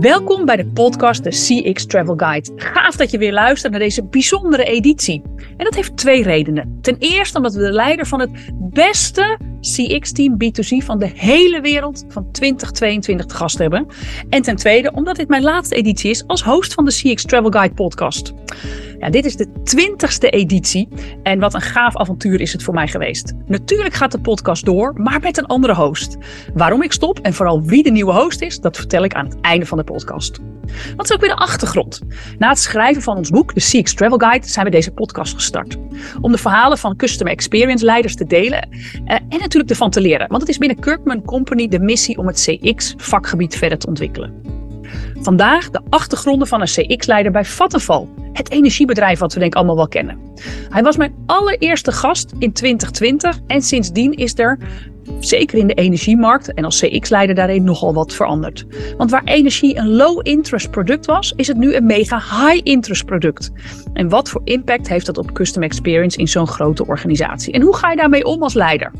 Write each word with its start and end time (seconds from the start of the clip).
Welkom 0.00 0.44
bij 0.44 0.56
de 0.56 0.66
podcast 0.66 1.24
de 1.24 1.30
CX 1.30 1.86
Travel 1.86 2.16
Guide. 2.16 2.52
Gaaf 2.56 2.96
dat 2.96 3.10
je 3.10 3.18
weer 3.18 3.32
luistert 3.32 3.72
naar 3.72 3.80
deze 3.80 4.04
bijzondere 4.04 4.64
editie. 4.64 5.22
En 5.56 5.64
dat 5.64 5.74
heeft 5.74 5.96
twee 5.96 6.22
redenen. 6.22 6.78
Ten 6.80 6.96
eerste 6.98 7.36
omdat 7.36 7.54
we 7.54 7.60
de 7.60 7.72
leider 7.72 8.06
van 8.06 8.20
het 8.20 8.30
beste 8.58 9.38
CX-team 9.60 10.36
B2C 10.44 10.84
van 10.84 10.98
de 10.98 11.10
hele 11.14 11.60
wereld 11.60 12.04
van 12.08 12.30
2022 12.30 13.26
te 13.26 13.34
gast 13.34 13.58
hebben. 13.58 13.86
En 14.28 14.42
ten 14.42 14.56
tweede 14.56 14.92
omdat 14.92 15.16
dit 15.16 15.28
mijn 15.28 15.42
laatste 15.42 15.74
editie 15.74 16.10
is 16.10 16.26
als 16.26 16.42
host 16.42 16.74
van 16.74 16.84
de 16.84 16.92
CX 16.92 17.22
Travel 17.22 17.50
Guide 17.50 17.74
podcast. 17.74 18.32
Ja, 18.98 19.10
dit 19.10 19.24
is 19.24 19.36
de 19.36 19.62
twintigste 19.64 20.30
editie 20.30 20.88
en 21.22 21.38
wat 21.38 21.54
een 21.54 21.60
gaaf 21.60 21.96
avontuur 21.96 22.40
is 22.40 22.52
het 22.52 22.62
voor 22.62 22.74
mij 22.74 22.88
geweest. 22.88 23.32
Natuurlijk 23.46 23.94
gaat 23.94 24.12
de 24.12 24.20
podcast 24.20 24.64
door, 24.64 24.92
maar 24.96 25.20
met 25.20 25.38
een 25.38 25.46
andere 25.46 25.74
host. 25.74 26.16
Waarom 26.54 26.82
ik 26.82 26.92
stop 26.92 27.18
en 27.18 27.34
vooral 27.34 27.62
wie 27.62 27.82
de 27.82 27.90
nieuwe 27.90 28.12
host 28.12 28.42
is, 28.42 28.60
dat 28.60 28.76
vertel 28.76 29.04
ik 29.04 29.14
aan 29.14 29.24
het 29.24 29.40
einde 29.40 29.66
van 29.66 29.78
de 29.78 29.84
podcast. 29.84 30.38
Wat 30.96 31.04
is 31.04 31.12
ook 31.12 31.20
weer 31.20 31.30
de 31.30 31.36
achtergrond? 31.36 32.00
Na 32.38 32.48
het 32.48 32.58
schrijven 32.58 33.02
van 33.02 33.16
ons 33.16 33.30
boek, 33.30 33.54
de 33.54 33.60
CX 33.60 33.94
Travel 33.94 34.18
Guide, 34.18 34.48
zijn 34.48 34.64
we 34.64 34.70
deze 34.70 34.90
podcast 34.90 35.34
gestart. 35.34 35.76
Om 36.20 36.32
de 36.32 36.38
verhalen 36.38 36.78
van 36.78 36.96
customer 36.96 37.32
experience 37.32 37.84
leiders 37.84 38.14
te 38.14 38.26
delen 38.26 38.68
eh, 39.04 39.16
en 39.28 39.38
natuurlijk 39.38 39.70
ervan 39.70 39.90
te 39.90 40.00
leren. 40.00 40.28
Want 40.28 40.40
het 40.40 40.50
is 40.50 40.58
binnen 40.58 40.80
Kirkman 40.80 41.22
Company 41.22 41.68
de 41.68 41.78
missie 41.78 42.18
om 42.18 42.26
het 42.26 42.60
CX-vakgebied 42.62 43.56
verder 43.56 43.78
te 43.78 43.86
ontwikkelen. 43.86 44.53
Vandaag 45.24 45.70
de 45.70 45.80
achtergronden 45.88 46.48
van 46.48 46.60
een 46.60 46.66
CX-leider 46.66 47.32
bij 47.32 47.44
Vattenfall. 47.44 48.06
Het 48.32 48.50
energiebedrijf 48.50 49.18
wat 49.18 49.32
we 49.32 49.40
denk 49.40 49.54
allemaal 49.54 49.76
wel 49.76 49.88
kennen. 49.88 50.18
Hij 50.68 50.82
was 50.82 50.96
mijn 50.96 51.14
allereerste 51.26 51.92
gast 51.92 52.32
in 52.38 52.52
2020 52.52 53.38
en 53.46 53.62
sindsdien 53.62 54.12
is 54.12 54.38
er 54.38 54.58
zeker 55.18 55.58
in 55.58 55.66
de 55.66 55.74
energiemarkt 55.74 56.54
en 56.54 56.64
als 56.64 56.80
CX-leider 56.80 57.34
daarin 57.34 57.64
nogal 57.64 57.94
wat 57.94 58.14
veranderd. 58.14 58.66
Want 58.96 59.10
waar 59.10 59.24
energie 59.24 59.76
een 59.76 59.88
low-interest 59.88 60.70
product 60.70 61.06
was, 61.06 61.32
is 61.36 61.46
het 61.46 61.56
nu 61.56 61.74
een 61.74 61.86
mega 61.86 62.16
high-interest 62.18 63.04
product. 63.04 63.50
En 63.92 64.08
wat 64.08 64.28
voor 64.28 64.40
impact 64.44 64.88
heeft 64.88 65.06
dat 65.06 65.18
op 65.18 65.32
customer 65.32 65.68
experience 65.68 66.18
in 66.18 66.28
zo'n 66.28 66.46
grote 66.46 66.86
organisatie? 66.86 67.52
En 67.52 67.62
hoe 67.62 67.76
ga 67.76 67.90
je 67.90 67.96
daarmee 67.96 68.24
om 68.24 68.42
als 68.42 68.54
leider? 68.54 68.92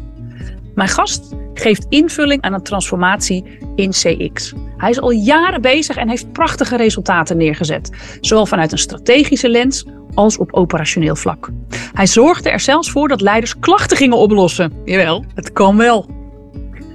Mijn 0.74 0.88
gast 0.88 1.34
geeft 1.54 1.86
invulling 1.88 2.42
aan 2.42 2.52
een 2.52 2.62
transformatie 2.62 3.44
in 3.74 3.90
CX. 3.90 4.52
Hij 4.76 4.90
is 4.90 5.00
al 5.00 5.10
jaren 5.10 5.60
bezig 5.60 5.96
en 5.96 6.08
heeft 6.08 6.32
prachtige 6.32 6.76
resultaten 6.76 7.36
neergezet, 7.36 7.90
zowel 8.20 8.46
vanuit 8.46 8.72
een 8.72 8.78
strategische 8.78 9.48
lens 9.48 9.86
als 10.14 10.38
op 10.38 10.52
operationeel 10.52 11.16
vlak. 11.16 11.50
Hij 11.92 12.06
zorgde 12.06 12.50
er 12.50 12.60
zelfs 12.60 12.90
voor 12.90 13.08
dat 13.08 13.20
leiders 13.20 13.58
klachten 13.58 13.96
gingen 13.96 14.16
oplossen. 14.16 14.72
Jawel, 14.84 15.24
het 15.34 15.52
kan 15.52 15.76
wel. 15.76 16.06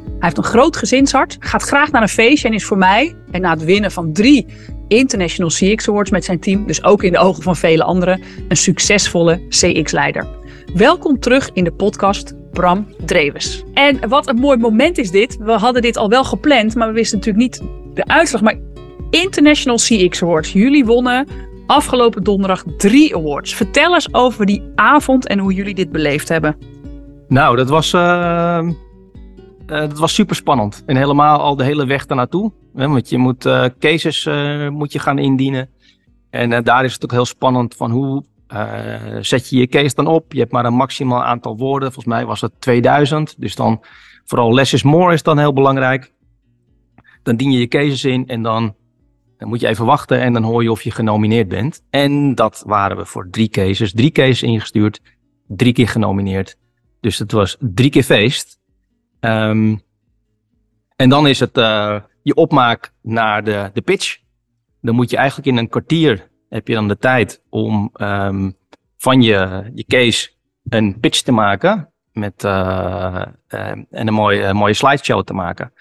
Hij 0.05 0.27
heeft 0.27 0.37
een 0.37 0.43
groot 0.43 0.77
gezinshart, 0.77 1.37
gaat 1.39 1.63
graag 1.63 1.91
naar 1.91 2.01
een 2.01 2.09
feestje 2.09 2.47
en 2.47 2.53
is 2.53 2.65
voor 2.65 2.77
mij, 2.77 3.15
en 3.31 3.41
na 3.41 3.49
het 3.49 3.63
winnen 3.63 3.91
van 3.91 4.13
drie 4.13 4.45
International 4.87 5.51
CX 5.51 5.89
Awards 5.89 6.11
met 6.11 6.25
zijn 6.25 6.39
team, 6.39 6.67
dus 6.67 6.83
ook 6.83 7.03
in 7.03 7.11
de 7.11 7.17
ogen 7.17 7.43
van 7.43 7.55
vele 7.55 7.83
anderen, 7.83 8.21
een 8.47 8.57
succesvolle 8.57 9.41
CX-leider. 9.49 10.27
Welkom 10.73 11.19
terug 11.19 11.49
in 11.53 11.63
de 11.63 11.71
podcast 11.71 12.33
Bram 12.51 12.87
Drewes. 13.05 13.63
En 13.73 14.09
wat 14.09 14.27
een 14.27 14.39
mooi 14.39 14.57
moment 14.57 14.97
is 14.97 15.11
dit. 15.11 15.37
We 15.37 15.51
hadden 15.51 15.81
dit 15.81 15.97
al 15.97 16.09
wel 16.09 16.23
gepland, 16.23 16.75
maar 16.75 16.87
we 16.87 16.93
wisten 16.93 17.17
natuurlijk 17.17 17.43
niet 17.43 17.63
de 17.93 18.05
uitslag. 18.05 18.41
Maar 18.41 18.59
International 19.09 19.77
CX 19.77 20.23
Awards. 20.23 20.53
Jullie 20.53 20.85
wonnen 20.85 21.27
afgelopen 21.65 22.23
donderdag 22.23 22.63
drie 22.77 23.15
awards. 23.15 23.55
Vertel 23.55 23.93
eens 23.93 24.13
over 24.13 24.45
die 24.45 24.71
avond 24.75 25.27
en 25.27 25.39
hoe 25.39 25.53
jullie 25.53 25.75
dit 25.75 25.91
beleefd 25.91 26.29
hebben. 26.29 26.57
Nou, 27.27 27.55
dat 27.55 27.69
was, 27.69 27.93
uh, 27.93 28.01
uh, 28.61 28.69
dat 29.67 29.99
was 29.99 30.13
super 30.13 30.35
spannend. 30.35 30.83
En 30.85 30.95
helemaal 30.95 31.39
al 31.39 31.55
de 31.55 31.63
hele 31.63 31.85
weg 31.85 32.05
daarnaartoe. 32.05 32.51
Want 32.73 33.09
je 33.09 33.17
moet 33.17 33.45
uh, 33.45 33.65
cases 33.79 34.29
moet 34.69 34.91
je 34.91 34.99
gaan 34.99 35.17
indienen. 35.17 35.69
En 36.29 36.63
daar 36.63 36.85
is 36.85 36.93
het 36.93 37.03
ook 37.03 37.11
heel 37.11 37.25
spannend 37.25 37.75
van 37.75 37.91
hoe 37.91 38.23
zet 39.21 39.49
je 39.49 39.57
je 39.57 39.67
case 39.67 39.95
dan 39.95 40.07
op. 40.07 40.33
Je 40.33 40.39
hebt 40.39 40.51
maar 40.51 40.65
een 40.65 40.73
maximaal 40.73 41.23
aantal 41.23 41.57
woorden. 41.57 41.91
Volgens 41.91 42.15
mij 42.15 42.25
was 42.25 42.41
het 42.41 42.61
2000. 42.61 43.35
Dus 43.37 43.55
dan 43.55 43.83
vooral 44.25 44.53
less 44.53 44.73
is 44.73 44.83
more 44.83 45.13
is 45.13 45.23
dan 45.23 45.37
heel 45.37 45.53
belangrijk. 45.53 46.13
Dan 47.23 47.35
dien 47.35 47.51
je 47.51 47.59
je 47.59 47.67
cases 47.67 48.05
in 48.05 48.27
en 48.27 48.41
dan 48.41 48.75
dan 49.39 49.47
moet 49.47 49.59
je 49.59 49.67
even 49.67 49.85
wachten 49.85 50.19
en 50.21 50.33
dan 50.33 50.43
hoor 50.43 50.63
je 50.63 50.71
of 50.71 50.81
je 50.81 50.91
genomineerd 50.91 51.47
bent. 51.47 51.83
En 51.89 52.35
dat 52.35 52.63
waren 52.65 52.97
we 52.97 53.05
voor 53.05 53.29
drie 53.29 53.49
cases. 53.49 53.93
Drie 53.93 54.11
cases 54.11 54.43
ingestuurd, 54.43 55.01
drie 55.47 55.73
keer 55.73 55.87
genomineerd. 55.87 56.57
Dus 56.99 57.19
het 57.19 57.31
was 57.31 57.57
drie 57.59 57.89
keer 57.89 58.03
feest. 58.03 58.59
Um, 59.19 59.81
en 60.95 61.09
dan 61.09 61.27
is 61.27 61.39
het 61.39 61.57
uh, 61.57 61.99
je 62.23 62.33
opmaak 62.33 62.93
naar 63.01 63.43
de, 63.43 63.69
de 63.73 63.81
pitch. 63.81 64.17
Dan 64.81 64.95
moet 64.95 65.09
je 65.09 65.17
eigenlijk 65.17 65.47
in 65.47 65.57
een 65.57 65.69
kwartier 65.69 66.29
heb 66.49 66.67
je 66.67 66.73
dan 66.73 66.87
de 66.87 66.97
tijd 66.97 67.41
om 67.49 67.91
um, 68.01 68.57
van 68.97 69.21
je, 69.21 69.71
je 69.73 69.85
case 69.85 70.29
een 70.69 70.99
pitch 70.99 71.21
te 71.21 71.31
maken. 71.31 71.91
Met, 72.11 72.43
uh, 72.43 73.21
uh, 73.49 73.69
en 73.69 73.87
een 73.89 74.13
mooie, 74.13 74.53
mooie 74.53 74.73
slideshow 74.73 75.23
te 75.23 75.33
maken. 75.33 75.73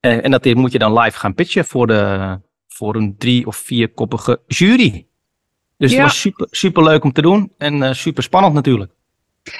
en 0.00 0.30
dat 0.30 0.44
moet 0.44 0.72
je 0.72 0.78
dan 0.78 0.98
live 0.98 1.18
gaan 1.18 1.34
pitchen 1.34 1.64
voor 1.64 1.86
de, 1.86 2.40
voor 2.68 2.96
een 2.96 3.14
drie- 3.18 3.46
of 3.46 3.56
vierkoppige 3.56 4.40
jury. 4.46 5.06
Dus 5.76 5.92
het 5.92 6.00
was 6.00 6.20
super, 6.20 6.46
super 6.50 6.82
leuk 6.82 7.04
om 7.04 7.12
te 7.12 7.22
doen 7.22 7.52
en 7.58 7.74
uh, 7.74 7.92
super 7.92 8.22
spannend 8.22 8.54
natuurlijk. 8.54 8.92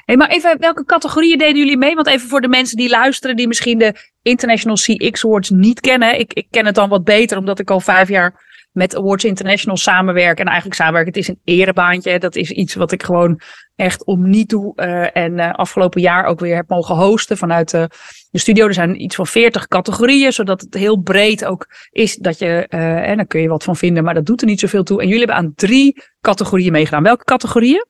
Hey, 0.05 0.17
maar 0.17 0.29
even, 0.29 0.59
welke 0.59 0.85
categorieën 0.85 1.39
deden 1.39 1.57
jullie 1.57 1.77
mee? 1.77 1.95
Want 1.95 2.07
even 2.07 2.29
voor 2.29 2.41
de 2.41 2.49
mensen 2.49 2.77
die 2.77 2.89
luisteren, 2.89 3.37
die 3.37 3.47
misschien 3.47 3.79
de 3.79 3.95
International 4.23 4.77
CX 4.77 5.25
Awards 5.25 5.51
niet 5.51 5.81
kennen. 5.81 6.19
Ik, 6.19 6.33
ik 6.33 6.47
ken 6.51 6.67
het 6.67 6.75
dan 6.75 6.89
wat 6.89 7.05
beter, 7.05 7.39
omdat 7.39 7.59
ik 7.59 7.71
al 7.71 7.81
vijf 7.81 8.09
jaar 8.09 8.48
met 8.73 8.97
Awards 8.97 9.25
International 9.25 9.77
samenwerken. 9.77 10.45
En 10.45 10.47
eigenlijk 10.51 10.81
samenwerken, 10.81 11.13
het 11.13 11.23
is 11.23 11.29
een 11.29 11.41
erebaantje. 11.45 12.19
Dat 12.19 12.37
is 12.37 12.51
iets 12.51 12.75
wat 12.75 12.93
ik 12.93 13.03
gewoon 13.03 13.41
echt 13.77 14.05
om 14.05 14.31
niet 14.31 14.49
doe. 14.49 14.73
Uh, 14.77 15.17
en 15.17 15.39
uh, 15.39 15.53
afgelopen 15.53 16.01
jaar 16.01 16.25
ook 16.25 16.41
weer 16.41 16.55
heb 16.55 16.69
mogen 16.69 16.95
hosten 16.97 17.37
vanuit 17.37 17.71
de, 17.71 17.91
de 18.31 18.39
studio. 18.39 18.67
Er 18.67 18.75
zijn 18.75 19.03
iets 19.03 19.15
van 19.15 19.27
40 19.27 19.69
categorieën, 19.69 20.33
zodat 20.33 20.61
het 20.61 20.75
heel 20.75 20.97
breed 20.97 21.45
ook 21.45 21.67
is 21.91 22.17
dat 22.17 22.39
je, 22.39 22.67
en 22.69 23.17
daar 23.17 23.27
kun 23.27 23.41
je 23.41 23.49
wat 23.49 23.65
van 23.65 23.77
vinden, 23.77 24.05
maar 24.05 24.15
dat 24.15 24.27
doet 24.27 24.41
er 24.41 24.47
niet 24.47 24.61
zoveel 24.61 24.83
toe. 24.83 25.01
En 25.01 25.09
jullie 25.09 25.25
hebben 25.25 25.37
aan 25.37 25.55
drie 25.55 26.03
categorieën 26.21 26.73
meegedaan. 26.73 27.03
Welke 27.03 27.25
categorieën? 27.25 27.87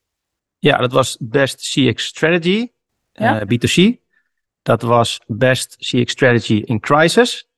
Ja, 0.58 0.76
dat 0.76 0.92
was 0.92 1.16
Best 1.20 1.56
CX 1.56 2.04
Strategy, 2.04 2.68
ja? 3.12 3.42
B2C. 3.44 4.06
Dat 4.62 4.82
was 4.82 5.20
Best 5.26 5.76
CX 5.76 6.12
Strategy 6.12 6.62
in 6.64 6.80
Crisis. 6.80 7.48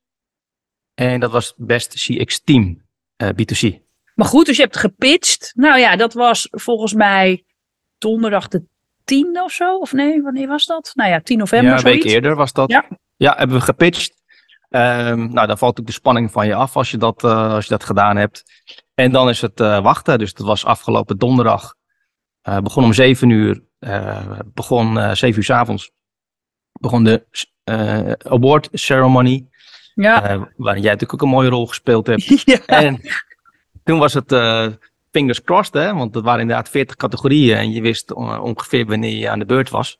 En 0.95 1.21
dat 1.21 1.31
was 1.31 1.55
Best 1.57 1.95
CX 1.95 2.41
Team, 2.41 2.83
B2C. 3.23 3.89
Maar 4.15 4.29
goed, 4.29 4.47
dus 4.47 4.57
je 4.57 4.63
hebt 4.63 4.77
gepitcht. 4.77 5.53
Nou 5.55 5.79
ja, 5.79 5.97
dat 5.97 6.13
was 6.13 6.49
volgens 6.51 6.95
mij 6.95 7.45
donderdag 7.99 8.49
de 8.49 8.65
10 9.05 9.41
of 9.41 9.53
zo. 9.53 9.79
Of 9.79 9.93
nee, 9.93 10.23
wanneer 10.23 10.49
was 10.49 10.67
dat? 10.67 10.93
Nou 10.95 11.11
ja, 11.11 11.21
10 11.21 11.39
november. 11.39 11.71
Ja, 11.71 11.77
een 11.77 11.83
week 11.83 12.05
eerder 12.05 12.37
was 12.37 12.53
dat. 12.53 12.71
Ja, 12.71 12.89
ja 13.17 13.35
hebben 13.37 13.57
we 13.57 13.63
gepitcht. 13.63 14.19
Um, 14.69 15.33
nou, 15.33 15.47
dan 15.47 15.59
valt 15.59 15.81
ook 15.81 15.87
de 15.87 15.93
spanning 15.93 16.31
van 16.31 16.47
je 16.47 16.55
af 16.55 16.77
als 16.77 16.91
je 16.91 16.97
dat, 16.97 17.25
uh, 17.25 17.53
als 17.53 17.65
je 17.65 17.71
dat 17.71 17.85
gedaan 17.85 18.17
hebt. 18.17 18.43
En 18.95 19.13
dan 19.13 19.29
is 19.29 19.41
het 19.41 19.61
uh, 19.61 19.83
wachten. 19.83 20.19
Dus 20.19 20.35
dat 20.35 20.47
was 20.47 20.65
afgelopen 20.65 21.19
donderdag. 21.19 21.75
Uh, 22.49 22.59
begon 22.59 22.85
om 22.85 22.93
7 22.93 23.31
uur. 23.31 23.63
begon 24.55 25.17
7 25.17 25.37
uur 25.37 25.45
s 25.45 25.51
avonds. 25.51 25.91
Begon 26.73 27.05
de 27.05 27.27
award 28.19 28.69
ceremony. 28.73 29.49
Ja. 29.95 30.49
waarin 30.57 30.83
jij 30.83 30.93
natuurlijk 30.93 31.13
ook 31.13 31.23
een 31.23 31.35
mooie 31.35 31.49
rol 31.49 31.67
gespeeld 31.67 32.07
hebt. 32.07 32.43
ja. 32.45 32.67
En 32.67 33.01
toen 33.85 33.99
was 33.99 34.15
het 34.15 34.33
fingers 35.11 35.43
crossed, 35.43 35.75
hè? 35.75 35.95
want 35.95 36.15
het 36.15 36.25
waren 36.25 36.41
inderdaad 36.41 36.69
40 36.69 36.97
categorieën 36.97 37.57
en 37.57 37.73
je 37.73 37.81
wist 37.81 38.15
ongeveer 38.15 38.87
wanneer 38.87 39.17
je 39.17 39.31
aan 39.31 39.39
de 39.39 39.45
beurt 39.45 39.71
was. 39.71 39.99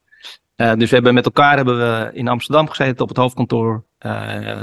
Uh, 0.61 0.73
dus 0.73 0.89
we 0.89 0.95
hebben 0.95 1.13
met 1.13 1.25
elkaar 1.25 1.55
hebben 1.55 1.77
we 1.77 2.09
in 2.13 2.27
Amsterdam 2.27 2.69
gezeten 2.69 3.01
op 3.01 3.07
het 3.07 3.17
hoofdkantoor. 3.17 3.83
Uh, 3.99 4.61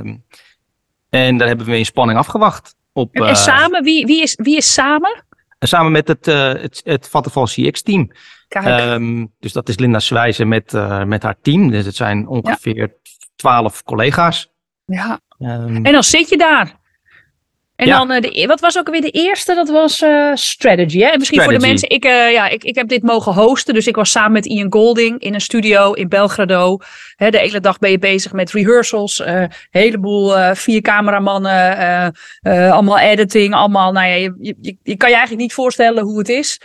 en 1.10 1.36
daar 1.36 1.48
hebben 1.48 1.66
we 1.66 1.78
in 1.78 1.84
spanning 1.84 2.18
afgewacht. 2.18 2.76
Op, 2.92 3.14
en, 3.14 3.26
en 3.26 3.36
samen, 3.36 3.84
wie, 3.84 4.06
wie, 4.06 4.22
is, 4.22 4.38
wie 4.42 4.56
is 4.56 4.72
samen? 4.72 5.24
Samen 5.58 5.92
met 5.92 6.08
het, 6.08 6.26
het, 6.26 6.80
het 6.84 7.08
Vattenfall 7.08 7.44
CX-team. 7.44 8.10
Um, 8.64 9.32
dus 9.40 9.52
dat 9.52 9.68
is 9.68 9.78
Linda 9.78 9.98
Zwijzen 10.00 10.48
met, 10.48 10.72
met 11.06 11.22
haar 11.22 11.36
team. 11.42 11.70
Dus 11.70 11.84
het 11.84 11.96
zijn 11.96 12.28
ongeveer 12.28 12.94
twaalf 13.36 13.74
ja. 13.74 13.80
collega's. 13.84 14.52
Ja. 14.88 15.20
Um, 15.38 15.84
en 15.84 15.92
dan 15.92 16.04
zit 16.04 16.28
je 16.28 16.36
daar. 16.36 16.76
En 17.76 17.86
ja. 17.86 17.98
dan, 17.98 18.12
uh, 18.12 18.20
de, 18.20 18.46
wat 18.46 18.60
was 18.60 18.78
ook 18.78 18.90
weer 18.90 19.00
de 19.00 19.10
eerste? 19.10 19.54
Dat 19.54 19.68
was 19.68 20.02
uh, 20.02 20.34
Strategy. 20.34 20.98
Hè? 20.98 21.06
En 21.06 21.18
misschien 21.18 21.40
strategy. 21.40 21.50
voor 21.50 21.52
de 21.52 21.66
mensen, 21.66 21.88
ik, 21.88 22.04
uh, 22.04 22.32
ja, 22.32 22.48
ik, 22.48 22.64
ik 22.64 22.74
heb 22.74 22.88
dit 22.88 23.02
mogen 23.02 23.32
hosten. 23.32 23.74
Dus 23.74 23.86
ik 23.86 23.96
was 23.96 24.10
samen 24.10 24.32
met 24.32 24.46
Ian 24.46 24.72
Golding 24.72 25.20
in 25.20 25.34
een 25.34 25.40
studio 25.40 25.92
in 25.92 26.08
Belgrado. 26.08 26.78
Hè, 27.16 27.30
de 27.30 27.38
hele 27.38 27.60
dag 27.60 27.78
ben 27.78 27.90
je 27.90 27.98
bezig 27.98 28.32
met 28.32 28.50
rehearsals. 28.50 29.18
Een 29.18 29.50
heleboel 29.70 30.54
vier 30.54 30.80
cameramannen. 30.80 32.12
allemaal 32.42 32.98
editing. 32.98 33.54
Allemaal, 33.54 33.92
nou 33.92 34.06
ja, 34.06 34.14
je, 34.14 34.34
je, 34.40 34.76
je, 34.82 34.96
kan 34.96 35.08
je 35.08 35.14
eigenlijk 35.14 35.42
niet 35.42 35.54
voorstellen 35.54 36.04
hoe 36.04 36.18
het 36.18 36.28
is. 36.28 36.60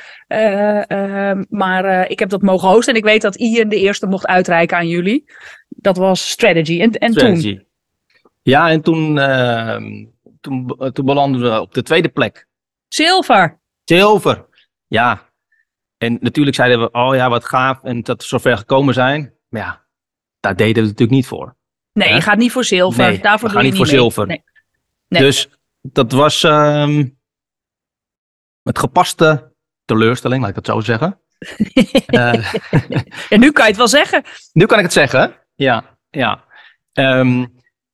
maar 1.50 2.10
ik 2.10 2.20
heb 2.20 2.30
dat 2.30 2.42
mogen 2.42 2.70
hosten. 2.70 2.94
En 2.94 3.00
ik 3.00 3.06
weet 3.06 3.22
dat 3.22 3.36
Ian 3.36 3.70
de 3.70 3.80
eerste 3.80 4.08
mocht 4.08 4.28
uitreiken 4.28 4.78
aan 4.78 4.88
jullie. 4.88 5.26
Dat 5.70 5.98
was 5.98 6.30
Strategy. 6.30 6.82
En, 6.82 6.92
en 6.92 7.12
strategy. 7.12 7.56
toen? 7.56 7.72
Ja, 8.44 8.70
en 8.70 8.82
toen 8.82 9.20
ehm, 9.20 10.06
toen, 10.42 10.76
toen 10.94 11.06
belanden 11.06 11.42
we 11.42 11.62
op 11.62 11.74
de 11.74 11.84
tweede 11.84 12.10
plek. 12.10 12.48
Zilver. 12.88 13.60
Zilver. 13.84 14.46
Ja. 14.88 15.32
En 15.98 16.18
natuurlijk 16.22 16.56
zeiden 16.56 16.80
we, 16.80 16.92
oh 16.92 17.16
ja, 17.16 17.30
wat 17.30 17.46
gaaf. 17.46 17.84
En 17.84 18.02
dat 18.02 18.22
we 18.22 18.28
zover 18.28 18.58
gekomen 18.58 18.94
zijn. 18.94 19.34
Maar 19.50 19.62
ja, 19.62 19.86
daar 20.40 20.56
deden 20.56 20.74
we 20.74 20.80
het 20.80 20.90
natuurlijk 20.90 21.18
niet 21.18 21.28
voor. 21.28 21.56
Nee, 21.94 22.14
je 22.14 22.22
gaat 22.22 22.38
niet 22.38 22.52
voor 22.52 22.64
zilver. 22.64 23.04
Nee, 23.08 23.20
Daarvoor 23.20 23.50
we 23.50 23.54
doe 23.54 23.54
gaan 23.54 23.64
je 23.64 23.70
niet 23.70 23.78
voor 23.78 23.86
mee. 23.88 23.96
zilver. 23.96 24.28
Nee. 24.28 24.44
Nee. 25.08 25.22
Dus 25.22 25.50
dat 25.82 26.12
was 26.12 26.44
ehm 26.44 27.08
met 28.62 28.80
gepaste 28.80 29.54
teleurstelling, 29.86 30.42
laat 30.42 30.50
ik 30.50 30.56
het 30.56 30.66
zo 30.66 30.80
zeggen. 30.80 31.18
Eh, 32.06 32.54
En 33.30 33.40
nu 33.40 33.52
kan 33.52 33.64
je 33.64 33.70
het 33.70 33.78
wel 33.78 33.88
zeggen. 33.88 34.24
nu 34.54 34.66
kan 34.66 34.78
ik 34.78 34.84
het 34.84 34.94
zeggen. 34.94 35.36
Ja, 35.56 35.98
ja. 36.10 36.44
Ehm, 36.94 37.46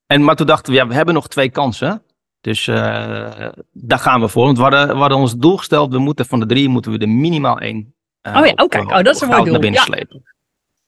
en, 0.09 0.23
maar 0.23 0.35
toen 0.35 0.47
dachten 0.47 0.73
we, 0.73 0.79
ja, 0.79 0.87
we 0.87 0.93
hebben 0.93 1.13
nog 1.13 1.27
twee 1.27 1.49
kansen. 1.49 2.03
Dus 2.41 2.67
eh, 2.67 3.49
daar 3.71 3.99
gaan 3.99 4.21
we 4.21 4.27
voor. 4.27 4.45
Want 4.45 4.57
we 4.57 4.63
hadden, 4.63 4.87
we 4.87 4.93
hadden 4.95 5.17
ons 5.17 5.35
doel 5.37 5.57
gesteld, 5.57 5.91
we 5.91 5.99
moeten 5.99 6.25
van 6.25 6.39
de 6.39 6.45
drie 6.45 6.69
moeten 6.69 6.91
we 6.91 6.97
er 6.97 7.09
minimaal 7.09 7.59
één. 7.59 7.93
eh, 8.21 8.35
Oh 8.37 8.45
ja, 8.45 8.51
oh 8.55 8.67
kijk, 8.67 8.83
oh, 8.91 9.01
dat 9.01 9.15
is 9.15 9.21
een 9.21 9.27
mooi 9.27 9.43
doel. 9.43 9.51
Naar 9.51 9.61
binnen 9.61 9.79
Ja. 9.79 9.85
slepen. 9.85 10.23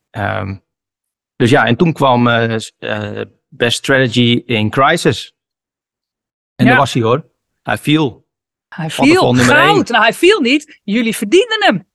Ehm, 0.09 0.56
dus 1.35 1.50
ja, 1.50 1.65
en 1.65 1.75
toen 1.75 1.94
kwam 1.94 2.27
eh, 2.27 2.56
eh, 2.79 3.25
Best 3.50 3.77
Strategy 3.77 4.44
in 4.45 4.69
Crisis. 4.69 5.33
En 6.56 6.65
Ja. 6.65 6.71
daar 6.71 6.79
was 6.79 6.94
hij 6.94 7.03
hoor. 7.03 7.29
Hij 7.63 7.77
viel. 7.77 8.27
Hij 8.68 8.89
viel. 8.89 9.33
Goud. 9.33 9.89
Nou, 9.89 10.03
hij 10.03 10.13
viel 10.13 10.39
niet. 10.41 10.79
Jullie 10.83 11.15
verdienden 11.15 11.63
hem. 11.65 11.88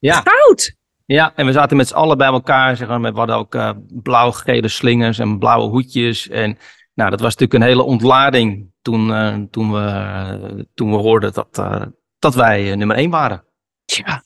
Ja. 0.00 0.22
Goud. 0.24 0.76
Ja, 1.06 1.32
en 1.34 1.46
we 1.46 1.52
zaten 1.52 1.76
met 1.76 1.88
z'n 1.88 1.94
allen 1.94 2.18
bij 2.18 2.26
elkaar. 2.26 2.76
Zeg 2.76 2.88
maar, 2.88 3.00
we 3.00 3.18
hadden 3.18 3.36
ook 3.36 3.54
eh, 3.54 3.70
blauw-gele 3.88 4.68
slingers 4.68 5.18
en 5.18 5.38
blauwe 5.38 5.68
hoedjes. 5.68 6.28
En 6.28 6.58
nou, 6.94 7.10
dat 7.10 7.20
was 7.20 7.36
natuurlijk 7.36 7.62
een 7.62 7.68
hele 7.68 7.82
ontlading 7.82 8.72
toen, 8.82 9.12
eh, 9.12 9.34
toen, 9.50 9.72
we, 9.72 10.66
toen 10.74 10.90
we 10.90 10.96
hoorden 10.96 11.32
dat, 11.32 11.58
eh, 11.58 11.82
dat 12.18 12.34
wij 12.34 12.76
nummer 12.76 12.96
één 12.96 13.10
waren. 13.10 13.44
Tja. 13.84 14.22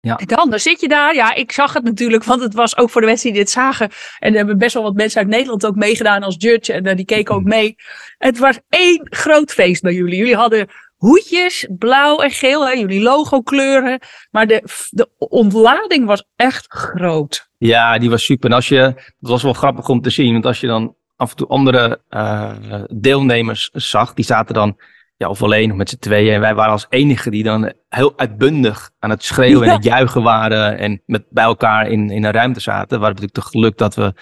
Ja. 0.00 0.16
En 0.16 0.26
dan, 0.26 0.50
dan 0.50 0.58
zit 0.58 0.80
je 0.80 0.88
daar. 0.88 1.14
Ja, 1.14 1.34
ik 1.34 1.52
zag 1.52 1.72
het 1.72 1.84
natuurlijk, 1.84 2.24
want 2.24 2.42
het 2.42 2.54
was 2.54 2.76
ook 2.76 2.90
voor 2.90 3.00
de 3.00 3.06
mensen 3.06 3.32
die 3.32 3.38
dit 3.40 3.50
zagen. 3.50 3.90
En 4.18 4.30
er 4.30 4.36
hebben 4.36 4.58
best 4.58 4.74
wel 4.74 4.82
wat 4.82 4.94
mensen 4.94 5.20
uit 5.20 5.28
Nederland 5.28 5.66
ook 5.66 5.74
meegedaan 5.74 6.22
als 6.22 6.34
judge. 6.38 6.72
En 6.72 6.96
die 6.96 7.04
keken 7.04 7.34
ook 7.34 7.44
mee. 7.44 7.74
Het 8.18 8.38
was 8.38 8.58
één 8.68 9.06
groot 9.10 9.52
feest 9.52 9.82
bij 9.82 9.94
jullie. 9.94 10.18
Jullie 10.18 10.36
hadden 10.36 10.68
hoedjes, 11.06 11.66
blauw 11.78 12.18
en 12.18 12.30
geel, 12.30 12.66
hè, 12.66 12.72
jullie 12.72 13.02
logo 13.02 13.40
kleuren. 13.40 14.00
Maar 14.30 14.46
de, 14.46 14.62
de 14.90 15.08
ontlading 15.18 16.06
was 16.06 16.24
echt 16.36 16.66
groot. 16.68 17.48
Ja, 17.58 17.98
die 17.98 18.10
was 18.10 18.24
super. 18.24 18.50
En 18.50 18.56
als 18.56 18.68
je, 18.68 18.82
dat 19.18 19.30
was 19.30 19.42
wel 19.42 19.52
grappig 19.52 19.88
om 19.88 20.00
te 20.00 20.10
zien, 20.10 20.32
want 20.32 20.46
als 20.46 20.60
je 20.60 20.66
dan 20.66 20.94
af 21.16 21.30
en 21.30 21.36
toe 21.36 21.46
andere 21.46 22.00
eh, 22.08 22.52
deelnemers 22.88 23.70
zag, 23.72 24.14
die 24.14 24.24
zaten 24.24 24.54
dan 24.54 24.76
ja, 25.16 25.28
of 25.28 25.42
alleen 25.42 25.70
of 25.70 25.76
met 25.76 25.88
z'n 25.88 25.98
tweeën. 25.98 26.34
En 26.34 26.40
wij 26.40 26.54
waren 26.54 26.72
als 26.72 26.86
enige 26.88 27.30
die 27.30 27.42
dan 27.42 27.72
heel 27.88 28.12
uitbundig 28.16 28.90
aan 28.98 29.10
het 29.10 29.24
schreeuwen 29.24 29.68
en 29.68 29.74
het 29.74 29.84
juichen 29.84 30.22
waren 30.22 30.78
en 30.78 31.02
met, 31.06 31.24
bij 31.30 31.44
elkaar 31.44 31.88
in, 31.88 32.10
in 32.10 32.24
een 32.24 32.32
ruimte 32.32 32.60
zaten. 32.60 32.98
We 32.98 33.04
hadden 33.04 33.22
natuurlijk 33.22 33.36
het 33.36 33.54
geluk 33.54 33.78
dat 33.78 33.94
we 33.94 34.14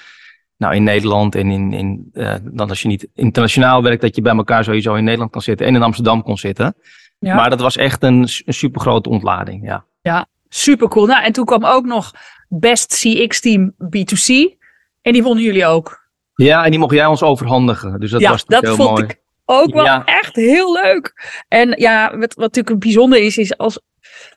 nou, 0.64 0.76
in 0.76 0.82
Nederland 0.82 1.34
en 1.34 1.50
in, 1.50 1.72
in 1.72 2.08
eh, 2.12 2.34
dan 2.43 2.69
als 2.69 2.82
je 2.82 2.88
niet 2.88 3.08
internationaal 3.14 3.82
werkt, 3.82 4.02
dat 4.02 4.16
je 4.16 4.22
bij 4.22 4.37
elkaar 4.37 4.64
sowieso 4.64 4.94
in 4.94 5.05
Nederland 5.05 5.31
kan 5.31 5.43
zitten 5.43 5.66
en 5.66 5.75
in 5.75 5.82
Amsterdam 5.82 6.22
kon 6.22 6.38
zitten. 6.38 6.75
Ja. 7.19 7.34
Maar 7.34 7.50
dat 7.50 7.61
was 7.61 7.76
echt 7.76 8.02
een, 8.02 8.28
een 8.44 8.55
super 8.55 8.81
grote 8.81 9.08
ontlading. 9.08 9.82
Ja. 10.02 10.26
Super 10.49 10.88
cool. 10.88 11.06
Nou, 11.06 11.25
en 11.25 11.32
toen 11.32 11.44
kwam 11.44 11.64
ook 11.64 11.84
nog 11.84 12.12
Best 12.49 12.93
CX 13.00 13.40
Team 13.40 13.75
B2C. 13.84 14.56
En 15.02 15.12
die 15.12 15.22
wonnen 15.22 15.44
jullie 15.44 15.66
ook. 15.66 16.02
ja, 16.34 16.64
en 16.64 16.70
die 16.70 16.81
mocht 16.81 16.94
jij 16.94 17.06
ons 17.06 17.22
overhandigen. 17.22 18.00
Dus 18.00 18.11
dat 18.11 18.20
ja, 18.20 18.31
was 18.31 18.44
dat 18.44 18.62
heel 18.62 18.75
vond 18.75 18.90
mooi. 18.90 19.05
ik 19.05 19.20
ook 19.44 19.72
wel 19.72 19.84
Ja. 19.84 20.05
echt 20.05 20.37
heel 20.37 20.72
leuk. 20.72 21.32
En 21.49 21.75
ja, 21.78 22.11
wat, 22.11 22.34
wat 22.34 22.55
natuurlijk 22.55 22.78
bijzonder 22.78 23.19
is, 23.22 23.38
is 23.38 23.56
als. 23.56 23.81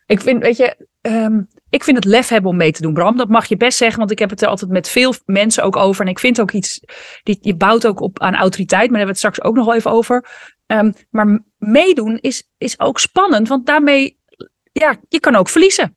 Ik 0.06 0.22
vind, 0.22 0.42
weet 0.42 0.58
je, 0.58 0.88
ehm, 1.02 1.42
ik 1.70 1.84
vind 1.84 1.98
het 1.98 2.06
lef 2.06 2.28
hebben 2.28 2.52
om 2.52 2.58
mee 2.58 2.72
te 2.72 2.82
doen, 2.82 2.94
Bram. 2.94 3.18
Dat 3.18 3.30
mag 3.30 3.46
je 3.46 3.58
best 3.58 3.78
zeggen, 3.78 4.00
want 4.00 4.12
ik 4.12 4.20
heb 4.20 4.30
het 4.30 4.42
er 4.42 4.48
altijd 4.48 4.72
met 4.72 4.90
veel 4.90 5.14
mensen 5.26 5.64
ook 5.64 5.76
over. 5.76 6.06
En 6.06 6.12
ik 6.12 6.20
vind 6.20 6.42
ook 6.42 6.52
iets, 6.52 6.80
die, 7.24 7.38
je 7.42 7.56
bouwt 7.56 7.88
ook 7.88 8.02
op 8.02 8.20
aan 8.20 8.36
autoriteit, 8.36 8.90
maar 8.90 9.00
daar 9.00 9.08
hebben 9.08 9.16
we 9.16 9.28
het 9.28 9.34
straks 9.36 9.42
ook 9.42 9.56
nog 9.56 9.66
wel 9.66 9.76
even 9.76 9.92
over. 9.92 10.26
Ehm, 10.66 10.92
maar 11.10 11.44
meedoen 11.58 12.18
is, 12.18 12.50
is 12.58 12.80
ook 12.80 13.00
spannend, 13.00 13.48
want 13.48 13.66
daarmee, 13.66 14.20
ja, 14.72 14.96
je 15.10 15.20
kan 15.20 15.36
ook 15.36 15.50
verliezen. 15.50 15.96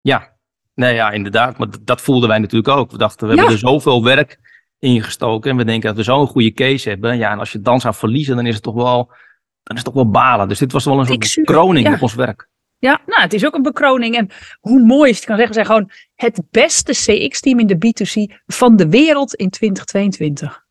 Ja, 0.00 0.36
nee, 0.74 0.94
ja, 0.94 1.10
inderdaad. 1.10 1.58
Maar 1.58 1.68
dat 1.82 2.00
voelden 2.00 2.28
wij 2.28 2.38
natuurlijk 2.38 2.76
ook. 2.76 2.90
We 2.90 2.98
dachten, 2.98 3.26
we 3.26 3.32
Ja. 3.34 3.38
hebben 3.38 3.56
er 3.56 3.68
zoveel 3.68 4.04
werk 4.04 4.38
in 4.78 5.02
gestoken. 5.02 5.50
En 5.50 5.56
we 5.56 5.64
denken 5.64 5.88
dat 5.88 5.96
we 5.96 6.02
zo'n 6.02 6.26
goede 6.26 6.52
case 6.52 6.88
hebben. 6.88 7.16
Ja, 7.16 7.30
en 7.30 7.38
als 7.38 7.52
je 7.52 7.60
dan 7.60 7.80
zou 7.80 7.94
verliezen, 7.94 8.36
dan 8.36 8.46
is 8.46 8.54
het 8.54 8.62
toch 8.62 8.74
wel, 8.74 9.06
dan 9.62 9.76
is 9.76 9.82
het 9.82 9.84
toch 9.84 9.94
wel 9.94 10.10
balen. 10.10 10.48
Dus 10.48 10.58
dit 10.58 10.72
was 10.72 10.84
wel 10.84 10.98
een 10.98 11.06
soort 11.06 11.44
kroning 11.44 11.86
ja. 11.86 11.94
op 11.94 12.02
ons 12.02 12.14
werk. 12.14 12.48
Ja, 12.82 13.00
nou, 13.06 13.20
het 13.20 13.32
is 13.32 13.46
ook 13.46 13.54
een 13.54 13.62
bekroning. 13.62 14.16
En 14.16 14.30
hoe 14.60 14.82
mooi 14.82 15.10
is 15.10 15.16
het, 15.16 15.24
kan 15.24 15.36
zeggen, 15.36 15.56
we 15.56 15.64
gewoon 15.64 15.90
het 16.14 16.40
beste 16.50 16.92
CX-team 16.92 17.58
in 17.58 17.66
de 17.66 17.76
B2C 17.76 18.42
van 18.46 18.76
de 18.76 18.88
wereld 18.88 19.34
in 19.34 19.50
2022. 19.50 20.64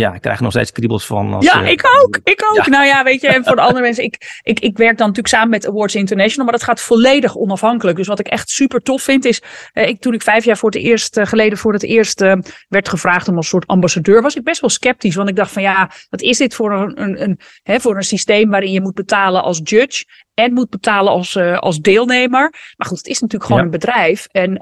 Ja, 0.00 0.14
ik 0.14 0.20
krijg 0.20 0.36
er 0.36 0.42
nog 0.42 0.52
steeds 0.52 0.72
kriebels 0.72 1.06
van. 1.06 1.34
Als, 1.34 1.44
Ja, 1.44 1.62
ik 1.62 1.82
ook. 2.02 2.18
Ik 2.24 2.44
ook. 2.50 2.56
Ja. 2.64 2.68
Nou 2.68 2.84
ja, 2.84 3.04
weet 3.04 3.20
je, 3.20 3.28
en 3.28 3.44
voor 3.44 3.56
de 3.56 3.62
andere 3.62 3.80
mensen, 3.86 4.04
ik, 4.04 4.40
ik, 4.42 4.60
ik 4.60 4.76
werk 4.76 4.98
dan 4.98 5.06
natuurlijk 5.06 5.34
samen 5.34 5.48
met 5.50 5.66
Awards 5.66 5.94
International, 5.94 6.44
maar 6.44 6.54
dat 6.54 6.62
gaat 6.62 6.80
volledig 6.80 7.36
onafhankelijk. 7.36 7.96
Dus 7.96 8.06
wat 8.06 8.18
ik 8.18 8.26
echt 8.26 8.50
super 8.50 8.80
tof 8.82 9.02
vind 9.02 9.24
is, 9.24 9.42
eh, 9.72 9.88
ik, 9.88 10.00
toen 10.00 10.14
ik 10.14 10.22
vijf 10.22 10.44
jaar 10.44 10.56
voor 10.56 10.70
het 10.70 10.78
eerst, 10.78 11.16
eh, 11.16 11.26
geleden 11.26 11.58
voor 11.58 11.72
het 11.72 11.82
eerst 11.82 12.20
eh, 12.20 12.32
werd 12.68 12.88
gevraagd 12.88 13.28
om 13.28 13.36
als 13.36 13.48
soort 13.48 13.66
ambassadeur, 13.66 14.22
was 14.22 14.36
ik 14.36 14.44
best 14.44 14.60
wel 14.60 14.70
sceptisch. 14.70 15.14
Want 15.14 15.28
ik 15.28 15.36
dacht 15.36 15.52
van 15.52 15.62
ja, 15.62 15.90
wat 16.10 16.20
is 16.20 16.38
dit 16.38 16.54
voor 16.54 16.72
een, 16.72 17.02
een, 17.02 17.22
een, 17.22 17.40
hè, 17.62 17.80
voor 17.80 17.96
een 17.96 18.02
systeem 18.02 18.50
waarin 18.50 18.72
je 18.72 18.80
moet 18.80 18.94
betalen 18.94 19.42
als 19.42 19.60
judge 19.64 20.04
en 20.34 20.52
moet 20.52 20.70
betalen 20.70 21.12
als, 21.12 21.36
als 21.36 21.78
deelnemer. 21.78 22.52
Maar 22.76 22.86
goed, 22.86 22.98
het 22.98 23.06
is 23.06 23.20
natuurlijk 23.20 23.50
gewoon 23.50 23.60
Ja. 23.60 23.66
een 23.66 23.78
bedrijf 23.78 24.26
en 24.30 24.54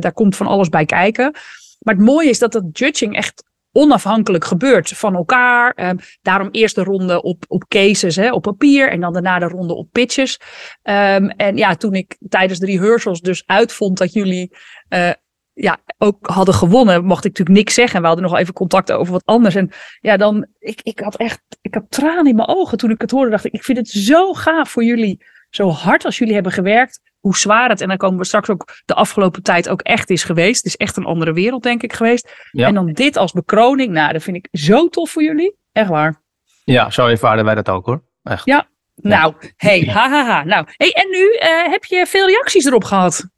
daar 0.00 0.12
komt 0.12 0.36
van 0.36 0.46
alles 0.46 0.68
bij 0.68 0.84
kijken. 0.84 1.34
Maar 1.78 1.94
het 1.94 2.04
mooie 2.04 2.28
is 2.28 2.38
dat 2.38 2.52
dat 2.52 2.64
judging 2.72 3.16
echt 3.16 3.44
onafhankelijk 3.72 4.44
gebeurt 4.44 4.88
van 4.88 5.14
elkaar. 5.14 5.72
Ehm, 5.72 5.96
daarom 6.22 6.48
eerst 6.50 6.74
de 6.74 6.84
ronde 6.84 7.22
op, 7.22 7.44
op 7.48 7.64
cases, 7.68 8.16
hè, 8.16 8.32
op 8.32 8.42
papier. 8.42 8.90
En 8.90 9.00
dan 9.00 9.12
daarna 9.12 9.38
de 9.38 9.48
ronde 9.48 9.74
op 9.74 9.88
pitches. 9.92 10.40
Ehm, 10.82 11.24
en 11.24 11.56
ja, 11.56 11.74
toen 11.74 11.94
ik 11.94 12.16
tijdens 12.28 12.58
de 12.58 12.66
rehearsals 12.66 13.20
dus 13.20 13.42
uitvond 13.46 13.98
dat 13.98 14.12
jullie 14.12 14.56
eh, 14.88 15.10
ja, 15.52 15.78
ook 15.98 16.26
hadden 16.26 16.54
gewonnen, 16.54 17.04
mocht 17.04 17.24
ik 17.24 17.30
natuurlijk 17.30 17.58
niks 17.58 17.74
zeggen. 17.74 18.00
We 18.00 18.06
hadden 18.06 18.24
nog 18.24 18.38
even 18.38 18.54
contact 18.54 18.92
over 18.92 19.12
wat 19.12 19.24
anders. 19.24 19.54
En 19.54 19.70
ja, 20.00 20.16
dan, 20.16 20.46
ik, 20.58 20.80
ik 20.82 20.98
had 20.98 21.16
echt, 21.16 21.40
ik 21.60 21.74
had 21.74 21.84
tranen 21.88 22.26
in 22.26 22.36
mijn 22.36 22.48
ogen 22.48 22.78
toen 22.78 22.90
ik 22.90 23.00
het 23.00 23.10
hoorde. 23.10 23.30
Dacht 23.30 23.44
ik, 23.44 23.52
ik 23.52 23.64
vind 23.64 23.78
het 23.78 23.88
zo 23.88 24.32
gaaf 24.32 24.70
voor 24.70 24.84
jullie. 24.84 25.24
Zo 25.50 25.68
hard 25.68 26.04
als 26.04 26.18
jullie 26.18 26.34
hebben 26.34 26.52
gewerkt. 26.52 27.00
Hoe 27.22 27.36
zwaar 27.36 27.68
het, 27.68 27.80
en 27.80 27.88
dan 27.88 27.96
komen 27.96 28.18
we 28.18 28.24
straks 28.24 28.48
ook 28.48 28.74
de 28.84 28.94
afgelopen 28.94 29.42
tijd 29.42 29.68
ook 29.68 29.80
echt 29.80 30.10
is 30.10 30.24
geweest. 30.24 30.56
Het 30.56 30.66
is 30.66 30.76
echt 30.76 30.96
een 30.96 31.04
andere 31.04 31.32
wereld, 31.32 31.62
denk 31.62 31.82
ik, 31.82 31.92
geweest. 31.92 32.48
Ja. 32.50 32.66
En 32.66 32.74
dan 32.74 32.92
dit 32.92 33.16
als 33.16 33.32
bekroning. 33.32 33.92
Nou, 33.92 34.12
dat 34.12 34.22
vind 34.22 34.36
ik 34.36 34.48
zo 34.52 34.88
tof 34.88 35.10
voor 35.10 35.22
jullie. 35.22 35.56
Echt 35.72 35.88
waar. 35.88 36.20
Ja, 36.64 36.90
zo 36.90 37.06
ervaren 37.06 37.44
wij 37.44 37.54
dat 37.54 37.68
ook 37.68 37.86
hoor. 37.86 38.02
Echt. 38.22 38.44
Ja. 38.44 38.66
Nou, 38.94 39.34
hey, 39.56 39.80
hahaha. 39.80 40.44
Nou, 40.44 40.66
hey, 40.76 40.92
en 40.92 41.10
nu 41.10 41.32
eh, 41.32 41.70
heb 41.70 41.84
je 41.84 42.06
veel 42.06 42.26
reacties 42.26 42.64
erop 42.64 42.84
gehad. 42.84 43.30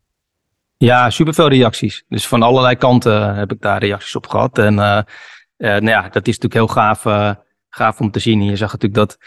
Ja, 0.77 1.11
superveel 1.11 1.49
reacties. 1.49 2.05
Dus 2.09 2.27
van 2.27 2.43
allerlei 2.43 2.77
kanten 2.77 3.35
heb 3.35 3.53
ik 3.53 3.61
daar 3.61 3.79
reacties 3.79 4.17
op 4.17 4.27
gehad. 4.27 4.59
En 4.59 4.79
eh, 4.79 4.99
eh, 5.57 5.71
nou 5.71 5.87
ja, 5.87 6.03
dat 6.03 6.27
is 6.27 6.39
natuurlijk 6.39 6.55
heel 6.55 6.67
gaaf, 6.67 7.07
eh, 7.07 7.31
gaaf 7.71 8.01
om 8.01 8.11
te 8.11 8.19
zien. 8.19 8.41
En 8.41 8.47
je 8.47 8.57
zag 8.57 8.73
natuurlijk 8.73 8.95
dat 8.95 9.19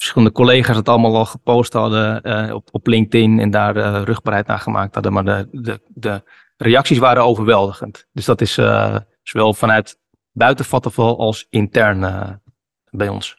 verschillende 0.00 0.32
collega's 0.32 0.76
het 0.76 0.88
allemaal 0.88 1.16
al 1.16 1.24
gepost 1.24 1.72
hadden 1.72 2.22
eh, 2.22 2.54
op, 2.54 2.68
op 2.70 2.86
LinkedIn 2.86 3.40
en 3.40 3.50
daar 3.50 3.76
eh, 3.76 4.02
rugbaarheid 4.04 4.46
naar 4.46 4.58
gemaakt 4.58 4.94
hadden. 4.94 5.12
Maar 5.12 5.24
de, 5.24 5.48
de, 5.50 5.80
de 5.88 6.22
reacties 6.56 6.98
waren 6.98 7.24
overweldigend. 7.24 8.06
Dus 8.12 8.24
dat 8.24 8.40
is 8.40 8.58
eh, 8.58 8.96
zowel 9.22 9.54
vanuit 9.54 9.98
buiten 10.32 10.64
Vattenfall 10.64 11.14
als 11.14 11.46
intern 11.50 12.00
bij 12.90 13.08
ons. 13.08 13.38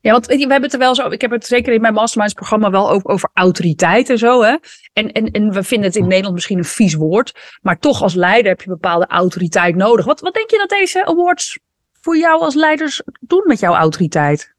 Ja, 0.00 0.12
want 0.12 0.26
we 0.26 0.38
hebben 0.38 0.62
het 0.62 0.72
er 0.72 0.78
wel 0.78 0.94
zo. 0.94 1.08
Ik 1.08 1.20
heb 1.20 1.30
het 1.30 1.46
zeker 1.46 1.72
in 1.72 1.80
mijn 1.80 1.94
masterminds 1.94 2.34
programma 2.34 2.70
wel 2.70 2.90
ook 2.90 3.10
over 3.10 3.30
autoriteit 3.32 4.10
en 4.10 4.18
zo. 4.18 4.42
Hè? 4.42 4.56
En, 4.92 5.12
en, 5.12 5.30
en 5.30 5.52
we 5.52 5.62
vinden 5.62 5.88
het 5.88 5.96
in 5.96 6.06
Nederland 6.06 6.34
misschien 6.34 6.58
een 6.58 6.64
vies 6.64 6.94
woord. 6.94 7.58
Maar 7.62 7.78
toch 7.78 8.02
als 8.02 8.14
leider 8.14 8.50
heb 8.50 8.60
je 8.60 8.68
bepaalde 8.68 9.06
autoriteit 9.06 9.76
nodig. 9.76 10.04
Wat, 10.04 10.20
wat 10.20 10.34
denk 10.34 10.50
je 10.50 10.58
dat 10.58 10.68
deze 10.68 11.06
awards 11.06 11.58
voor 12.00 12.16
jou 12.16 12.40
als 12.40 12.54
leiders 12.54 13.02
doen 13.20 13.42
met 13.46 13.60
jouw 13.60 13.74
autoriteit? 13.74 14.53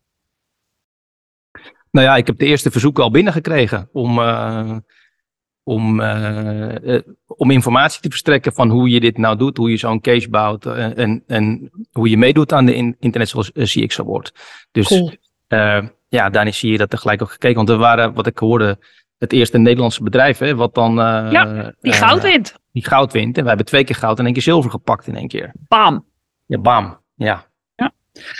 Nou 1.95 2.07
ja, 2.07 2.15
ik 2.15 2.27
heb 2.27 2.37
de 2.37 2.45
eerste 2.45 2.71
verzoeken 2.71 3.03
al 3.03 3.11
binnengekregen 3.11 3.89
om, 3.91 4.19
eh, 4.19 4.75
om, 5.63 5.99
eh, 6.01 6.95
eh, 6.95 7.01
om 7.27 7.51
informatie 7.51 8.01
te 8.01 8.09
verstrekken 8.09 8.53
van 8.53 8.69
hoe 8.69 8.89
je 8.89 8.99
dit 8.99 9.17
nou 9.17 9.37
doet, 9.37 9.57
hoe 9.57 9.69
je 9.69 9.77
zo'n 9.77 10.01
case 10.01 10.29
bouwt 10.29 10.65
en, 10.65 11.23
en 11.27 11.69
hoe 11.91 12.09
je 12.09 12.17
meedoet 12.17 12.53
aan 12.53 12.65
de 12.65 12.75
in- 12.75 12.95
International 12.99 13.45
CX 13.53 13.99
Award. 13.99 14.31
Dus 14.71 14.87
Cool. 14.87 15.11
ja, 16.07 16.29
daarin 16.29 16.53
zie 16.53 16.71
je 16.71 16.77
dat 16.77 16.91
er 16.93 16.97
gelijk 16.99 17.21
ook 17.21 17.31
gekeken, 17.31 17.55
want 17.55 17.69
er 17.69 17.77
waren, 17.77 18.13
wat 18.13 18.27
ik 18.27 18.37
hoorde, 18.37 18.77
het 19.17 19.33
eerste 19.33 19.57
Nederlandse 19.57 20.03
bedrijf, 20.03 20.37
hè, 20.37 20.55
wat 20.55 20.73
dan 20.75 20.95
Ja, 20.95 21.73
Die 21.79 21.93
goud 21.93 22.21
wint. 22.21 22.55
die 22.71 22.85
goud 22.85 23.11
wint. 23.13 23.35
En 23.35 23.41
wij 23.41 23.47
hebben 23.53 23.65
twee 23.65 23.83
keer 23.83 23.95
goud 23.95 24.19
en 24.19 24.25
één 24.25 24.33
keer 24.33 24.43
zilver 24.43 24.71
gepakt 24.71 25.07
in 25.07 25.15
één 25.15 25.27
keer. 25.27 25.53
Bam. 25.67 26.05
Ja, 26.45 26.57
bam. 26.57 27.01
Ja. 27.15 27.45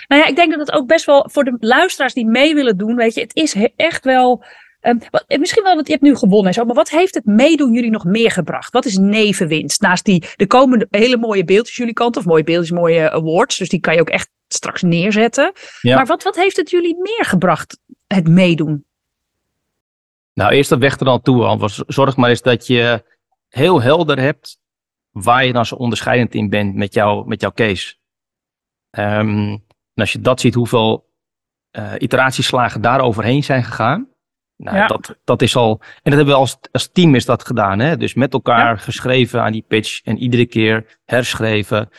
Nou 0.08 0.22
ja, 0.22 0.28
ik 0.28 0.36
denk 0.36 0.52
dat 0.52 0.68
het 0.68 0.72
ook 0.72 0.88
best 0.88 1.06
wel 1.06 1.30
voor 1.32 1.44
de 1.44 1.58
luisteraars 1.60 2.14
die 2.14 2.26
mee 2.26 2.54
willen 2.56 2.78
doen, 2.78 2.96
weet 2.96 3.14
je, 3.14 3.22
het 3.22 3.36
is 3.36 3.56
echt 3.76 4.04
wel. 4.06 4.44
Um, 4.82 5.00
wat, 5.12 5.26
misschien 5.28 5.64
wel, 5.64 5.76
want 5.76 5.88
je 5.88 5.94
hebt 5.94 6.06
nu 6.06 6.16
gewonnen 6.16 6.48
en 6.48 6.54
zo, 6.54 6.66
maar 6.66 6.76
wat 6.76 6.90
heeft 6.90 7.16
het 7.16 7.26
meedoen 7.26 7.74
jullie 7.74 7.92
nog 7.92 8.04
meer 8.04 8.32
gebracht? 8.32 8.74
Wat 8.74 8.86
is 8.86 8.98
nevenwinst? 8.98 9.82
Naast 9.82 10.06
die, 10.06 10.26
er 10.36 10.48
komen 10.48 10.88
hele 10.90 11.18
mooie 11.18 11.46
beeldjes 11.46 11.76
jullie 11.76 11.94
kant, 11.94 12.18
of 12.18 12.26
mooie 12.26 12.44
beeldjes, 12.44 12.72
mooie 12.72 13.12
awards, 13.12 13.58
dus 13.58 13.70
die 13.70 13.80
kan 13.80 13.94
je 13.94 14.00
ook 14.00 14.10
echt 14.10 14.30
straks 14.48 14.82
neerzetten. 14.82 15.52
Maar 15.82 16.06
wat, 16.06 16.24
wat 16.24 16.36
heeft 16.36 16.58
het 16.58 16.70
jullie 16.70 16.96
meer 17.02 17.26
gebracht, 17.26 17.80
het 18.08 18.28
meedoen? 18.28 18.86
Nou, 20.34 20.54
eerst 20.54 20.70
dat 20.70 20.80
weg 20.80 21.00
er 21.00 21.06
dan 21.06 21.22
toe, 21.22 21.44
Anders. 21.44 21.76
Zorg 21.88 22.16
maar 22.16 22.30
eens 22.30 22.42
dat 22.42 22.68
je 22.68 23.04
heel 23.50 23.82
helder 23.82 24.20
hebt 24.20 24.60
waar 25.12 25.46
je 25.46 25.54
dan 25.54 25.66
zo 25.66 25.76
onderscheidend 25.76 26.34
in 26.34 26.50
bent 26.50 26.76
met, 26.76 26.94
jou, 26.94 27.28
met 27.28 27.42
jouw 27.42 27.52
case. 27.52 27.96
Um, 28.92 29.65
en 29.96 30.02
als 30.02 30.12
je 30.12 30.22
dat 30.22 30.40
ziet, 30.40 30.54
hoeveel 30.54 31.10
uh, 31.78 31.94
iteratieslagen 31.98 32.82
daar 32.82 33.00
overheen 33.00 33.44
zijn 33.44 33.64
gegaan. 33.64 34.08
Nou, 34.58 34.78
ja. 34.78 34.88
dat, 34.88 35.18
dat 35.24 35.42
is 35.42 35.56
al. 35.56 35.80
En 35.82 36.12
dat 36.12 36.14
hebben 36.14 36.34
we 36.34 36.40
als, 36.40 36.58
als 36.72 36.92
team 36.92 37.16
is 37.16 37.26
dat 37.26 37.46
gedaan. 37.46 37.80
Hè? 37.80 37.98
Dus 37.98 38.14
met 38.14 38.34
elkaar 38.34 38.80
geschreven 38.80 39.42
aan 39.42 39.52
die 39.52 39.66
pitch 39.68 40.02
en 40.04 40.18
iedere 40.18 40.46
keer 40.46 41.00
herschreven. 41.06 41.90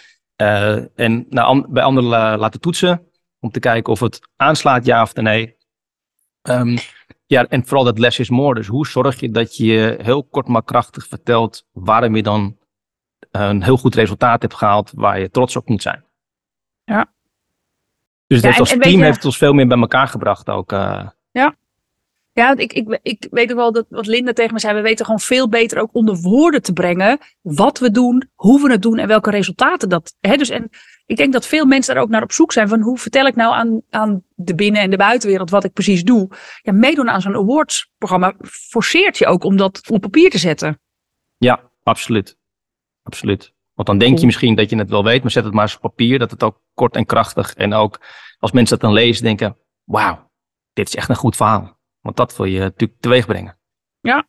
Uh, 0.42 0.98
en 0.98 1.26
nou, 1.28 1.66
bij 1.68 1.82
anderen 1.82 2.38
laten 2.38 2.60
toetsen. 2.60 3.10
Om 3.40 3.50
te 3.50 3.60
kijken 3.60 3.92
of 3.92 4.00
het 4.00 4.20
aanslaat, 4.36 4.84
ja 4.84 5.02
of 5.02 5.14
nee. 5.14 5.56
Um, 6.42 6.76
ja, 7.26 7.46
en 7.46 7.66
vooral 7.66 7.84
dat 7.84 7.98
less 7.98 8.18
is 8.18 8.30
more. 8.30 8.54
Dus 8.54 8.66
hoe 8.66 8.86
zorg 8.86 9.20
je 9.20 9.30
dat 9.30 9.56
je 9.56 9.98
heel 10.02 10.24
kort 10.24 10.48
maar 10.48 10.64
krachtig 10.64 11.06
vertelt 11.06 11.66
waarom 11.72 12.16
je 12.16 12.22
dan 12.22 12.58
een 13.30 13.62
heel 13.62 13.76
goed 13.76 13.94
resultaat 13.94 14.42
hebt 14.42 14.54
gehaald 14.54 14.92
waar 14.94 15.20
je 15.20 15.30
trots 15.30 15.56
op 15.56 15.68
moet 15.68 15.82
zijn. 15.82 16.04
Ja. 16.84 17.14
Dus 18.26 18.40
ja, 18.40 18.56
als 18.56 18.76
team 18.78 19.02
heeft 19.02 19.24
ons 19.24 19.36
veel 19.36 19.52
meer 19.52 19.66
bij 19.66 19.78
elkaar 19.78 20.08
gebracht 20.08 20.48
ook. 20.48 20.72
Uh... 20.72 21.08
Ja. 21.30 21.54
Ja, 22.32 22.56
ik, 22.56 22.72
ik, 22.72 22.98
ik 23.02 23.26
weet 23.30 23.50
ook 23.50 23.56
wel 23.56 23.72
dat 23.72 23.86
wat 23.88 24.06
Linda 24.06 24.32
tegen 24.32 24.52
me 24.52 24.60
zei. 24.60 24.74
We 24.74 24.80
weten 24.80 25.04
gewoon 25.04 25.20
veel 25.20 25.48
beter 25.48 25.80
ook 25.80 25.90
onder 25.92 26.16
woorden 26.16 26.62
te 26.62 26.72
brengen. 26.72 27.18
Wat 27.42 27.78
we 27.78 27.90
doen, 27.90 28.30
hoe 28.34 28.62
we 28.62 28.70
het 28.70 28.82
doen 28.82 28.98
en 28.98 29.08
welke 29.08 29.30
resultaten 29.30 29.88
dat. 29.88 30.16
Hè, 30.20 30.36
dus 30.36 30.48
en 30.48 30.70
ik 31.06 31.16
denk 31.16 31.32
dat 31.32 31.46
veel 31.46 31.64
mensen 31.64 31.94
daar 31.94 32.02
ook 32.02 32.08
naar 32.08 32.22
op 32.22 32.32
zoek 32.32 32.52
zijn. 32.52 32.68
Van 32.68 32.80
hoe 32.80 32.98
vertel 32.98 33.26
ik 33.26 33.34
nou 33.34 33.54
aan, 33.54 33.82
aan 33.90 34.22
de 34.34 34.54
binnen- 34.54 34.80
en 34.80 34.90
de 34.90 34.96
buitenwereld 34.96 35.50
wat 35.50 35.64
ik 35.64 35.72
precies 35.72 36.04
doe. 36.04 36.28
Ja, 36.62 36.72
meedoen 36.72 37.10
aan 37.10 37.20
zo'n 37.20 37.36
awards-programma 37.36 38.34
forceert 38.42 39.18
je 39.18 39.26
ook 39.26 39.44
om 39.44 39.56
dat 39.56 39.80
op 39.90 40.00
papier 40.00 40.30
te 40.30 40.38
zetten. 40.38 40.80
Ja, 41.38 41.60
absoluut. 41.82 42.36
Absoluut. 43.02 43.52
Want 43.76 43.88
dan 43.88 43.98
denk 43.98 44.18
je 44.18 44.26
misschien 44.26 44.54
dat 44.54 44.70
je 44.70 44.78
het 44.78 44.90
wel 44.90 45.04
weet, 45.04 45.22
maar 45.22 45.30
zet 45.30 45.44
het 45.44 45.52
maar 45.52 45.62
eens 45.62 45.74
op 45.74 45.80
papier. 45.80 46.18
Dat 46.18 46.30
het 46.30 46.42
ook 46.42 46.60
kort 46.74 46.96
en 46.96 47.06
krachtig. 47.06 47.54
En 47.54 47.74
ook 47.74 48.00
als 48.38 48.52
mensen 48.52 48.78
dat 48.78 48.88
dan 48.88 48.98
lezen, 48.98 49.24
denken: 49.24 49.58
wauw, 49.84 50.30
dit 50.72 50.88
is 50.88 50.94
echt 50.94 51.08
een 51.08 51.16
goed 51.16 51.36
verhaal. 51.36 51.78
Want 52.00 52.16
dat 52.16 52.36
wil 52.36 52.46
je 52.46 52.58
natuurlijk 52.58 53.00
teweeg 53.00 53.26
brengen. 53.26 53.58
Ja, 54.00 54.28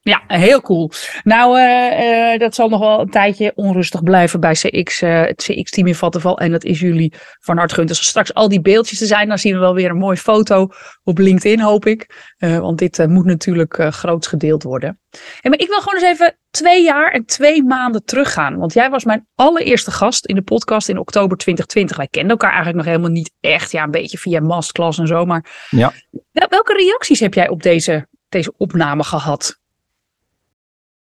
ja, 0.00 0.22
heel 0.26 0.60
cool. 0.60 0.90
Nou, 1.24 1.58
uh, 1.58 2.32
uh, 2.32 2.38
dat 2.38 2.54
zal 2.54 2.68
nog 2.68 2.80
wel 2.80 3.00
een 3.00 3.10
tijdje 3.10 3.52
onrustig 3.54 4.02
blijven 4.02 4.40
bij 4.40 4.52
CX, 4.52 5.02
uh, 5.02 5.20
het 5.20 5.42
CX-team 5.42 5.86
in 5.86 5.94
Vattenval. 5.94 6.38
En 6.38 6.50
dat 6.50 6.64
is 6.64 6.80
jullie 6.80 7.12
van 7.40 7.56
harte 7.56 7.74
gegund. 7.74 7.90
Als 7.90 7.98
er 7.98 8.04
straks 8.04 8.34
al 8.34 8.48
die 8.48 8.60
beeldjes 8.60 8.98
te 8.98 9.06
zijn, 9.06 9.28
dan 9.28 9.38
zien 9.38 9.52
we 9.52 9.58
wel 9.58 9.74
weer 9.74 9.90
een 9.90 9.96
mooie 9.96 10.16
foto 10.16 10.68
op 11.04 11.18
LinkedIn, 11.18 11.60
hoop 11.60 11.86
ik. 11.86 12.26
want 12.38 12.78
dit 12.78 13.06
moet 13.08 13.24
natuurlijk 13.24 13.86
groots 13.90 14.26
gedeeld 14.26 14.62
worden. 14.62 15.00
En 15.40 15.50
maar 15.50 15.58
ik 15.58 15.68
wil 15.68 15.80
gewoon 15.80 16.02
eens 16.02 16.12
even 16.12 16.38
twee 16.50 16.82
jaar 16.82 17.12
en 17.12 17.24
twee 17.24 17.64
maanden 17.64 18.04
teruggaan. 18.04 18.56
Want 18.56 18.72
jij 18.72 18.90
was 18.90 19.04
mijn 19.04 19.26
allereerste 19.34 19.90
gast 19.90 20.26
in 20.26 20.34
de 20.34 20.42
podcast 20.42 20.88
in 20.88 20.98
oktober 20.98 21.36
2020. 21.36 21.96
Wij 21.96 22.08
kenden 22.08 22.30
elkaar 22.30 22.52
eigenlijk 22.52 22.78
nog 22.78 22.86
helemaal 22.86 23.10
niet 23.10 23.32
echt. 23.40 23.72
Ja, 23.72 23.82
een 23.82 23.90
beetje 23.90 24.18
via 24.18 24.40
masterclass 24.40 24.98
en 24.98 25.06
zo. 25.06 25.24
Maar 25.24 25.68
ja. 25.70 25.92
welke 26.32 26.72
reacties 26.72 27.20
heb 27.20 27.34
jij 27.34 27.48
op 27.48 27.62
deze, 27.62 28.06
deze 28.28 28.52
opname 28.56 29.04
gehad? 29.04 29.57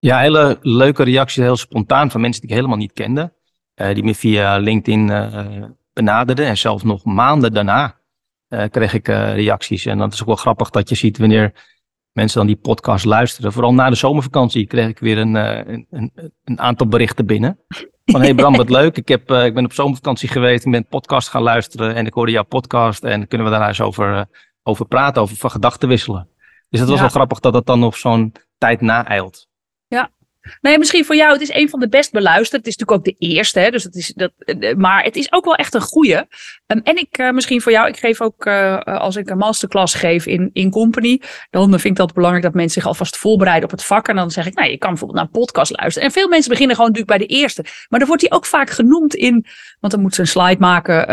Ja, 0.06 0.18
hele 0.18 0.58
leuke 0.60 1.02
reacties, 1.02 1.42
heel 1.42 1.56
spontaan 1.56 2.10
van 2.10 2.20
mensen 2.20 2.40
die 2.40 2.50
ik 2.50 2.56
helemaal 2.56 2.76
niet 2.76 2.92
kende. 2.92 3.32
Uh, 3.74 3.94
die 3.94 4.04
me 4.04 4.14
via 4.14 4.56
LinkedIn 4.56 5.08
uh, 5.08 5.64
benaderden. 5.92 6.46
En 6.46 6.56
zelfs 6.56 6.82
nog 6.82 7.04
maanden 7.04 7.52
daarna 7.52 8.00
uh, 8.48 8.64
kreeg 8.70 8.94
ik 8.94 9.06
reacties. 9.06 9.86
En 9.86 9.98
dat 9.98 10.12
is 10.12 10.20
ook 10.20 10.26
wel 10.26 10.36
grappig 10.36 10.70
dat 10.70 10.88
je 10.88 10.94
ziet 10.94 11.18
wanneer 11.18 11.52
mensen 12.12 12.38
dan 12.38 12.46
die 12.46 12.56
podcast 12.56 13.04
luisteren. 13.04 13.52
Vooral 13.52 13.74
na 13.74 13.90
de 13.90 13.96
zomervakantie 13.96 14.66
kreeg 14.66 14.88
ik 14.88 14.98
weer 14.98 15.18
een, 15.18 15.34
een, 15.34 15.86
een, 15.90 16.12
een 16.44 16.60
aantal 16.60 16.86
berichten 16.86 17.26
binnen. 17.26 17.58
Van 18.04 18.20
hey 18.20 18.34
Bram, 18.34 18.56
wat 18.56 18.70
leuk. 18.70 18.96
Ik, 18.96 19.08
heb, 19.08 19.30
ik 19.30 19.54
ben 19.54 19.64
op 19.64 19.72
zomervakantie 19.72 20.28
geweest. 20.28 20.64
Ik 20.64 20.72
ben 20.72 20.86
podcast 20.86 21.28
gaan 21.28 21.42
luisteren. 21.42 21.94
En 21.94 22.06
ik 22.06 22.14
hoorde 22.14 22.32
jouw 22.32 22.44
podcast. 22.44 23.04
En 23.04 23.28
kunnen 23.28 23.46
we 23.46 23.52
daar 23.52 23.68
eens 23.68 23.80
over, 23.80 24.26
over 24.62 24.86
praten, 24.86 25.22
over 25.22 25.36
van 25.36 25.50
gedachten 25.50 25.88
wisselen. 25.88 26.28
Dus 26.68 26.80
het 26.80 26.88
was 26.88 27.00
wel 27.00 27.08
grappig 27.08 27.40
dat 27.40 27.52
dat 27.52 27.66
dan 27.66 27.78
nog 27.78 27.96
zo'n 27.96 28.32
tijd 28.58 28.80
naeilt. 28.80 29.48
Nee, 30.60 30.78
misschien 30.78 31.04
voor 31.04 31.16
jou, 31.16 31.32
het 31.32 31.40
is 31.40 31.52
een 31.52 31.68
van 31.68 31.80
de 31.80 31.88
best 31.88 32.12
beluisterd. 32.12 32.64
Het 32.64 32.66
is 32.66 32.76
natuurlijk 32.76 33.08
ook 33.08 33.18
de 33.18 33.26
eerste, 33.26 33.60
hè, 33.60 33.70
dus 33.70 33.82
het 33.82 33.94
is 33.94 34.12
dat, 34.14 34.32
eh, 34.38 34.74
maar 34.74 35.04
het 35.04 35.16
is 35.16 35.32
ook 35.32 35.44
wel 35.44 35.54
echt 35.54 35.74
een 35.74 35.80
goede. 35.80 36.26
Um, 36.66 36.80
en 36.84 36.96
ik, 36.96 37.18
uh, 37.18 37.30
misschien 37.30 37.60
voor 37.60 37.72
jou, 37.72 37.88
ik 37.88 37.96
geef 37.96 38.20
ook, 38.20 38.46
uh, 38.46 38.78
als 38.78 39.16
ik 39.16 39.30
een 39.30 39.38
masterclass 39.38 39.94
geef 39.94 40.26
in, 40.26 40.50
in 40.52 40.70
company, 40.70 41.20
dan 41.50 41.70
vind 41.70 41.84
ik 41.84 41.96
dat 41.96 42.14
belangrijk 42.14 42.44
dat 42.44 42.54
mensen 42.54 42.80
zich 42.80 42.90
alvast 42.90 43.16
voorbereiden 43.16 43.64
op 43.64 43.70
het 43.70 43.84
vak. 43.84 44.08
En 44.08 44.16
dan 44.16 44.30
zeg 44.30 44.46
ik, 44.46 44.54
nou, 44.54 44.70
je 44.70 44.78
kan 44.78 44.90
bijvoorbeeld 44.90 45.18
naar 45.18 45.28
een 45.32 45.40
podcast 45.40 45.76
luisteren. 45.78 46.08
En 46.08 46.14
veel 46.14 46.28
mensen 46.28 46.50
beginnen 46.50 46.76
gewoon 46.76 46.90
natuurlijk 46.90 47.18
bij 47.18 47.26
de 47.26 47.34
eerste. 47.34 47.64
Maar 47.88 47.98
dan 47.98 48.08
wordt 48.08 48.22
die 48.22 48.32
ook 48.32 48.46
vaak 48.46 48.70
genoemd 48.70 49.14
in, 49.14 49.46
want 49.80 49.92
dan 49.92 50.02
moeten 50.02 50.26
ze 50.26 50.38
een 50.40 50.42
slide 50.42 50.60
maken. 50.60 51.06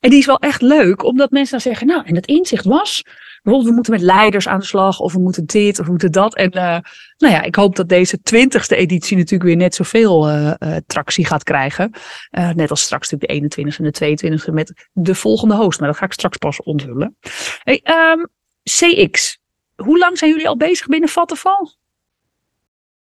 en 0.00 0.10
die 0.10 0.18
is 0.18 0.26
wel 0.26 0.38
echt 0.38 0.62
leuk, 0.62 1.04
omdat 1.04 1.30
mensen 1.30 1.50
dan 1.50 1.60
zeggen, 1.60 1.86
nou, 1.86 2.02
en 2.06 2.14
het 2.14 2.26
inzicht 2.26 2.64
was 2.64 3.02
bijvoorbeeld, 3.46 3.68
we 3.68 3.74
moeten 3.74 4.06
met 4.06 4.16
leiders 4.16 4.48
aan 4.48 4.58
de 4.58 4.64
slag, 4.64 5.00
of 5.00 5.12
we 5.12 5.18
moeten 5.18 5.46
dit, 5.46 5.78
of 5.78 5.84
we 5.84 5.90
moeten 5.90 6.12
dat. 6.12 6.34
En 6.34 6.56
uh, 6.56 6.78
nou 7.18 7.34
ja, 7.34 7.42
ik 7.42 7.54
hoop 7.54 7.76
dat 7.76 7.88
deze 7.88 8.20
twintigste 8.20 8.76
editie 8.76 9.16
natuurlijk 9.16 9.50
weer 9.50 9.56
net 9.56 9.74
zoveel 9.74 10.28
uh, 10.28 10.54
uh, 10.58 10.76
tractie 10.86 11.26
gaat 11.26 11.42
krijgen. 11.42 11.90
net 12.30 12.70
als 12.70 12.82
straks 12.82 13.10
natuurlijk 13.10 13.50
de 13.50 13.62
21ste 13.62 13.76
en 13.76 14.16
de 14.16 14.38
22ste 14.48 14.52
met 14.52 14.88
de 14.92 15.14
volgende 15.14 15.54
host. 15.54 15.80
Maar 15.80 15.88
dat 15.88 15.98
ga 15.98 16.04
ik 16.04 16.12
straks 16.12 16.36
pas 16.36 16.62
onthullen. 16.62 17.16
Hey, 17.62 17.80
um, 18.12 18.26
CX, 18.62 19.38
hoe 19.74 19.98
lang 19.98 20.18
zijn 20.18 20.30
jullie 20.30 20.48
al 20.48 20.56
bezig 20.56 20.86
binnen 20.86 21.08
Vattenval? 21.08 21.72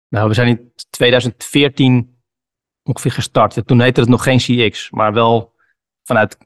Nou, 0.09 0.29
we 0.29 0.35
zijn 0.35 0.49
in 0.49 0.73
2014 0.91 2.17
ongeveer 2.83 3.13
gestart. 3.13 3.63
Toen 3.67 3.81
heette 3.81 4.01
het 4.01 4.09
nog 4.09 4.23
geen 4.23 4.39
CX, 4.39 4.91
maar 4.91 5.13
wel 5.13 5.53
vanuit 6.05 6.37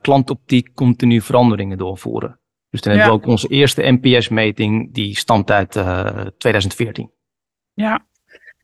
klantoptiek 0.00 0.74
continu 0.74 1.20
veranderingen 1.20 1.78
doorvoeren. 1.78 2.39
Dus 2.70 2.80
dan 2.80 2.92
hebben 2.92 3.12
we 3.12 3.18
ook 3.20 3.26
onze 3.26 3.48
eerste 3.48 3.98
NPS-meting, 4.00 4.94
die 4.94 5.18
stamt 5.18 5.50
uit 5.50 5.76
uh, 5.76 6.06
eh, 6.06 6.26
2014. 6.38 7.10
Ja. 7.74 8.06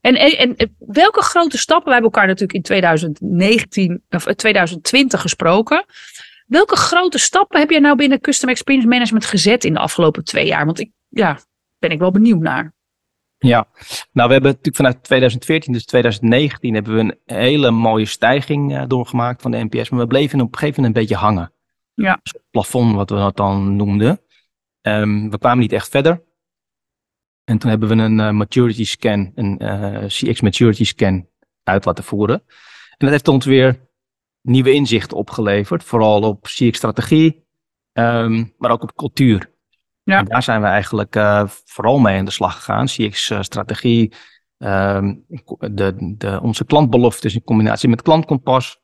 En, 0.01 0.15
en, 0.15 0.55
en, 0.57 0.75
welke 0.77 1.21
grote 1.21 1.57
stappen, 1.57 1.85
we 1.85 1.91
hebben 1.91 2.11
elkaar 2.11 2.27
natuurlijk 2.27 2.53
in 2.53 2.61
2019 2.61 4.03
of 4.09 4.23
2020 4.23 5.17
eh, 5.17 5.21
gesproken. 5.21 5.85
Welke 6.45 6.75
grote 6.75 7.17
stappen 7.17 7.59
heb 7.59 7.69
jij 7.69 7.79
nou 7.79 7.95
binnen 7.95 8.21
Custom 8.21 8.49
Experience 8.49 8.87
Management 8.87 9.25
gezet 9.25 9.63
in 9.63 9.73
de 9.73 9.79
afgelopen 9.79 10.23
twee 10.23 10.45
jaar? 10.45 10.65
Want 10.65 10.79
ik, 10.79 10.91
ja, 11.09 11.39
ben 11.79 11.89
ik 11.89 11.99
wel 11.99 12.11
benieuwd 12.11 12.39
naar. 12.39 12.75
Ja, 13.37 13.67
nou 14.11 14.27
we 14.27 14.33
hebben 14.33 14.51
natuurlijk 14.51 14.75
vanuit 14.75 15.03
2014, 15.03 15.73
dus 15.73 15.85
2019, 15.85 16.73
hebben 16.73 16.95
we 16.95 16.99
een 16.99 17.37
hele 17.37 17.71
mooie 17.71 18.05
stijging 18.05 18.71
uh, 18.71 18.83
doorgemaakt 18.87 19.41
van 19.41 19.51
de 19.51 19.67
NPS. 19.69 19.89
Maar 19.89 19.99
we 19.99 20.07
bleven 20.07 20.41
op 20.41 20.53
een 20.53 20.59
gegeven 20.59 20.81
moment 20.81 20.95
een 20.95 21.01
beetje 21.01 21.25
hangen. 21.25 21.51
Ja. 22.01 22.21
Plafond, 22.51 22.95
wat 22.95 23.09
we 23.09 23.15
dat 23.15 23.37
dan 23.37 23.75
noemden. 23.75 24.21
Um, 24.81 25.29
we 25.29 25.37
kwamen 25.37 25.59
niet 25.59 25.71
echt 25.71 25.89
verder. 25.89 26.23
En 27.43 27.57
toen 27.57 27.69
hebben 27.69 27.89
we 27.89 27.95
een 27.95 28.19
uh, 28.19 28.29
maturity 28.29 28.85
scan, 28.85 29.31
een 29.35 29.63
uh, 29.63 29.95
eh, 29.95 30.03
CX 30.03 30.41
maturity 30.41 30.83
scan 30.83 31.27
uit 31.63 31.85
laten 31.85 32.03
voeren. 32.03 32.43
En 32.89 32.97
dat 32.97 33.09
heeft 33.09 33.27
ons 33.27 33.45
weer 33.45 33.89
nieuwe 34.41 34.71
inzichten 34.71 35.17
opgeleverd. 35.17 35.83
Vooral 35.83 36.21
op 36.21 36.43
CX 36.43 36.77
strategie, 36.77 37.45
um, 37.93 38.53
maar 38.57 38.71
ook 38.71 38.83
op 38.83 38.95
cultuur. 38.95 39.51
Ja. 40.03 40.19
En 40.19 40.25
daar 40.25 40.43
zijn 40.43 40.61
we 40.61 40.67
eigenlijk 40.67 41.15
uh, 41.15 41.47
vooral 41.47 41.99
mee 41.99 42.17
aan 42.17 42.25
de 42.25 42.31
slag 42.31 42.55
gegaan. 42.55 42.85
CX 42.85 43.33
strategie, 43.39 44.13
um, 44.57 45.25
de, 45.71 46.15
de, 46.17 46.39
onze 46.41 46.65
klantbeloftes 46.65 47.33
in 47.33 47.43
combinatie 47.43 47.89
met 47.89 48.01
klantkompas. 48.01 48.79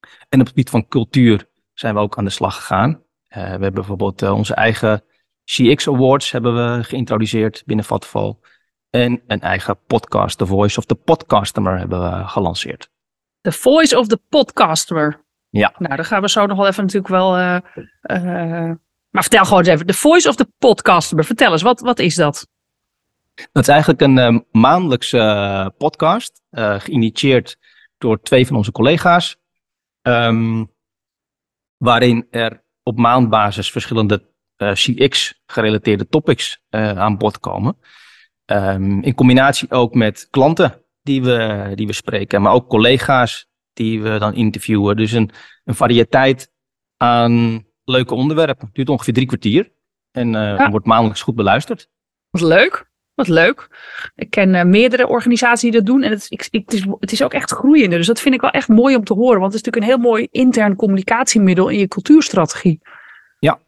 En 0.00 0.40
op 0.40 0.46
het 0.46 0.48
gebied 0.48 0.70
van 0.70 0.88
cultuur 0.88 1.49
zijn 1.80 1.94
we 1.94 2.00
ook 2.00 2.18
aan 2.18 2.24
de 2.24 2.30
slag 2.30 2.56
gegaan. 2.56 2.90
Uh, 2.90 2.98
we 3.28 3.40
hebben 3.40 3.74
bijvoorbeeld 3.74 4.22
uh, 4.22 4.34
onze 4.34 4.54
eigen 4.54 5.04
CX 5.44 5.88
Awards 5.88 6.30
hebben 6.30 6.54
we 6.54 6.84
geïntroduceerd 6.84 7.62
binnen 7.66 7.84
Vattenval. 7.84 8.40
En 8.90 9.22
een 9.26 9.40
eigen 9.40 9.78
podcast, 9.86 10.38
The 10.38 10.46
Voice 10.46 10.78
of 10.78 10.84
the 10.84 10.94
Podcustomer, 10.94 11.78
hebben 11.78 12.00
we 12.00 12.28
gelanceerd. 12.28 12.90
The 13.40 13.52
Voice 13.52 13.98
of 13.98 14.06
the 14.06 14.20
Podcustomer. 14.28 15.24
Ja. 15.48 15.74
Nou, 15.78 15.96
daar 15.96 16.04
gaan 16.04 16.22
we 16.22 16.28
zo 16.28 16.46
nog 16.46 16.56
wel 16.56 16.66
even 16.66 16.82
natuurlijk 16.82 17.12
wel... 17.12 17.38
Uh, 17.38 17.58
maar 19.10 19.22
vertel 19.22 19.44
gewoon 19.44 19.58
eens 19.58 19.68
even, 19.68 19.86
The 19.86 19.94
Voice 19.94 20.28
of 20.28 20.34
the 20.34 20.52
Podcustomer. 20.58 21.24
Vertel 21.24 21.52
eens, 21.52 21.62
wat, 21.62 21.80
wat 21.80 21.98
is 21.98 22.14
dat? 22.14 22.48
Dat 23.52 23.62
is 23.62 23.68
eigenlijk 23.68 24.00
een 24.00 24.46
maandelijkse 24.50 25.74
podcast, 25.78 26.42
geïnitieerd 26.78 27.58
door 27.98 28.20
twee 28.20 28.46
van 28.46 28.56
onze 28.56 28.72
collega's. 28.72 29.36
Um, 30.02 30.70
waarin 31.82 32.26
er 32.30 32.62
op 32.82 32.98
maandbasis 32.98 33.70
verschillende 33.70 34.22
uh, 34.56 34.72
CX-gerelateerde 34.72 36.08
topics 36.08 36.60
uh, 36.70 36.98
aan 36.98 37.16
bod 37.16 37.38
komen. 37.38 37.76
Um, 38.46 39.02
in 39.02 39.14
combinatie 39.14 39.70
ook 39.70 39.94
met 39.94 40.28
klanten 40.30 40.84
die 41.02 41.22
we, 41.22 41.72
die 41.74 41.86
we 41.86 41.92
spreken, 41.92 42.42
maar 42.42 42.52
ook 42.52 42.68
collega's 42.68 43.48
die 43.72 44.02
we 44.02 44.18
dan 44.18 44.34
interviewen. 44.34 44.96
Dus 44.96 45.12
een, 45.12 45.30
een 45.64 45.74
variëteit 45.74 46.52
aan 46.96 47.64
leuke 47.84 48.14
onderwerpen. 48.14 48.66
Het 48.66 48.74
duurt 48.74 48.88
ongeveer 48.88 49.14
drie 49.14 49.26
kwartier 49.26 49.72
en 50.10 50.26
uh, 50.26 50.56
ja. 50.56 50.70
wordt 50.70 50.86
maandelijks 50.86 51.22
goed 51.22 51.34
beluisterd. 51.34 51.88
Wat 52.30 52.42
leuk. 52.42 52.89
Wat 53.20 53.28
leuk. 53.28 53.68
Ik 54.14 54.30
ken 54.30 54.54
uh, 54.54 54.62
meerdere 54.62 55.06
organisaties 55.06 55.60
die 55.60 55.80
dat 55.80 55.86
doen. 55.86 56.02
En 56.02 56.10
het, 56.10 56.26
ik, 56.28 56.48
ik, 56.50 56.62
het, 56.64 56.72
is, 56.72 56.86
het 57.00 57.12
is 57.12 57.22
ook 57.22 57.32
echt 57.32 57.50
groeiende. 57.50 57.96
Dus 57.96 58.06
dat 58.06 58.20
vind 58.20 58.34
ik 58.34 58.40
wel 58.40 58.50
echt 58.50 58.68
mooi 58.68 58.96
om 58.96 59.04
te 59.04 59.14
horen. 59.14 59.40
Want 59.40 59.52
het 59.52 59.60
is 59.60 59.62
natuurlijk 59.62 59.92
een 59.92 60.00
heel 60.00 60.10
mooi 60.10 60.28
intern 60.30 60.76
communicatiemiddel 60.76 61.68
in 61.68 61.78
je 61.78 61.88
cultuurstrategie. 61.88 62.80
Ja. 63.38 63.58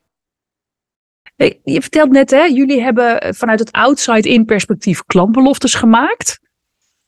Je 1.64 1.80
vertelt 1.80 2.10
net, 2.10 2.30
hè, 2.30 2.44
jullie 2.44 2.82
hebben 2.82 3.34
vanuit 3.34 3.58
het 3.58 3.72
outside-in 3.72 4.44
perspectief 4.44 5.04
klantbeloftes 5.04 5.74
gemaakt. 5.74 6.40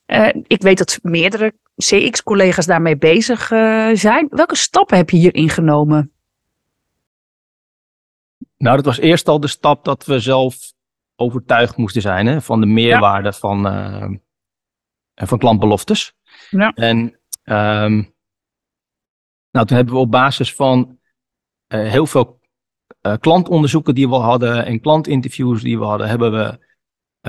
Uh, 0.06 0.28
ik 0.46 0.62
weet 0.62 0.78
dat 0.78 0.98
meerdere 1.02 1.54
CX-collega's 1.76 2.66
daarmee 2.66 2.96
bezig 2.96 3.50
uh, 3.50 3.90
zijn. 3.92 4.26
Welke 4.30 4.56
stappen 4.56 4.96
heb 4.96 5.10
je 5.10 5.16
hierin 5.16 5.48
genomen? 5.48 6.12
Nou, 8.56 8.76
dat 8.76 8.84
was 8.84 8.98
eerst 8.98 9.28
al 9.28 9.40
de 9.40 9.48
stap 9.48 9.84
dat 9.84 10.04
we 10.04 10.18
zelf 10.18 10.73
overtuigd 11.16 11.76
moesten 11.76 12.02
zijn 12.02 12.26
hè, 12.26 12.40
van 12.40 12.60
de 12.60 12.66
meerwaarde 12.66 13.32
van, 13.32 13.66
uh, 13.66 14.10
van 15.14 15.38
klantbeloftes. 15.38 16.14
Ja. 16.50 16.72
En 16.72 16.98
um, 17.44 18.14
nou, 19.50 19.66
toen 19.66 19.76
hebben 19.76 19.94
we 19.94 20.00
op 20.00 20.10
basis 20.10 20.54
van 20.54 20.98
uh, 21.68 21.90
heel 21.90 22.06
veel 22.06 22.40
uh, 23.06 23.14
klantonderzoeken 23.20 23.94
die 23.94 24.08
we 24.08 24.14
hadden 24.14 24.64
en 24.66 24.80
klantinterviews 24.80 25.62
die 25.62 25.78
we 25.78 25.84
hadden, 25.84 26.08
hebben 26.08 26.32
we 26.32 26.62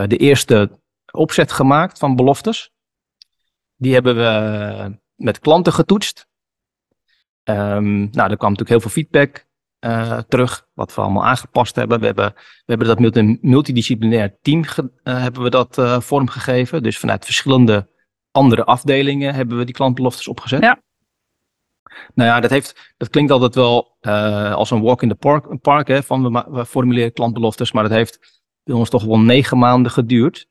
de 0.08 0.18
eerste 0.18 0.80
opzet 1.12 1.51
gemaakt 1.51 2.00
van 2.00 2.15
beloftes. 2.15 2.72
Die 3.75 3.94
hebben 3.94 4.15
we 4.15 5.00
met 5.15 5.39
klanten 5.39 5.74
getoetst. 5.74 6.27
Um, 7.44 8.10
nou, 8.12 8.30
er 8.30 8.38
kwam 8.38 8.51
natuurlijk 8.51 8.70
heel 8.70 8.80
veel 8.80 8.89
feedback 8.89 9.46
uh, 9.79 10.17
terug, 10.17 10.67
wat 10.74 10.96
we 10.96 11.01
allemaal 11.01 11.25
aangepast 11.25 11.75
hebben. 11.75 12.00
We 12.00 12.05
hebben, 12.05 12.34
we 12.36 12.63
hebben 12.65 12.88
dat 12.88 13.00
met 13.00 13.15
een 13.15 13.38
multidisciplinair 13.41 14.38
team 14.41 14.60
uh, 14.60 14.84
hebben 15.03 15.44
we 15.44 15.50
dat 15.50 15.77
uh, 15.77 16.00
vormgegeven. 16.00 16.84
Dus 16.84 16.98
vanuit 16.98 17.25
verschillende 17.25 17.89
andere 18.32 18.63
afdelingen 18.63 19.34
hebben 19.34 19.58
we 19.58 19.65
die 19.65 19.75
klantbeloftes 19.75 20.27
opgezet. 20.27 20.62
Ja. 20.62 20.84
Nou 22.13 22.29
ja, 22.29 22.39
dat, 22.39 22.50
heeft, 22.50 22.94
dat 22.98 23.10
klinkt 23.10 23.32
altijd 23.32 23.55
wel 23.55 23.98
als 24.53 24.72
een 24.72 24.82
walk 24.82 25.01
in 25.01 25.10
the 25.10 25.15
park, 25.15 25.62
park 25.62 25.88
hè, 25.88 26.03
van 26.03 26.34
we, 26.34 26.46
we, 26.50 26.65
formuleren 26.65 27.13
klantbeloftes, 27.13 27.72
maar 27.72 27.84
dat 27.84 27.91
heeft 27.91 28.44
bij 28.63 28.75
ons 28.75 28.89
toch 28.89 29.03
wel 29.03 29.20
negen 29.20 29.58
maanden 29.58 29.91
geduurd. 29.91 30.48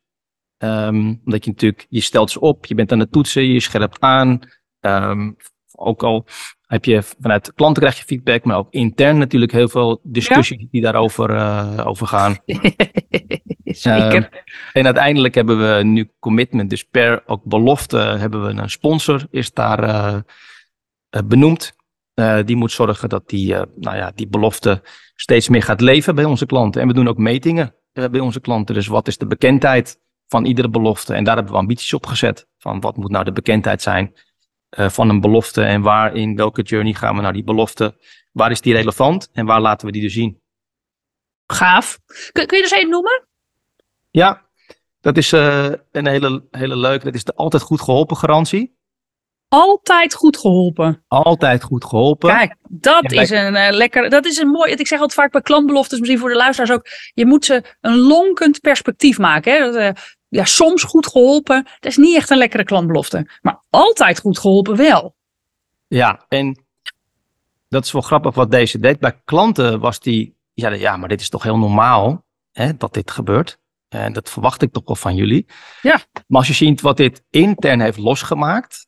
Um, 0.58 1.20
omdat 1.24 1.44
je 1.44 1.50
natuurlijk, 1.50 1.86
je 1.88 2.00
stelt 2.00 2.30
ze 2.30 2.40
op, 2.40 2.66
je 2.66 2.74
bent 2.74 2.92
aan 2.92 2.98
het 2.98 3.12
toetsen, 3.12 3.46
je 3.46 3.60
scherpt 3.60 4.00
aan. 4.00 4.40
Um, 4.80 5.36
ook 5.72 6.02
al 6.02 6.26
heb 6.66 6.84
je 6.84 7.02
vanuit 7.20 7.52
klanten 7.54 7.82
krijg 7.82 7.98
je 7.98 8.04
feedback, 8.04 8.44
maar 8.44 8.56
ook 8.56 8.70
intern 8.70 9.18
natuurlijk 9.18 9.52
heel 9.52 9.68
veel 9.68 10.00
discussies 10.02 10.60
ja? 10.60 10.66
die 10.70 10.82
daarover 10.82 11.30
uh, 11.30 11.82
over 11.84 12.06
gaan. 12.06 12.36
Zeker. 13.64 14.22
Uh, 14.32 14.40
en 14.72 14.84
uiteindelijk 14.84 15.34
hebben 15.34 15.58
we 15.58 15.82
nu 15.84 16.10
commitment, 16.18 16.70
dus 16.70 16.82
per 16.82 17.22
ook 17.26 17.44
belofte 17.44 17.96
hebben 17.96 18.44
we 18.44 18.62
een 18.62 18.70
sponsor, 18.70 19.26
is 19.30 19.52
daar 19.52 19.88
uh, 19.88 20.18
benoemd. 21.24 21.76
die 22.44 22.56
moet 22.56 22.72
zorgen 22.72 23.08
dat 23.08 23.28
die, 23.28 23.54
nou 23.76 23.96
ja, 23.96 24.12
die 24.14 24.28
belofte 24.28 24.82
steeds 25.14 25.48
meer 25.48 25.62
gaat 25.62 25.80
leven 25.80 26.14
bij 26.14 26.24
onze 26.24 26.46
klanten. 26.46 26.80
En 26.80 26.88
we 26.88 26.94
doen 26.94 27.08
ook 27.08 27.18
metingen 27.18 27.74
bij 27.92 28.20
onze 28.20 28.40
klanten. 28.40 28.74
Dus 28.74 28.86
wat 28.86 29.08
is 29.08 29.18
de 29.18 29.26
bekendheid 29.26 29.98
van 30.28 30.44
iedere 30.44 30.68
belofte? 30.68 31.14
En 31.14 31.24
daar 31.24 31.34
hebben 31.34 31.52
we 31.52 31.58
ambities 31.58 31.92
op 31.92 32.06
gezet. 32.06 32.48
Van 32.58 32.80
wat 32.80 32.96
moet 32.96 33.10
nou 33.10 33.24
de 33.24 33.32
bekendheid 33.32 33.82
zijn 33.82 34.12
uh, 34.78 34.88
van 34.88 35.08
een 35.08 35.20
belofte 35.20 35.62
en 35.62 35.82
waar 35.82 36.14
in 36.14 36.36
welke 36.36 36.62
journey 36.62 36.92
gaan 36.92 37.16
we 37.16 37.22
naar 37.22 37.32
die 37.32 37.44
belofte? 37.44 37.96
Waar 38.32 38.50
is 38.50 38.60
die 38.60 38.74
relevant 38.74 39.30
en 39.32 39.46
waar 39.46 39.60
laten 39.60 39.86
we 39.86 39.92
die 39.92 40.02
dus 40.02 40.12
zien? 40.12 40.42
Gaaf. 41.46 41.98
Kun, 42.32 42.46
kun 42.46 42.58
je 42.58 42.64
er 42.64 42.72
eens 42.72 42.82
een 42.82 42.88
noemen? 42.88 43.26
Ja, 44.10 44.46
dat 45.00 45.16
is 45.16 45.32
uh, 45.32 45.72
een 45.92 46.06
hele, 46.06 46.44
hele 46.50 46.76
leuke. 46.76 47.04
Dat 47.04 47.14
is 47.14 47.24
de 47.24 47.34
altijd 47.34 47.62
goed 47.62 47.80
geholpen 47.80 48.16
garantie. 48.16 48.76
Altijd 49.48 50.14
goed 50.14 50.36
geholpen. 50.36 51.04
Altijd 51.08 51.62
goed 51.62 51.84
geholpen. 51.84 52.28
Kijk, 52.28 52.56
dat 52.68 53.10
ja, 53.12 53.20
is 53.20 53.30
een 53.30 53.54
uh, 53.54 53.68
lekker. 53.70 54.10
Dat 54.10 54.24
is 54.24 54.38
een 54.38 54.48
mooi. 54.48 54.72
Ik 54.72 54.86
zeg 54.86 55.00
altijd 55.00 55.20
vaak 55.20 55.32
bij 55.32 55.40
klantbeloftes, 55.40 55.98
misschien 55.98 56.18
voor 56.18 56.28
de 56.28 56.36
luisteraars 56.36 56.72
ook. 56.72 56.86
Je 57.14 57.26
moet 57.26 57.44
ze 57.44 57.76
een 57.80 57.96
lonkend 57.96 58.60
perspectief 58.60 59.18
maken. 59.18 59.52
Hè? 59.52 59.58
Dat, 59.58 59.76
uh, 59.76 60.02
ja, 60.34 60.44
soms 60.44 60.82
goed 60.82 61.06
geholpen. 61.06 61.64
Dat 61.64 61.90
is 61.90 61.96
niet 61.96 62.16
echt 62.16 62.30
een 62.30 62.38
lekkere 62.38 62.64
klantbelofte. 62.64 63.30
Maar 63.42 63.62
altijd 63.70 64.20
goed 64.20 64.38
geholpen 64.38 64.76
wel. 64.76 65.16
Ja, 65.86 66.24
en 66.28 66.64
dat 67.68 67.84
is 67.84 67.92
wel 67.92 68.02
grappig 68.02 68.34
wat 68.34 68.50
deze 68.50 68.78
deed. 68.78 68.98
Bij 68.98 69.20
klanten 69.24 69.80
was 69.80 70.00
die, 70.00 70.36
ja, 70.52 70.68
ja 70.68 70.96
maar 70.96 71.08
dit 71.08 71.20
is 71.20 71.28
toch 71.28 71.42
heel 71.42 71.58
normaal 71.58 72.24
hè, 72.52 72.76
dat 72.76 72.94
dit 72.94 73.10
gebeurt. 73.10 73.58
En 73.88 74.12
dat 74.12 74.30
verwacht 74.30 74.62
ik 74.62 74.72
toch 74.72 74.86
wel 74.86 74.96
van 74.96 75.14
jullie. 75.14 75.46
Ja. 75.82 76.00
Maar 76.26 76.38
als 76.38 76.46
je 76.46 76.54
ziet 76.54 76.80
wat 76.80 76.96
dit 76.96 77.24
intern 77.30 77.80
heeft 77.80 77.98
losgemaakt, 77.98 78.86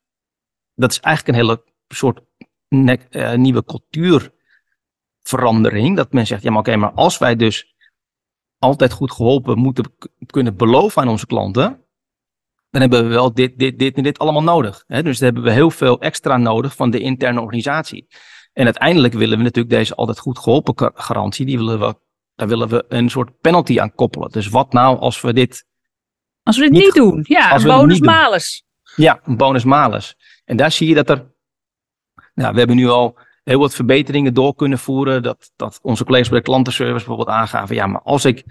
dat 0.75 0.91
is 0.91 1.01
eigenlijk 1.01 1.39
een 1.39 1.45
hele 1.45 1.65
soort 1.89 2.21
ne- 2.69 3.07
uh, 3.11 3.33
nieuwe 3.33 3.65
cultuurverandering. 3.65 5.97
Dat 5.97 6.13
men 6.13 6.27
zegt, 6.27 6.43
ja 6.43 6.51
maar 6.51 6.59
oké, 6.59 6.77
maar 6.77 6.93
als 6.93 7.19
wij 7.19 7.37
dus 7.37 7.75
altijd 8.59 8.93
goed 8.93 9.13
geholpen 9.13 9.59
moeten 9.59 9.95
kunnen 10.27 10.57
beloven 10.57 11.03
aan 11.03 11.09
onze 11.09 11.27
klanten, 11.27 11.85
dan 12.71 12.81
hebben 12.81 13.03
we 13.03 13.15
wel 13.15 13.35
dit, 13.35 13.59
dit, 13.59 13.79
dit 13.79 13.97
en 13.97 14.03
dit 14.03 14.19
allemaal 14.19 14.43
nodig. 14.43 14.85
Hè? 14.87 15.03
Dus 15.03 15.19
dan 15.19 15.25
hebben 15.25 15.45
we 15.45 15.53
heel 15.53 15.71
veel 15.71 16.01
extra 16.01 16.37
nodig 16.37 16.75
van 16.75 16.91
de 16.91 17.01
interne 17.01 17.41
organisatie. 17.41 18.07
En 18.53 18.65
uiteindelijk 18.65 19.15
willen 19.15 19.39
we 19.39 19.45
natuurlijk 19.45 19.75
deze 19.75 19.95
altijd 19.95 20.19
goed 20.19 20.39
geholpen 20.39 20.93
garantie, 20.95 21.47
die 21.47 21.59
willen 21.59 21.79
we, 21.79 21.95
daar 22.35 22.49
willen 22.49 22.69
we 22.69 22.85
een 22.89 23.11
soort 23.11 23.41
penalty 23.41 23.81
aan 23.81 23.95
koppelen. 23.95 24.31
Dus 24.31 24.49
wat 24.49 24.73
nou 24.73 24.99
als 24.99 25.21
we 25.21 25.33
dit. 25.33 25.67
Als 26.43 26.57
we 26.57 26.63
dit 26.63 26.73
niet, 26.73 26.83
niet 26.83 26.95
doen, 26.95 27.25
ja, 27.29 27.55
een 27.55 27.63
bonus 27.63 28.01
malus. 28.01 28.65
Ja, 28.97 29.21
een 29.25 29.37
bonus 29.37 29.65
malus. 29.65 30.17
En 30.45 30.57
daar 30.57 30.73
zie 30.73 30.89
je 30.89 30.95
dat 30.95 31.11
er. 31.11 31.35
Nou, 32.35 32.53
we 32.53 32.59
hebben 32.59 32.77
nu 32.77 32.89
al 32.89 33.19
heel 33.51 33.59
wat 33.59 33.75
verbeteringen 33.75 34.35
door 34.35 34.55
kunnen 34.55 34.79
voeren. 34.79 35.23
Dat, 35.23 35.53
dat 35.57 35.79
onze 35.83 36.05
collega's 36.05 36.29
bij 36.29 36.39
de 36.39 36.45
klantenservice 36.45 36.97
bijvoorbeeld 36.97 37.37
aangaven. 37.37 37.75
Ja, 37.75 37.87
maar 37.87 38.03
als 38.03 38.25
ik 38.25 38.45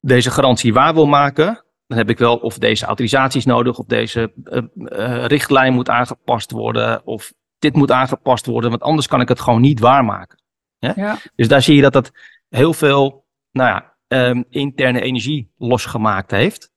deze 0.00 0.30
garantie 0.30 0.72
waar 0.72 0.94
wil 0.94 1.06
maken, 1.06 1.64
dan 1.86 1.98
heb 1.98 2.10
ik 2.10 2.18
wel 2.18 2.36
of 2.36 2.58
deze 2.58 2.86
autorisaties 2.86 3.44
nodig, 3.44 3.78
of 3.78 3.86
deze 3.86 4.32
uh, 4.44 4.62
uh, 4.74 5.24
richtlijn 5.24 5.72
moet 5.72 5.88
aangepast 5.88 6.50
worden, 6.50 7.06
of 7.06 7.32
dit 7.58 7.76
moet 7.76 7.90
aangepast 7.90 8.46
worden, 8.46 8.70
want 8.70 8.82
anders 8.82 9.06
kan 9.06 9.20
ik 9.20 9.28
het 9.28 9.40
gewoon 9.40 9.60
niet 9.60 9.80
waarmaken. 9.80 10.42
Ja? 10.78 10.92
Ja. 10.96 11.16
Dus 11.34 11.48
daar 11.48 11.62
zie 11.62 11.76
je 11.76 11.82
dat 11.82 11.92
dat 11.92 12.12
heel 12.48 12.72
veel 12.72 13.26
nou 13.50 13.68
ja, 13.68 13.96
um, 14.28 14.44
interne 14.48 15.00
energie 15.00 15.52
losgemaakt 15.56 16.30
heeft. 16.30 16.70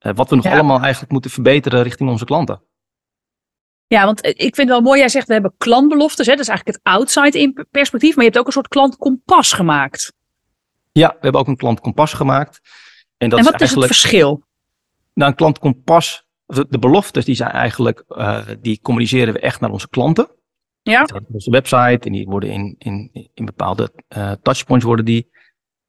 Uh, 0.00 0.12
wat 0.14 0.30
we 0.30 0.36
nog 0.36 0.44
Ja. 0.44 0.52
allemaal 0.52 0.80
eigenlijk 0.80 1.12
moeten 1.12 1.30
verbeteren 1.30 1.82
richting 1.82 2.10
onze 2.10 2.24
klanten. 2.24 2.62
Ja, 3.86 4.04
want 4.04 4.26
ik 4.26 4.36
vind 4.36 4.56
het 4.56 4.68
wel 4.68 4.80
mooi. 4.80 4.98
Jij 4.98 5.08
zegt 5.08 5.26
we 5.26 5.32
hebben 5.32 5.54
klantbeloftes. 5.58 6.26
Hè? 6.26 6.32
Dat 6.32 6.40
is 6.40 6.48
eigenlijk 6.48 6.78
het 6.78 6.94
outside-in 6.94 7.66
perspectief. 7.70 8.14
Maar 8.14 8.24
je 8.24 8.30
hebt 8.30 8.40
ook 8.40 8.46
een 8.46 8.52
soort 8.52 8.68
klantkompas 8.68 9.52
gemaakt. 9.52 10.12
Ja, 10.92 11.08
we 11.08 11.18
hebben 11.20 11.40
ook 11.40 11.46
een 11.46 11.56
klantkompas 11.56 12.12
gemaakt. 12.12 12.60
En 13.16 13.28
dat 13.28 13.38
en 13.38 13.44
wat 13.44 13.60
is 13.60 13.68
is 13.68 13.74
het 13.74 13.86
verschil? 13.86 14.44
Nou, 15.14 15.30
een 15.30 15.36
klantkompas, 15.36 16.26
de, 16.46 16.66
de 16.68 16.78
beloftes, 16.78 17.24
die 17.24 17.34
zijn 17.34 17.50
eigenlijk, 17.50 18.04
uh, 18.08 18.48
die 18.60 18.80
communiceren 18.80 19.34
we 19.34 19.40
echt 19.40 19.60
naar 19.60 19.70
onze 19.70 19.88
klanten. 19.88 20.30
Ja. 20.82 21.02
Op 21.02 21.24
onze 21.32 21.50
website 21.50 22.06
en 22.06 22.12
die 22.12 22.26
worden 22.26 22.50
in, 22.50 22.74
in, 22.78 23.10
in 23.34 23.44
bepaalde 23.44 23.92
uh, 24.16 24.32
touchpoints 24.42 24.84
worden 24.84 25.04
die 25.04 25.30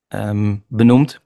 um, 0.07 0.65
benoemd. 0.67 1.21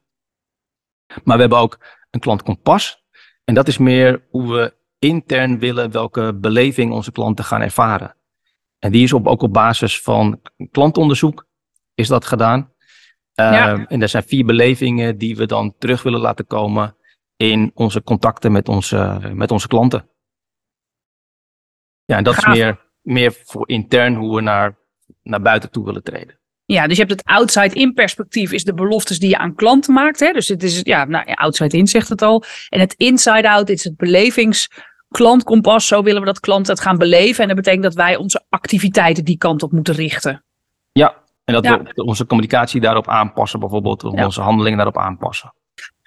Maar 1.23 1.35
we 1.35 1.41
hebben 1.41 1.59
ook 1.59 1.79
een 2.09 2.19
klantkompas. 2.19 3.03
En 3.43 3.53
dat 3.53 3.67
is 3.67 3.77
meer 3.77 4.27
hoe 4.29 4.53
we 4.53 4.73
intern 5.01 5.59
willen 5.59 5.91
welke 5.91 6.33
beleving 6.35 6.91
onze 6.91 7.11
klanten 7.11 7.45
gaan 7.45 7.61
ervaren. 7.61 8.15
En 8.79 8.91
die 8.91 9.03
is 9.03 9.13
op, 9.13 9.27
ook 9.27 9.41
op 9.41 9.53
basis 9.53 10.01
van 10.01 10.41
klantonderzoek 10.71 11.47
is 11.93 12.07
dat 12.07 12.25
gedaan. 12.25 12.59
Uh, 12.59 13.51
Ja. 13.51 13.85
En 13.87 14.01
er 14.01 14.09
zijn 14.09 14.23
vier 14.23 14.45
belevingen 14.45 15.17
die 15.17 15.35
we 15.35 15.45
dan 15.45 15.75
terug 15.77 16.03
willen 16.03 16.19
laten 16.19 16.47
komen 16.47 16.95
in 17.35 17.71
onze 17.73 18.03
contacten 18.03 18.51
met 18.51 18.69
onze, 18.69 19.19
met 19.33 19.51
onze 19.51 19.67
klanten. 19.67 20.09
Ja, 22.05 22.17
en 22.17 22.23
dat 22.23 22.37
is 22.37 22.45
meer, 22.45 22.79
meer 23.01 23.33
voor 23.43 23.69
intern 23.69 24.15
hoe 24.15 24.35
we 24.35 24.41
naar, 24.41 24.77
naar 25.23 25.41
buiten 25.41 25.71
toe 25.71 25.85
willen 25.85 26.03
treden. 26.03 26.39
Ja, 26.65 26.87
dus 26.87 26.97
je 26.97 27.03
hebt 27.03 27.15
het 27.19 27.27
outside-in 27.27 27.93
perspectief 27.93 28.51
is 28.51 28.63
de 28.63 28.73
beloftes 28.73 29.19
die 29.19 29.29
je 29.29 29.37
aan 29.37 29.55
klanten 29.55 29.93
maakt. 29.93 30.19
Hè? 30.19 30.31
Dus 30.31 30.47
het 30.47 30.63
is, 30.63 30.79
ja, 30.83 31.05
nou, 31.05 31.33
outside-in 31.33 31.87
zegt 31.87 32.09
het 32.09 32.21
al. 32.21 32.43
En 32.69 32.79
het 32.79 32.93
inside-out 32.93 33.69
is 33.69 33.83
het 33.83 33.97
belevings, 33.97 34.69
klantkompas, 35.11 35.87
zo 35.87 36.03
willen 36.03 36.19
we 36.19 36.27
dat 36.27 36.39
klanten 36.39 36.73
het 36.73 36.81
gaan 36.83 36.97
beleven. 36.97 37.41
En 37.41 37.47
dat 37.47 37.57
betekent 37.57 37.83
dat 37.83 37.93
wij 37.93 38.15
onze 38.15 38.45
activiteiten 38.49 39.25
die 39.25 39.37
kant 39.37 39.63
op 39.63 39.71
moeten 39.71 39.93
richten. 39.95 40.43
Ja, 40.91 41.15
en 41.45 41.53
dat 41.53 41.63
Ja. 41.63 41.81
we 41.83 42.03
onze 42.03 42.25
communicatie 42.25 42.81
daarop 42.81 43.07
aanpassen, 43.07 43.59
bijvoorbeeld. 43.59 44.01
Ja. 44.15 44.25
Onze 44.25 44.41
handelingen 44.41 44.77
daarop 44.77 44.97
aanpassen. 44.97 45.53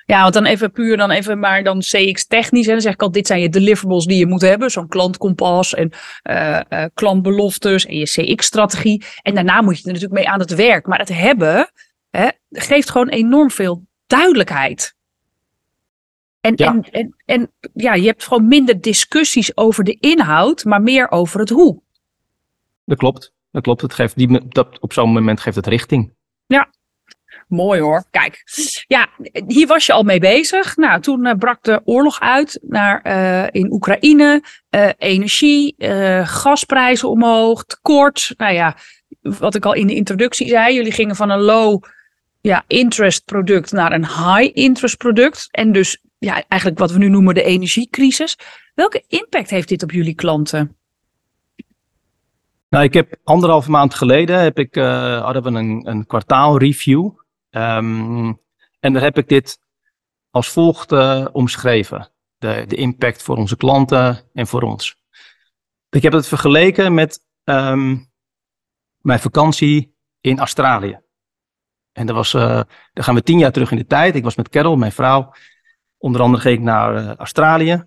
Ja, 0.07 0.23
want 0.23 0.35
dan 0.35 0.45
even 0.45 0.73
puur 0.73 0.97
dan 0.97 1.11
even 1.11 1.39
maar 1.39 1.63
dan 1.63 1.79
CX 1.79 2.27
technisch. 2.27 2.67
Hè. 2.67 2.73
Dan 2.73 2.81
zeg 2.81 2.93
ik 2.93 3.03
al, 3.03 3.11
dit 3.11 3.27
zijn 3.27 3.41
je 3.41 3.49
deliverables 3.49 4.05
die 4.05 4.19
je 4.19 4.27
moet 4.27 4.41
hebben. 4.41 4.71
Zo'n 4.71 4.89
klantkompas 4.89 5.75
en 5.75 5.93
eh, 6.23 6.85
klantbeloftes 6.95 7.87
en 7.87 7.97
je 7.97 8.05
CX-strategie. 8.05 9.05
En 9.23 9.35
daarna 9.35 9.63
moet 9.63 9.77
je 9.79 9.83
er 9.85 9.93
natuurlijk 9.93 10.21
mee 10.21 10.29
aan 10.29 10.41
het 10.41 10.55
werk. 10.55 10.87
Maar 10.87 10.99
het 10.99 11.09
hebben 11.09 11.71
hè, 12.11 12.29
geeft 12.51 12.91
gewoon 12.91 13.09
enorm 13.09 13.51
veel 13.51 13.87
duidelijkheid. 14.07 14.95
En, 16.45 16.53
Ja. 16.57 16.67
en, 16.73 16.85
en, 16.91 17.15
en 17.25 17.51
ja, 17.75 17.95
je 17.95 18.07
hebt 18.07 18.25
gewoon 18.25 18.49
minder 18.49 18.81
discussies 18.81 19.57
over 19.57 19.85
de 19.85 19.97
inhoud, 20.01 20.65
maar 20.65 20.83
meer 20.83 21.11
over 21.11 21.41
het 21.41 21.51
hoe. 21.51 21.81
Dat 22.85 22.99
klopt. 22.99 23.33
Dat 23.51 23.63
klopt. 23.63 23.81
Het 23.81 23.95
geeft 23.95 24.17
die, 24.17 24.49
dat, 24.49 24.81
op 24.81 24.93
zo'n 24.93 25.13
moment 25.13 25.41
geeft 25.41 25.57
het 25.57 25.67
richting. 25.67 26.13
Mooi 27.49 27.81
hoor. 27.81 28.05
Kijk, 28.11 28.43
ja, 28.87 29.09
hier 29.47 29.67
was 29.67 29.87
je 29.87 29.93
al 29.93 30.03
mee 30.03 30.21
bezig. 30.21 30.77
Nou, 30.77 31.01
toen 31.01 31.27
eh, 31.27 31.35
brak 31.39 31.63
de 31.63 31.81
oorlog 31.85 32.21
uit 32.21 32.59
naar, 32.63 33.01
eh, 33.03 33.47
in 33.51 33.73
Oekraïne. 33.73 34.43
Eh, 34.71 34.89
energie, 34.99 35.75
gasprijzen 36.25 37.09
omhoog, 37.09 37.65
tekort. 37.65 38.35
Nou 38.37 38.55
ja, 38.55 38.77
wat 39.21 39.55
ik 39.55 39.65
al 39.65 39.73
in 39.73 39.87
de 39.87 39.95
introductie 39.95 40.49
zei. 40.49 40.75
Jullie 40.75 40.93
gingen 40.93 41.17
van 41.17 41.31
een 41.31 41.41
low 41.41 41.83
ja, 42.41 42.65
interest 42.67 43.25
product 43.25 43.73
naar 43.73 43.93
een 43.93 44.07
high 44.07 44.51
interest 44.53 44.97
product. 44.97 45.49
En 45.51 45.73
dus 45.73 46.03
ja, 46.25 46.45
eigenlijk 46.49 46.81
wat 46.81 46.91
we 46.91 46.99
nu 46.99 47.09
noemen 47.09 47.35
de 47.35 47.43
energiecrisis. 47.43 48.39
Welke 48.75 49.05
impact 49.09 49.51
heeft 49.51 49.69
dit 49.69 49.83
op 49.83 49.91
jullie 49.91 50.15
klanten? 50.15 50.77
Nou, 52.69 52.85
ik 52.85 52.95
heb 52.95 53.17
anderhalve 53.25 53.71
maand 53.71 53.95
geleden 53.95 54.41
heb 54.41 54.59
ik, 54.59 54.77
eh, 54.77 55.23
hadden 55.23 55.43
we 55.43 55.49
een, 55.49 55.89
een 55.89 56.07
kwartaalreview. 56.07 57.11
Ehm, 57.51 58.33
en 58.81 58.93
daar 58.93 59.03
heb 59.03 59.19
ik 59.19 59.29
dit 59.29 59.59
als 60.31 60.49
volgt 60.49 60.93
eh, 60.93 61.27
omschreven. 61.33 62.09
De, 62.39 62.65
de 62.69 62.77
impact 62.77 63.23
voor 63.23 63.37
onze 63.37 63.57
klanten 63.57 64.21
en 64.33 64.47
voor 64.47 64.63
ons. 64.63 64.97
Ik 65.91 66.03
heb 66.03 66.13
het 66.13 66.27
vergeleken 66.27 66.95
met 66.95 67.21
ehm, 67.45 67.97
mijn 69.01 69.21
vakantie 69.21 69.97
in 70.21 70.39
Australië. 70.39 71.01
En 71.93 72.07
dat 72.07 72.17
was, 72.17 72.35
eh 72.35 72.61
dan 72.93 73.05
gaan 73.05 73.15
we 73.15 73.23
tien 73.23 73.39
jaar 73.39 73.53
terug 73.53 73.71
in 73.71 73.77
de 73.77 73.87
tijd. 73.87 74.15
Ik 74.15 74.25
was 74.25 74.35
met 74.35 74.49
Carol, 74.49 74.77
mijn 74.77 74.93
vrouw. 74.93 75.33
Onder 76.05 76.21
andere 76.21 76.43
ging 76.43 76.59
ik 76.59 76.65
naar 76.65 76.97
eh, 76.97 77.15
Australië. 77.15 77.85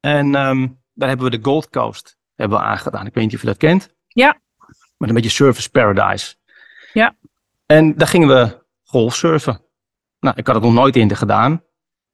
En 0.00 0.34
ehm, 0.34 0.68
daar 0.94 1.08
hebben 1.08 1.30
we 1.30 1.36
de 1.36 1.44
Gold 1.44 1.68
Coast 1.70 2.18
hebben 2.34 2.58
we 2.58 2.64
aangedaan. 2.64 3.06
Ik 3.06 3.14
weet 3.14 3.24
niet 3.24 3.34
of 3.34 3.40
je 3.40 3.46
dat 3.46 3.56
kent. 3.56 3.94
Ja. 4.06 4.40
Met 4.96 5.08
een 5.08 5.14
beetje 5.14 5.30
Surface 5.30 5.70
Paradise. 5.70 6.36
Ja. 6.92 7.16
En 7.66 7.96
daar 7.96 8.08
gingen 8.08 8.28
we 8.28 8.64
golfsurfen. 8.84 9.60
Nou, 10.20 10.36
ik 10.36 10.46
had 10.46 10.54
het 10.54 10.64
nog 10.64 10.72
nooit 10.72 10.96
eerder 10.96 11.16
gedaan. 11.16 11.62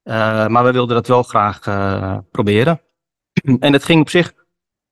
eh, 0.03 0.47
maar 0.47 0.63
we 0.63 0.71
wilden 0.71 0.95
dat 0.95 1.07
wel 1.07 1.23
graag 1.23 1.67
eh, 1.67 2.17
proberen. 2.31 2.81
en 3.59 3.73
het 3.73 3.83
ging 3.83 4.01
op 4.01 4.09
zich, 4.09 4.33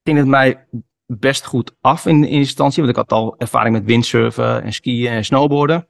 ging 0.03 0.17
het 0.17 0.27
mij 0.27 0.67
best 1.05 1.45
goed 1.45 1.75
af 1.81 2.05
in, 2.05 2.23
in 2.23 2.29
instantie. 2.29 2.83
Want 2.83 2.97
ik 2.97 3.01
had 3.01 3.11
al 3.11 3.35
ervaring 3.37 3.75
met 3.75 3.85
windsurfen 3.85 4.63
en 4.63 4.73
skiën 4.73 5.11
en 5.11 5.25
snowboarden. 5.25 5.87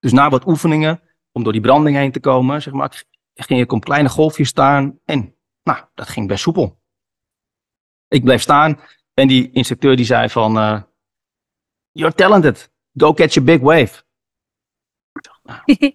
Dus 0.00 0.12
na 0.12 0.28
wat 0.28 0.46
oefeningen, 0.46 1.00
om 1.32 1.42
door 1.42 1.52
die 1.52 1.60
branding 1.60 1.96
heen 1.96 2.12
te 2.12 2.20
komen, 2.20 2.62
zeg 2.62 2.72
maar, 2.72 3.04
ging 3.44 3.60
ik 3.60 3.72
op 3.72 3.84
kleine 3.84 4.08
golfjes 4.08 4.48
staan. 4.48 4.98
En 5.04 5.34
nou, 5.62 5.84
dat 5.94 6.08
ging 6.08 6.28
best 6.28 6.42
soepel. 6.42 6.80
Ik 8.08 8.24
bleef 8.24 8.42
staan 8.42 8.80
en 9.14 9.28
die 9.28 9.50
instructeur 9.50 9.96
die 9.96 10.04
zei 10.04 10.28
van, 10.28 10.58
eh, 10.58 10.82
you're 11.92 12.14
talented, 12.14 12.72
go 12.94 13.12
catch 13.12 13.36
a 13.36 13.40
big 13.40 13.60
wave. 13.60 14.02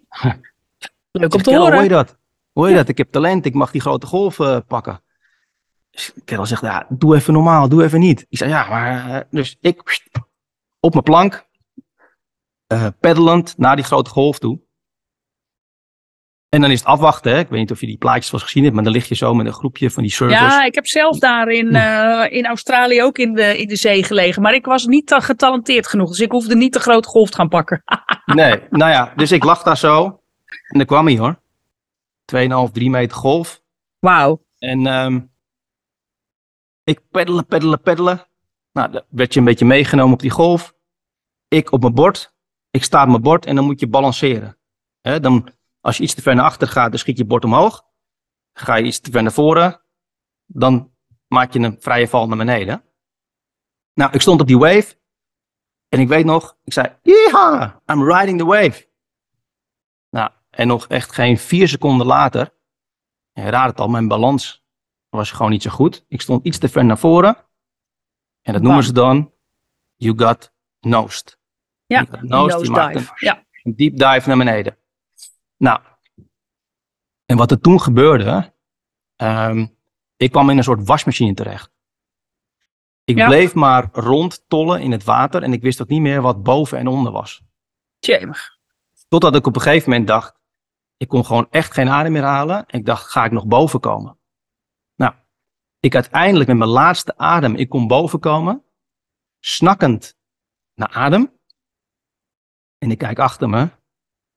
Leuk 1.11 1.25
Ik 1.25 1.33
om 1.33 1.41
te 1.41 1.49
"Kerel, 1.49 1.59
hoor 1.59 1.69
je 1.69 1.75
horen. 1.75 1.89
dat? 1.89 2.17
Hoor 2.53 2.69
je 2.69 2.75
dat? 2.75 2.87
Ik 2.87 2.97
heb 2.97 3.11
talent, 3.11 3.45
ik 3.45 3.53
mag 3.53 3.71
die 3.71 3.81
grote 3.81 4.05
golf 4.07 4.39
eh, 4.39 4.57
pakken. 4.67 5.03
Dus 5.89 6.11
Kerel 6.25 6.45
zegt, 6.45 6.61
ja, 6.61 6.85
doe 6.89 7.15
even 7.15 7.33
normaal, 7.33 7.69
doe 7.69 7.83
even 7.83 7.99
niet. 7.99 8.25
Ik 8.29 8.37
zei, 8.37 8.49
ja, 8.49 8.69
maar... 8.69 9.09
eh, 9.21 9.27
dus 9.29 9.57
ik 9.61 10.01
op 10.79 10.91
mijn 10.91 11.03
plank, 11.03 11.47
eh 12.67 12.87
peddelend 12.99 13.57
naar 13.57 13.75
die 13.75 13.85
grote 13.85 14.09
golf 14.09 14.39
toe. 14.39 14.59
En 16.55 16.61
dan 16.61 16.71
is 16.71 16.79
het 16.79 16.87
afwachten, 16.87 17.31
hè. 17.31 17.39
Ik 17.39 17.49
weet 17.49 17.59
niet 17.59 17.71
of 17.71 17.79
je 17.79 17.85
die 17.85 17.97
plaatjes 17.97 18.31
wel 18.31 18.39
eens 18.39 18.49
gezien 18.49 18.63
hebt, 18.63 18.75
maar 18.75 18.83
dan 18.83 18.93
lig 18.93 19.07
je 19.07 19.15
zo 19.15 19.33
met 19.33 19.45
een 19.45 19.53
groepje 19.53 19.91
van 19.91 20.03
die 20.03 20.11
surfers. 20.11 20.39
Ja, 20.39 20.63
ik 20.63 20.75
heb 20.75 20.87
zelf 20.87 21.19
daar 21.19 21.47
in, 21.47 21.75
eh, 21.75 22.37
in 22.37 22.45
Australië 22.45 23.03
ook 23.03 23.17
in 23.17 23.33
de, 23.33 23.57
in 23.57 23.67
de 23.67 23.75
zee 23.75 24.03
gelegen. 24.03 24.41
Maar 24.41 24.53
ik 24.53 24.65
was 24.65 24.85
niet 24.85 25.11
eh, 25.11 25.21
getalenteerd 25.21 25.87
genoeg. 25.87 26.09
Dus 26.09 26.19
ik 26.19 26.31
hoefde 26.31 26.55
niet 26.55 26.73
de 26.73 26.79
grote 26.79 27.07
golf 27.07 27.29
te 27.29 27.35
gaan 27.35 27.49
pakken. 27.49 27.81
Nee, 28.25 28.59
nou 28.69 28.91
ja, 28.91 29.13
dus 29.15 29.31
ik 29.31 29.43
lag 29.43 29.63
daar 29.63 29.77
zo. 29.77 30.03
En 30.45 30.77
dan 30.77 30.85
kwam 30.85 31.05
hij 31.05 31.17
hoor. 31.17 31.41
2,5, 32.67 32.71
3 32.71 32.89
meter 32.89 33.17
golf. 33.17 33.61
Wauw. 33.99 34.43
En 34.57 34.87
ehm, 34.87 35.19
ik 36.83 36.99
peddelen, 37.11 37.45
peddelen, 37.45 37.81
peddelen. 37.81 38.27
Nou, 38.71 38.91
dan 38.91 39.03
werd 39.09 39.33
je 39.33 39.39
een 39.39 39.45
beetje 39.45 39.65
meegenomen 39.65 40.13
op 40.13 40.19
die 40.19 40.29
golf. 40.29 40.73
Ik 41.47 41.71
op 41.71 41.81
mijn 41.81 41.93
bord. 41.93 42.33
Ik 42.71 42.83
sta 42.83 43.03
op 43.03 43.09
mijn 43.09 43.21
bord 43.21 43.45
en 43.45 43.55
dan 43.55 43.65
moet 43.65 43.79
je 43.79 43.87
balanceren. 43.87 44.57
Hè, 45.01 45.19
dan, 45.19 45.49
als 45.81 45.97
je 45.97 46.03
iets 46.03 46.13
te 46.13 46.21
ver 46.21 46.35
naar 46.35 46.45
achter 46.45 46.67
gaat, 46.67 46.89
dan 46.89 46.99
schiet 46.99 47.17
je 47.17 47.25
bord 47.25 47.43
omhoog. 47.43 47.83
Ga 48.53 48.75
je 48.75 48.83
iets 48.83 48.99
te 48.99 49.11
ver 49.11 49.21
naar 49.23 49.31
voren, 49.31 49.81
dan 50.45 50.93
maak 51.27 51.53
je 51.53 51.59
een 51.59 51.77
vrije 51.79 52.07
val 52.07 52.27
naar 52.27 52.37
beneden. 52.37 52.83
Nou, 53.93 54.11
ik 54.13 54.21
stond 54.21 54.41
op 54.41 54.47
die 54.47 54.57
wave. 54.57 54.99
En 55.89 55.99
ik 55.99 56.07
weet 56.07 56.25
nog, 56.25 56.57
ik 56.63 56.73
zei, 56.73 56.97
ja, 57.01 57.81
I'm 57.85 58.11
riding 58.11 58.37
the 58.37 58.45
wave. 58.45 58.87
Nou, 60.09 60.31
en 60.49 60.67
nog 60.67 60.87
echt 60.87 61.11
geen 61.11 61.37
vier 61.37 61.67
seconden 61.67 62.07
later, 62.07 62.53
je 63.33 63.41
raadt 63.41 63.69
het 63.69 63.79
al, 63.79 63.87
mijn 63.87 64.07
balans 64.07 64.63
was 65.09 65.31
gewoon 65.31 65.51
niet 65.51 65.61
zo 65.61 65.69
goed. 65.69 66.05
Ik 66.07 66.21
stond 66.21 66.45
iets 66.45 66.57
te 66.57 66.69
ver 66.69 66.85
naar 66.85 66.97
voren. 66.97 67.37
En 68.41 68.53
dat 68.53 68.61
noemen 68.61 68.83
ze 68.83 68.93
dan, 68.93 69.33
you 69.95 70.17
got 70.19 70.53
nosed. 70.79 71.39
Ja, 71.85 72.01
You 72.01 72.11
got 72.11 72.29
nosed, 72.29 72.67
een, 72.95 73.07
Ja. 73.15 73.45
een 73.63 73.75
deep 73.75 73.97
dive 73.97 74.27
naar 74.27 74.37
beneden. 74.37 74.77
Nou, 75.61 75.81
en 77.25 77.37
wat 77.37 77.51
er 77.51 77.59
toen 77.59 77.81
gebeurde, 77.81 78.53
ehm, 79.15 79.67
ik 80.15 80.31
kwam 80.31 80.49
in 80.49 80.57
een 80.57 80.63
soort 80.63 80.87
wasmachine 80.87 81.33
terecht. 81.33 81.71
Ik 83.03 83.17
Ja. 83.17 83.27
bleef 83.27 83.53
maar 83.53 83.89
rondtollen 83.91 84.81
in 84.81 84.91
het 84.91 85.03
water 85.03 85.43
en 85.43 85.53
ik 85.53 85.61
wist 85.61 85.81
ook 85.81 85.87
niet 85.87 86.01
meer 86.01 86.21
wat 86.21 86.43
boven 86.43 86.77
en 86.77 86.87
onder 86.87 87.11
was. 87.11 87.43
Tjemig. 87.99 88.57
Totdat 89.07 89.35
ik 89.35 89.47
op 89.47 89.55
een 89.55 89.61
gegeven 89.61 89.89
moment 89.89 90.07
dacht, 90.07 90.39
ik 90.97 91.07
kon 91.07 91.25
gewoon 91.25 91.47
echt 91.49 91.73
geen 91.73 91.89
adem 91.89 92.11
meer 92.11 92.23
halen. 92.23 92.63
Ik 92.67 92.85
dacht, 92.85 93.11
ga 93.11 93.25
ik 93.25 93.31
nog 93.31 93.45
boven 93.47 93.79
komen? 93.79 94.19
Nou, 94.95 95.13
ik 95.79 95.95
uiteindelijk 95.95 96.49
met 96.49 96.57
mijn 96.57 96.69
laatste 96.69 97.17
adem, 97.17 97.55
ik 97.55 97.69
kon 97.69 97.87
boven 97.87 98.19
komen, 98.19 98.63
snakkend 99.39 100.17
naar 100.73 100.89
adem. 100.89 101.39
En 102.77 102.91
ik 102.91 102.97
kijk 102.97 103.19
achter 103.19 103.49
me 103.49 103.69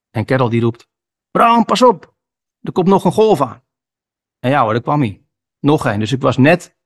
en 0.09 0.25
Carol 0.25 0.49
die 0.49 0.61
roept, 0.61 0.87
Bram, 1.35 1.65
pas 1.65 1.81
op, 1.81 2.15
er 2.61 2.71
komt 2.71 2.87
nog 2.87 3.05
een 3.05 3.11
golf 3.11 3.41
aan. 3.41 3.63
En 4.39 4.49
ja 4.49 4.61
hoor, 4.61 4.73
daar 4.73 4.81
kwam 4.81 4.99
hij. 4.99 5.25
Nog 5.59 5.85
één. 5.85 5.99
Dus 5.99 6.11
ik 6.11 6.21
was 6.21 6.37
net, 6.37 6.77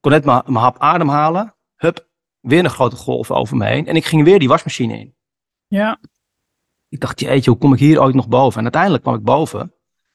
kon 0.00 0.10
net 0.10 0.24
mijn 0.24 0.42
mijn 0.46 0.56
hap 0.56 0.78
ademhalen. 0.78 1.56
Hup, 1.76 2.08
weer 2.40 2.64
een 2.64 2.70
grote 2.70 2.96
golf 2.96 3.30
over 3.30 3.56
me 3.56 3.66
heen. 3.66 3.86
En 3.86 3.96
ik 3.96 4.04
ging 4.04 4.24
weer 4.24 4.38
die 4.38 4.48
wasmachine 4.48 4.98
in. 4.98 5.16
Ja. 5.66 6.00
Ik 6.88 7.00
dacht, 7.00 7.20
jeetje, 7.20 7.50
hoe 7.50 7.58
kom 7.58 7.72
ik 7.72 7.78
hier 7.78 8.00
ooit 8.00 8.14
nog 8.14 8.28
boven? 8.28 8.56
En 8.56 8.62
uiteindelijk 8.62 9.02
kwam 9.02 9.14
ik 9.14 9.22
boven 9.22 9.74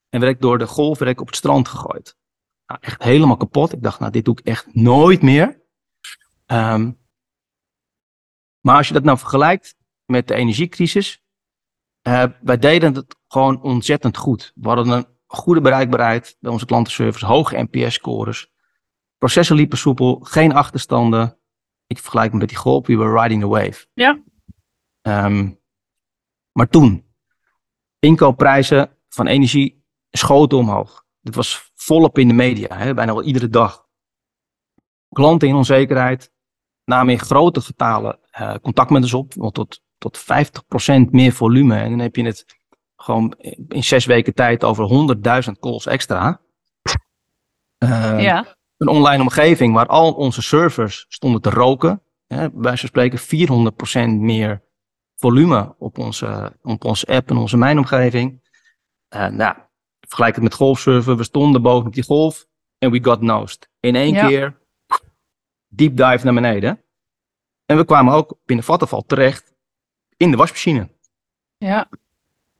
en 0.09 0.19
werd 0.19 0.33
ik 0.33 0.41
door 0.41 0.57
de 0.57 0.67
golf 0.67 0.99
werd 0.99 1.11
ik 1.11 1.21
op 1.21 1.27
het 1.27 1.35
strand 1.35 1.67
gegooid. 1.67 2.17
Nou, 2.65 2.79
echt 2.83 3.03
helemaal 3.03 3.37
kapot. 3.37 3.73
Ik 3.73 3.83
dacht, 3.83 3.99
nou, 3.99 4.11
dit 4.11 4.25
doe 4.25 4.37
ik 4.39 4.45
echt 4.45 4.75
nooit 4.75 5.21
meer. 5.21 5.61
Ehm, 6.45 6.91
maar 8.59 8.75
als 8.75 8.87
je 8.87 8.93
dat 8.93 9.03
nou 9.03 9.17
vergelijkt 9.17 9.75
met 10.05 10.27
de 10.27 10.33
energiecrisis, 10.33 11.23
eh, 12.01 12.23
wij 12.41 12.57
deden 12.57 12.95
het 12.95 13.21
gewoon 13.33 13.61
ontzettend 13.61 14.17
goed. 14.17 14.51
We 14.55 14.67
hadden 14.67 14.89
een 14.89 15.05
goede 15.25 15.61
bereikbaarheid 15.61 16.37
bij 16.39 16.51
onze 16.51 16.65
klantenservice, 16.65 17.25
hoge 17.25 17.67
NPS-scores. 17.71 18.51
Processen 19.17 19.55
liepen 19.55 19.77
soepel, 19.77 20.19
geen 20.19 20.53
achterstanden. 20.53 21.37
Ik 21.87 21.99
vergelijk 21.99 22.31
me 22.31 22.37
met 22.37 22.47
die 22.47 22.57
golf, 22.57 22.87
we 22.87 22.97
were 22.97 23.21
riding 23.21 23.41
the 23.41 23.47
wave. 23.47 23.85
Ja. 23.93 24.21
Ehm, 25.01 25.49
maar 26.51 26.67
toen, 26.69 27.05
inkoopprijzen 27.99 28.97
van 29.09 29.27
energie 29.27 29.85
schoten 30.11 30.57
omhoog. 30.57 31.05
Dit 31.21 31.35
was 31.35 31.71
volop 31.75 32.17
in 32.17 32.27
de 32.27 32.33
media, 32.33 32.77
hè, 32.77 32.93
bijna 32.93 33.13
wel 33.13 33.23
iedere 33.23 33.49
dag. 33.49 33.87
Klanten 35.09 35.47
in 35.47 35.55
onzekerheid 35.55 36.33
namen 36.85 37.13
in 37.13 37.19
grote 37.19 37.61
getalen 37.61 38.19
eh, 38.31 38.55
contact 38.61 38.89
met 38.89 39.01
ons 39.01 39.13
op, 39.13 39.33
want 39.33 39.53
tot, 39.53 39.81
tot 39.97 40.19
50% 40.19 41.09
meer 41.11 41.31
volume. 41.31 41.77
En 41.77 41.89
dan 41.89 41.99
heb 41.99 42.15
je 42.15 42.25
het 42.25 42.62
gewoon 43.03 43.33
in 43.67 43.83
zes 43.83 44.05
weken 44.05 44.33
tijd 44.33 44.63
over 44.63 45.15
100.000 45.45 45.59
calls 45.59 45.85
extra. 45.85 46.41
Eh, 47.77 48.21
ja. 48.21 48.55
Een 48.77 48.87
online 48.87 49.21
omgeving 49.21 49.73
waar 49.73 49.87
al 49.87 50.13
onze 50.13 50.41
servers 50.41 51.05
stonden 51.07 51.41
te 51.41 51.49
roken. 51.49 52.01
Hè, 52.27 52.51
bij 52.51 52.75
spreken 52.75 53.19
400% 53.19 54.19
meer 54.19 54.63
volume 55.15 55.75
op 55.77 55.97
onze, 55.97 56.57
op 56.61 56.85
onze 56.85 57.05
app 57.05 57.29
en 57.29 57.37
onze 57.37 57.57
mijnomgeving. 57.57 58.41
Uh, 59.15 59.27
nou, 59.27 59.55
vergelijk 59.99 60.35
het 60.35 60.43
met 60.43 60.53
golfsurfen. 60.53 61.17
We 61.17 61.23
stonden 61.23 61.61
boven 61.61 61.87
op 61.87 61.93
die 61.93 62.03
golf 62.03 62.45
en 62.77 62.91
we 62.91 63.03
got 63.03 63.21
nosed. 63.21 63.69
In 63.79 63.95
één 63.95 64.13
keer 64.13 64.61
deep 65.67 65.97
dive 65.97 66.25
naar 66.25 66.33
beneden. 66.33 66.83
En 67.65 67.77
we 67.77 67.85
kwamen 67.85 68.13
ook 68.13 68.37
binnen 68.45 68.65
Vattenval 68.65 69.01
terecht 69.01 69.53
in 70.17 70.31
de 70.31 70.37
wasmachine. 70.37 70.89
Ja. 71.57 71.89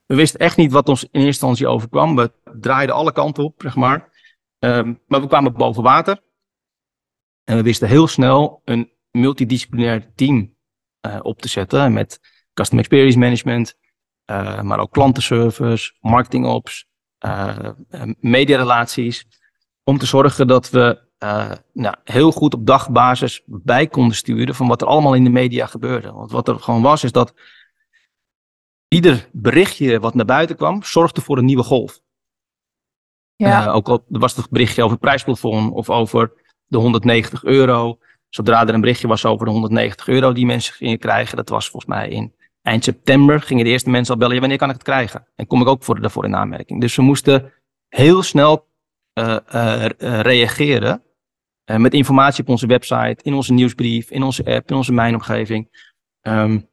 We 0.06 0.16
wisten 0.16 0.40
echt 0.40 0.58
niet 0.58 0.72
wat 0.72 0.90
ons 0.90 1.04
in 1.04 1.10
eerste 1.12 1.28
instantie 1.28 1.68
overkwam. 1.68 2.16
We 2.16 2.32
draaiden 2.60 2.96
alle 2.96 3.12
kanten 3.12 3.44
op, 3.44 3.62
zeg 3.62 3.76
maar. 3.76 4.12
Um, 4.60 5.00
maar 5.08 5.22
we 5.22 5.28
kwamen 5.28 5.54
boven 5.54 5.84
water. 5.84 6.22
En 7.44 7.56
we 7.56 7.64
wisten 7.64 7.88
heel 7.88 8.08
snel 8.08 8.62
een 8.66 8.92
multidisciplinair 9.12 10.14
team 10.16 10.56
uh, 11.08 11.20
op 11.22 11.42
te 11.42 11.48
zetten. 11.48 11.94
Met 11.94 12.20
Customer 12.54 12.84
Experience 12.84 13.20
Management, 13.20 13.78
uh, 14.32 14.62
maar 14.62 14.80
ook 14.80 14.92
klantenservice, 14.92 15.94
marketing 16.00 16.46
ops, 16.46 16.88
uh, 17.26 17.70
mediarelaties. 18.20 19.28
Om 19.84 19.98
te 19.98 20.06
zorgen 20.06 20.48
dat 20.48 20.70
we 20.70 21.02
nou, 21.74 21.96
heel 22.04 22.32
goed 22.32 22.54
op 22.54 22.66
dagbasis 22.66 23.42
bij 23.46 23.88
konden 23.88 24.16
sturen 24.16 24.56
van 24.56 24.68
wat 24.68 24.82
er 24.82 24.88
allemaal 24.88 25.14
in 25.14 25.24
de 25.24 25.30
media 25.30 25.66
gebeurde. 25.66 26.12
Want 26.12 26.32
wat 26.32 26.48
er 26.48 26.60
gewoon 26.60 26.82
was, 26.82 27.04
is 27.04 27.12
dat 27.12 27.34
ieder 28.94 29.30
berichtje 29.32 30.00
wat 30.00 30.14
naar 30.14 30.26
buiten 30.26 30.56
kwam, 30.56 30.84
zorgde 30.84 31.22
voor 31.22 31.38
een 31.38 31.46
nieuwe 31.46 31.64
golf. 31.64 32.02
Ja. 33.36 33.68
Uh, 33.68 33.76
ook 33.76 33.88
al 33.88 34.06
was 34.08 34.36
het 34.36 34.50
berichtje 34.50 34.82
over 34.82 34.92
het 34.92 35.02
prijsplafond 35.02 35.74
of 35.74 35.90
over 35.90 36.34
de 36.66 36.78
190 36.78 37.44
euro. 37.44 37.98
Zodra 38.30 38.68
er 38.68 38.74
een 38.74 38.82
berichtje 38.82 39.08
was 39.08 39.26
over 39.26 39.46
de 39.46 39.52
190 39.52 40.08
euro 40.08 40.34
die 40.34 40.46
mensen 40.46 40.74
gingen 40.74 41.00
krijgen, 41.00 41.38
dat 41.38 41.50
was 41.50 41.70
volgens 41.70 41.94
mij 41.94 42.10
in 42.10 42.34
eind 42.62 42.84
september, 42.84 43.42
gingen 43.42 43.64
de 43.64 43.70
eerste 43.70 43.90
mensen 43.90 44.14
al 44.14 44.20
bellen, 44.20 44.34
ja, 44.34 44.40
wanneer 44.40 44.58
kan 44.58 44.70
ik 44.70 44.76
het 44.76 44.84
krijgen? 44.84 45.28
En 45.36 45.48
kom 45.48 45.62
ik 45.62 45.68
ook 45.68 45.84
voor, 45.84 46.02
daarvoor 46.02 46.26
in 46.26 46.36
aanmerking. 46.36 46.82
Dus 46.82 46.96
we 46.96 47.02
moesten 47.02 47.54
heel 47.88 48.24
snel 48.24 48.68
uh, 49.20 49.38
uh, 49.56 49.86
reageren 50.20 51.04
met 51.66 51.94
informatie 51.94 52.44
op 52.44 52.50
onze 52.50 52.68
website, 52.68 53.18
in 53.22 53.34
onze 53.34 53.54
nieuwsbrief, 53.54 54.10
in 54.10 54.24
onze 54.24 54.46
app, 54.46 54.70
in 54.70 54.76
onze 54.76 54.94
mijnomgeving. 54.94 55.90
Um, 56.22 56.70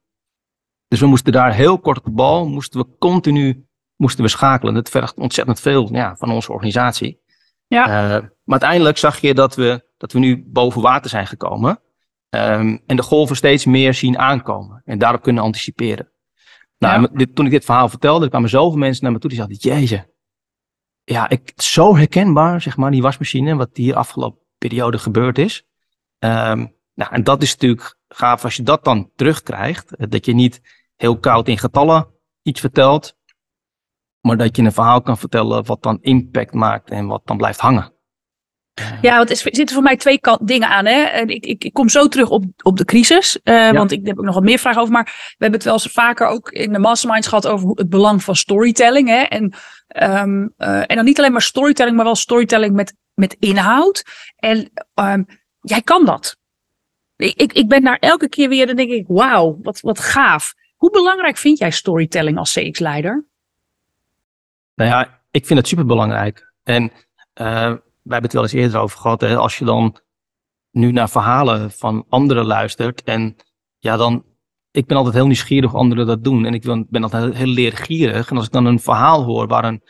dus 0.91 1.01
we 1.01 1.07
moesten 1.07 1.33
daar 1.33 1.55
heel 1.55 1.79
kort 1.79 1.99
op 1.99 2.05
de 2.05 2.11
bal, 2.11 2.49
moesten 2.49 2.81
we 2.81 2.87
continu 2.99 3.69
moesten 4.01 4.25
we 4.25 4.31
schakelen. 4.31 4.75
Dat 4.75 4.89
vergt 4.89 5.17
ontzettend 5.17 5.61
veel 5.61 5.89
ja, 5.93 6.17
van 6.17 6.31
onze 6.31 6.53
organisatie. 6.53 7.21
Ja. 7.67 7.87
Uh, 7.87 8.23
maar 8.23 8.61
uiteindelijk 8.61 8.99
zag 8.99 9.21
je 9.21 9.35
dat 9.35 9.55
we, 9.55 9.91
dat 9.97 10.13
we 10.13 10.19
nu 10.19 10.45
boven 10.47 10.83
water 10.83 11.11
zijn 11.11 11.27
gekomen. 11.27 11.81
Um, 12.31 12.83
en 12.87 12.97
de 12.97 13.03
golven 13.03 13.37
steeds 13.37 13.65
meer 13.65 13.95
zien 13.95 14.19
aankomen. 14.19 14.83
En 14.85 14.99
daarop 14.99 15.23
kunnen 15.23 15.43
anticiperen. 15.43 16.13
Nou, 16.79 17.01
ja. 17.01 17.09
dit, 17.13 17.35
toen 17.35 17.45
ik 17.45 17.51
dit 17.51 17.65
verhaal 17.65 17.89
vertelde, 17.89 18.29
kwamen 18.29 18.49
zoveel 18.49 18.79
mensen 18.79 19.05
naar 19.05 19.13
me 19.13 19.19
toe 19.19 19.31
die 19.31 19.39
zeiden, 19.39 19.59
jeetje. 19.59 20.15
Ja, 21.05 21.29
ik, 21.29 21.53
zo 21.57 21.97
herkenbaar, 21.97 22.61
zeg 22.61 22.77
maar, 22.77 22.91
die 22.91 23.03
wasmachine, 23.03 23.57
wat 23.57 23.71
hier 23.73 23.95
afgelopen 23.95 24.47
periode 24.59 24.99
gebeurd 24.99 25.39
is. 25.39 25.67
Um, 26.19 26.75
nou, 26.95 27.13
en 27.13 27.25
dat 27.25 27.43
is 27.43 27.53
natuurlijk 27.53 27.97
gaaf 28.09 28.45
als 28.45 28.57
je 28.57 28.63
dat 28.63 28.85
dan 28.85 29.11
terugkrijgt. 29.17 30.11
Dat 30.11 30.25
je 30.25 30.33
niet 30.33 30.61
heel 31.01 31.19
koud 31.19 31.49
in 31.49 31.59
getallen 31.59 32.07
iets 32.43 32.61
vertelt, 32.61 33.17
maar 34.21 34.37
dat 34.37 34.57
je 34.57 34.63
een 34.63 34.73
verhaal 34.73 35.03
kan 35.03 35.19
vertellen 35.19 35.65
wat 35.65 35.83
dan 35.83 35.99
impact 36.01 36.55
maakt 36.55 36.91
en 36.91 37.07
wat 37.07 37.23
dan 37.25 37.37
blijft 37.37 37.61
hangen. 37.61 37.93
Ja, 39.03 39.17
want 39.17 39.31
er 39.31 39.37
zitten 39.37 39.69
voor 39.69 39.83
mij 39.83 39.97
twee 39.97 40.21
dingen 40.41 40.69
aan. 40.69 40.87
Hè? 40.87 41.21
Ik, 41.21 41.45
ik, 41.45 41.65
ik 41.65 41.73
kom 41.73 41.89
zo 41.89 42.09
terug 42.09 42.31
op, 42.31 42.45
op 42.63 42.77
de 42.77 42.85
crisis, 42.85 43.39
uh, 43.45 43.55
ja. 43.55 43.73
want 43.73 43.93
ik 43.93 44.07
heb 44.07 44.19
ook 44.19 44.25
nog 44.25 44.35
wat 44.35 44.43
meer 44.43 44.59
vragen 44.59 44.81
over. 44.81 44.93
Maar 44.93 45.05
we 45.05 45.35
hebben 45.39 45.59
het 45.59 45.65
wel 45.65 45.73
eens 45.73 45.93
vaker 45.93 46.27
ook 46.27 46.51
in 46.51 46.73
de 46.73 46.79
masterminds 46.79 47.27
gehad 47.27 47.47
over 47.47 47.69
het 47.69 47.89
belang 47.89 48.23
van 48.23 48.37
storytelling. 48.37 49.09
Hè? 49.09 49.21
En, 49.21 49.55
um, 50.03 50.55
uh, 50.59 50.79
en 50.79 50.97
dan 50.97 51.05
niet 51.05 51.19
alleen 51.19 51.33
maar 51.33 51.43
storytelling, 51.43 51.97
maar 51.97 52.05
wel 52.05 52.15
storytelling 52.15 52.75
met, 52.75 52.95
met 53.15 53.37
inhoud. 53.39 54.05
En 54.37 54.71
um, 54.95 55.27
jij 55.61 55.83
kan 55.83 56.05
dat. 56.05 56.37
Ik, 57.17 57.35
ik, 57.35 57.53
ik 57.53 57.69
ben 57.69 57.85
daar 57.85 57.99
elke 57.99 58.29
keer 58.29 58.49
weer, 58.49 58.67
dan 58.67 58.77
denk 58.77 58.91
ik, 58.91 59.05
wauw, 59.09 59.59
wat, 59.63 59.81
wat 59.81 59.99
gaaf. 59.99 60.55
Hoe 60.81 60.91
belangrijk 60.91 61.37
vind 61.37 61.59
jij 61.59 61.71
storytelling 61.71 62.39
als 62.39 62.53
CX-leider? 62.53 63.27
Nou 64.75 64.91
ja, 64.91 65.23
ik 65.31 65.47
vind 65.47 65.59
het 65.59 65.69
super 65.69 65.87
belangrijk. 65.87 66.53
En 66.63 66.83
uh, 66.83 66.91
wij 67.35 67.81
hebben 68.03 68.23
het 68.23 68.33
wel 68.33 68.43
eens 68.43 68.53
eerder 68.53 68.81
over 68.81 68.99
gehad. 68.99 69.21
Hè, 69.21 69.37
als 69.37 69.59
je 69.59 69.65
dan 69.65 70.01
nu 70.71 70.93
naar 70.93 71.11
verhalen 71.11 71.71
van 71.71 72.07
anderen 72.09 72.45
luistert. 72.45 73.03
En 73.03 73.37
ja, 73.79 73.97
dan. 73.97 74.25
Ik 74.71 74.87
ben 74.87 74.97
altijd 74.97 75.15
heel 75.15 75.27
nieuwsgierig 75.27 75.71
hoe 75.71 75.81
anderen 75.81 76.07
dat 76.07 76.25
doen. 76.25 76.45
En 76.45 76.55
ik 76.55 76.87
ben 76.89 77.03
altijd 77.03 77.35
heel 77.35 77.47
leergierig. 77.47 78.31
En 78.31 78.37
als 78.37 78.47
ik 78.47 78.53
dan 78.53 78.65
een 78.65 78.81
verhaal 78.81 79.25
hoor 79.25 79.47
waar 79.47 79.65
een, 79.65 79.83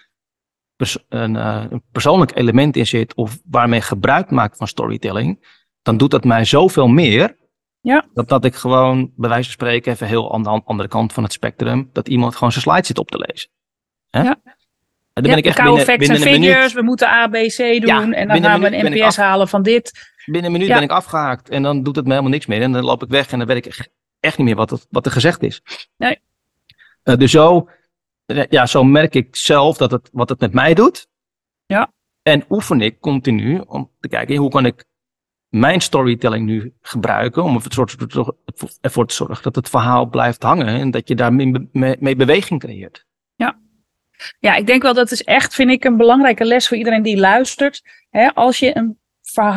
pers 0.76 0.98
een, 1.09 1.35
uh, 1.35 1.64
een 1.70 1.83
persoonlijk 1.92 2.37
element 2.37 2.76
in 2.76 2.87
zit. 2.87 3.14
Of 3.14 3.40
waarmee 3.44 3.81
gebruik 3.81 4.31
maakt 4.31 4.57
van 4.57 4.68
storytelling. 4.68 5.59
Dan 5.83 5.96
doet 5.96 6.11
dat 6.11 6.24
mij 6.24 6.44
zoveel 6.44 6.88
meer. 6.88 7.37
Ja. 7.80 8.06
Dat, 8.14 8.28
dat 8.28 8.44
ik 8.44 8.54
gewoon, 8.54 9.12
bij 9.16 9.28
wijze 9.28 9.44
van 9.44 9.52
spreken, 9.52 9.92
even 9.92 10.06
heel 10.06 10.34
aan 10.34 10.42
de 10.42 10.62
andere 10.64 10.88
kant 10.88 11.12
van 11.12 11.22
het 11.22 11.32
spectrum. 11.32 11.90
Dat 11.92 12.08
iemand 12.08 12.34
gewoon 12.34 12.52
zijn 12.52 12.64
slide 12.64 12.86
zit 12.86 12.98
op 12.98 13.10
te 13.10 13.24
lezen. 13.26 13.50
Hè? 14.10 14.22
Ja. 14.22 14.40
En 15.12 15.22
dan 15.22 15.24
ja, 15.24 15.30
ben 15.30 15.38
ik 15.38 15.44
echt 15.44 15.64
binnen, 15.64 15.84
facts 15.84 15.98
binnen 15.98 16.16
en 16.16 16.34
figures, 16.34 16.56
minuut, 16.56 16.72
we 16.72 16.82
moeten 16.82 17.08
A, 17.08 17.28
B, 17.28 17.32
C 17.32 17.56
doen 17.56 17.86
ja, 17.86 18.12
en 18.12 18.28
dan 18.28 18.42
gaan 18.42 18.60
we 18.60 18.76
een 18.76 18.92
NPS 18.92 19.16
halen 19.16 19.48
van 19.48 19.62
dit. 19.62 20.12
Binnen 20.24 20.44
een 20.44 20.52
minuut 20.52 20.68
ja. 20.68 20.74
ben 20.74 20.82
ik 20.82 20.90
afgehaakt 20.90 21.48
en 21.48 21.62
dan 21.62 21.82
doet 21.82 21.96
het 21.96 22.04
me 22.04 22.10
helemaal 22.10 22.32
niks 22.32 22.46
meer. 22.46 22.62
En 22.62 22.72
dan 22.72 22.84
loop 22.84 23.02
ik 23.02 23.08
weg 23.08 23.32
en 23.32 23.38
dan 23.38 23.46
weet 23.46 23.66
ik 23.66 23.88
echt 24.20 24.38
niet 24.38 24.46
meer 24.46 24.56
wat, 24.56 24.70
het, 24.70 24.86
wat 24.90 25.06
er 25.06 25.12
gezegd 25.12 25.42
is. 25.42 25.62
Nee. 25.96 26.18
Uh, 27.04 27.16
dus 27.16 27.30
zo, 27.30 27.68
ja, 28.48 28.66
zo 28.66 28.84
merk 28.84 29.14
ik 29.14 29.36
zelf 29.36 29.76
dat 29.76 29.90
het, 29.90 30.08
wat 30.12 30.28
het 30.28 30.40
met 30.40 30.52
mij 30.52 30.74
doet. 30.74 31.08
Ja. 31.66 31.92
En 32.22 32.44
oefen 32.48 32.80
ik 32.80 33.00
continu 33.00 33.62
om 33.66 33.90
te 34.00 34.08
kijken, 34.08 34.36
hoe 34.36 34.50
kan 34.50 34.66
ik 34.66 34.84
mijn 35.50 35.80
storytelling 35.80 36.46
nu 36.46 36.74
gebruiken 36.80 37.42
om 37.42 37.60
ervoor 38.80 39.06
te 39.06 39.14
zorgen 39.14 39.42
dat 39.42 39.54
het 39.54 39.68
verhaal 39.68 40.06
blijft 40.06 40.42
hangen 40.42 40.66
en 40.66 40.90
dat 40.90 41.08
je 41.08 41.14
daar 41.14 41.32
mee 41.32 42.16
beweging 42.16 42.60
creëert. 42.60 43.06
Ja. 43.34 43.58
Ja, 44.38 44.54
ik 44.54 44.66
denk 44.66 44.82
wel 44.82 44.94
dat 44.94 45.10
is 45.10 45.22
echt, 45.22 45.54
vind 45.54 45.70
ik, 45.70 45.84
een 45.84 45.96
belangrijke 45.96 46.44
les 46.44 46.68
voor 46.68 46.76
iedereen 46.76 47.02
die 47.02 47.16
luistert. 47.16 47.82
als, 48.34 48.58
je 48.58 48.76
een, 48.76 48.98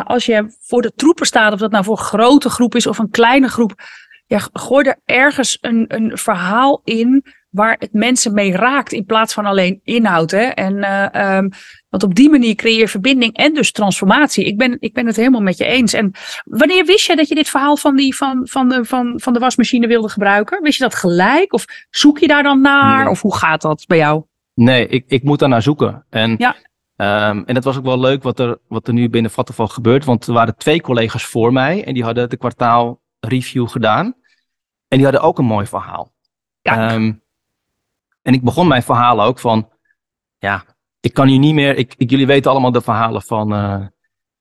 als 0.03 0.25
je 0.25 0.56
voor 0.60 0.82
de 0.82 0.93
troepen 0.95 1.25
staat, 1.25 1.53
of 1.53 1.60
dat 1.60 1.71
nou 1.71 1.84
voor 1.84 1.97
een 1.97 2.03
grote 2.03 2.49
groep 2.49 2.75
is 2.75 2.88
of 2.88 2.97
een 2.97 3.10
kleine 3.10 3.47
groep, 3.47 3.73
ja, 4.25 4.39
gooi 4.53 4.88
er 4.88 4.99
ergens 5.06 5.58
een, 5.62 5.86
een 5.88 6.17
verhaal 6.17 6.82
in 6.84 7.25
waar 7.54 7.76
het 7.80 7.94
mensen 7.94 8.34
mee 8.34 8.52
raakt 8.52 8.92
in 8.92 9.06
plaats 9.06 9.34
van 9.34 9.46
alleen 9.46 9.80
inhoud. 9.84 10.32
Hè? 10.32 10.44
En, 10.44 10.76
uh, 10.76 11.38
um, 11.38 11.50
want 11.89 12.04
op 12.04 12.16
die 12.16 12.30
manier 12.30 12.56
creëer 12.56 12.80
je 12.80 12.88
verbinding 12.88 13.36
en 13.36 13.54
dus 13.54 13.72
transformatie. 13.72 14.46
Ik 14.46 14.58
ben, 14.58 14.78
ik 14.80 14.94
ben 14.94 15.06
het 15.06 15.16
helemaal 15.16 15.42
met 15.42 15.58
je 15.58 15.66
eens. 15.66 15.94
En 15.94 16.12
wanneer 16.44 16.86
wist 16.86 17.06
je 17.06 17.16
dat 17.16 17.28
je 17.28 17.36
dit 17.36 17.50
verhaal 17.50 17.78
van, 17.78 17.96
die, 17.96 18.16
van, 18.16 18.48
van, 18.48 18.70
de, 18.70 18.86
van, 18.86 19.13
van 19.16 19.34
de 19.34 19.39
wasmachine 19.39 19.88
wilde 19.88 20.10
gebruiken? 20.10 20.62
Wist 20.62 20.78
je 20.78 20.84
dat 20.84 20.96
gelijk? 20.96 21.54
Of 21.54 21.66
zoek 21.89 22.20
je 22.20 22.28
daar 22.28 22.44
dan 22.44 22.62
naar? 22.62 23.04
Nee. 23.04 23.10
Of 23.10 23.22
hoe 23.22 23.36
gaat 23.36 23.62
dat 23.62 23.84
bij 23.88 23.98
jou? 23.98 24.24
Nee, 24.54 24.88
ik, 24.88 25.04
ik 25.08 25.24
moet 25.24 25.39
daar 25.39 25.50
naar 25.50 25.62
zoeken. 25.62 26.06
En, 26.10 26.36
ja. 26.38 26.56
um, 27.30 27.44
en 27.46 27.54
dat 27.54 27.63
was 27.63 27.78
ook 27.78 27.86
wel 27.86 28.00
leuk 28.00 28.24
wat 28.24 28.39
er, 28.39 28.58
wat 28.68 28.88
er 28.88 28.94
nu 28.94 29.10
binnen 29.10 29.32
Vattenval 29.32 29.68
gebeurt. 29.68 30.06
Want 30.06 30.28
er 30.28 30.34
waren 30.34 30.58
twee 30.58 30.82
collega's 30.82 31.26
voor 31.26 31.54
mij 31.54 31.84
en 31.84 31.94
die 31.94 32.04
hadden 32.04 32.30
de 32.30 32.38
kwartaal 32.38 33.02
review 33.20 33.68
gedaan. 33.68 34.06
En 34.88 34.98
die 34.98 35.04
hadden 35.04 35.22
ook 35.24 35.38
een 35.38 35.46
mooi 35.46 35.66
verhaal. 35.66 36.13
Ja. 36.62 36.94
Um, 36.94 37.22
en 38.23 38.33
ik 38.33 38.43
begon 38.43 38.67
mijn 38.67 38.83
verhaal 38.83 39.23
ook 39.23 39.39
van, 39.39 39.69
ja, 40.38 40.65
ik 40.99 41.13
kan 41.13 41.27
hier 41.27 41.39
niet 41.39 41.53
meer, 41.53 41.77
ik, 41.77 41.93
ik 41.97 42.09
jullie 42.09 42.27
weten 42.27 42.51
allemaal 42.51 42.71
de 42.71 42.81
verhalen 42.81 43.21
van, 43.21 43.53
uh, 43.53 43.86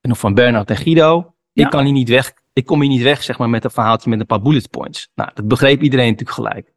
van 0.01 0.33
Bernard 0.33 0.69
en 0.69 0.77
Guido. 0.77 1.35
Ja. 1.51 1.65
Ik 1.65 1.69
kan 1.69 1.83
hier 1.83 1.93
niet 1.93 2.09
weg, 2.09 2.33
ik 2.53 2.65
kom 2.65 2.81
hier 2.81 2.89
niet 2.89 3.01
weg, 3.01 3.23
zeg 3.23 3.37
maar, 3.37 3.49
met 3.49 3.63
een 3.63 3.71
verhaaltje 3.71 4.09
met 4.09 4.19
een 4.19 4.25
paar 4.25 4.41
bullet 4.41 4.69
points. 4.69 5.09
Nou, 5.15 5.29
dat 5.33 5.47
begreep 5.47 5.81
iedereen 5.81 6.09
natuurlijk 6.09 6.37
gelijk. 6.37 6.73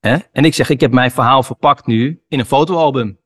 Hè? 0.00 0.16
En 0.32 0.44
ik 0.44 0.54
zeg, 0.54 0.68
ik 0.68 0.80
heb 0.80 0.92
mijn 0.92 1.10
verhaal 1.10 1.42
verpakt 1.42 1.86
nu 1.86 2.22
in 2.28 2.38
een 2.38 2.46
fotoalbum. 2.46 3.18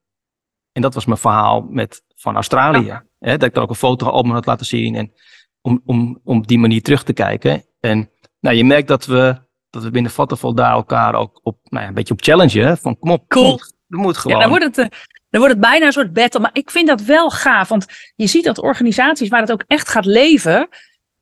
En 0.72 0.83
dat 0.83 0.94
was 0.94 1.05
mijn 1.05 1.18
verhaal 1.18 1.61
met, 1.61 2.05
van 2.14 2.35
Australië. 2.35 2.85
Ja. 2.85 3.05
Hè? 3.18 3.37
Dat 3.37 3.48
ik 3.48 3.55
daar 3.55 3.62
ook 3.62 3.70
een 3.70 3.77
fotoalbum 3.77 4.33
had 4.33 4.46
laten 4.46 4.66
zien. 4.66 4.94
En 4.94 5.12
om, 5.61 5.83
om, 5.85 6.20
om 6.24 6.46
die 6.46 6.59
manier 6.59 6.83
terug 6.83 7.03
te 7.03 7.12
kijken. 7.12 7.64
En 7.81 8.11
nou, 8.40 8.57
je 8.57 8.64
merkt 8.64 8.88
dat 8.88 9.07
we, 9.07 9.42
dat 9.75 9.83
we 9.83 9.91
binnen 9.91 10.13
Vattenval 10.13 10.55
daar 10.55 10.73
elkaar 10.73 11.15
ook 11.15 11.41
op, 11.43 11.59
nou 11.65 11.83
ja, 11.83 11.89
een 11.89 11.95
beetje 11.95 12.15
op 12.15 12.23
challengen. 12.23 12.79
Van 12.79 12.99
kom 12.99 13.11
op, 13.11 13.29
cool. 13.29 13.59
dat 13.89 14.01
moet 14.01 14.17
gewoon. 14.17 14.37
Ja, 14.37 14.43
dan 14.43 14.59
wordt 14.59 14.65
het, 14.65 14.79
uh, 14.79 14.99
dan 15.31 15.41
wordt 15.41 15.55
het 15.55 15.61
bijna 15.61 15.87
een 15.87 15.93
soort 15.93 16.13
battle. 16.13 16.41
Maar 16.41 16.51
ik 16.53 16.71
vind 16.71 16.89
dat 16.89 17.03
wel 17.03 17.31
gaaf. 17.31 17.69
Want 17.69 17.87
je 18.17 18.27
ziet 18.27 18.45
dat 18.45 18.59
organisaties 18.59 19.29
waar 19.29 19.41
het 19.41 19.53
ook 19.53 19.65
echt 19.67 19.89
gaat 19.89 20.05
leven, 20.05 20.69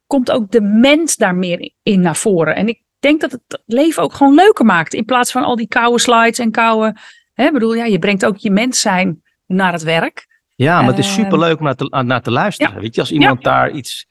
komt 0.06 0.30
ook 0.30 0.50
de 0.50 0.60
mens 0.60 1.16
daar 1.16 1.34
meer 1.34 1.72
in 1.82 2.00
naar 2.00 2.16
voren. 2.16 2.56
En 2.56 2.68
ik 2.68 2.82
denk 2.98 3.20
dat 3.20 3.32
het 3.32 3.62
leven 3.66 4.02
ook 4.02 4.12
gewoon 4.14 4.34
leuker 4.34 4.64
maakt. 4.64 4.94
In 4.94 5.04
plaats 5.04 5.32
van 5.32 5.44
al 5.44 5.56
die 5.56 5.68
koude 5.68 6.00
slides 6.00 6.38
en 6.38 6.50
koude. 6.50 6.96
Hè, 7.32 7.50
bedoel, 7.50 7.74
ja, 7.74 7.84
je 7.84 7.98
brengt 7.98 8.24
ook 8.24 8.36
je 8.36 8.50
mens 8.50 8.80
zijn 8.80 9.22
naar 9.46 9.72
het 9.72 9.82
werk. 9.82 10.26
Ja, 10.54 10.80
maar 10.80 10.90
het 10.90 10.98
is 10.98 11.06
Eh, 11.06 11.12
superleuk 11.12 11.58
om 11.58 11.64
naar 11.64 11.74
te, 11.74 12.02
naar 12.04 12.22
te 12.22 12.30
luisteren. 12.30 12.80
Weet 12.80 12.94
je, 12.94 13.00
als 13.00 13.12
iemand 13.12 13.42
daar 13.42 13.70
iets 13.70 14.06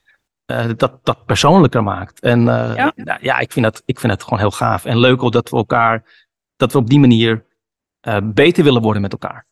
eh, 0.52 0.70
dat, 0.78 1.00
dat 1.04 1.26
persoonlijker 1.26 1.84
maakt. 1.84 2.20
En 2.20 2.40
eh, 2.40 2.76
Ja. 2.76 2.92
ja, 2.96 3.18
ja 3.22 3.40
ik, 3.40 3.52
vind 3.52 3.66
dat, 3.66 3.82
ik 3.86 4.00
vind 4.00 4.12
het 4.12 4.24
gewoon 4.24 4.40
heel 4.40 4.52
gaaf. 4.52 4.86
En 4.86 4.98
leuk 5.00 5.24
ook 5.24 5.32
dat 5.32 5.50
we 5.50 5.58
elkaar, 5.58 6.04
dat 6.56 6.72
we 6.72 6.78
op 6.78 6.90
die 6.90 7.00
manier 7.00 7.46
eh, 8.00 8.18
beter 8.24 8.64
willen 8.64 8.82
worden 8.82 9.02
met 9.02 9.12
elkaar. 9.12 9.50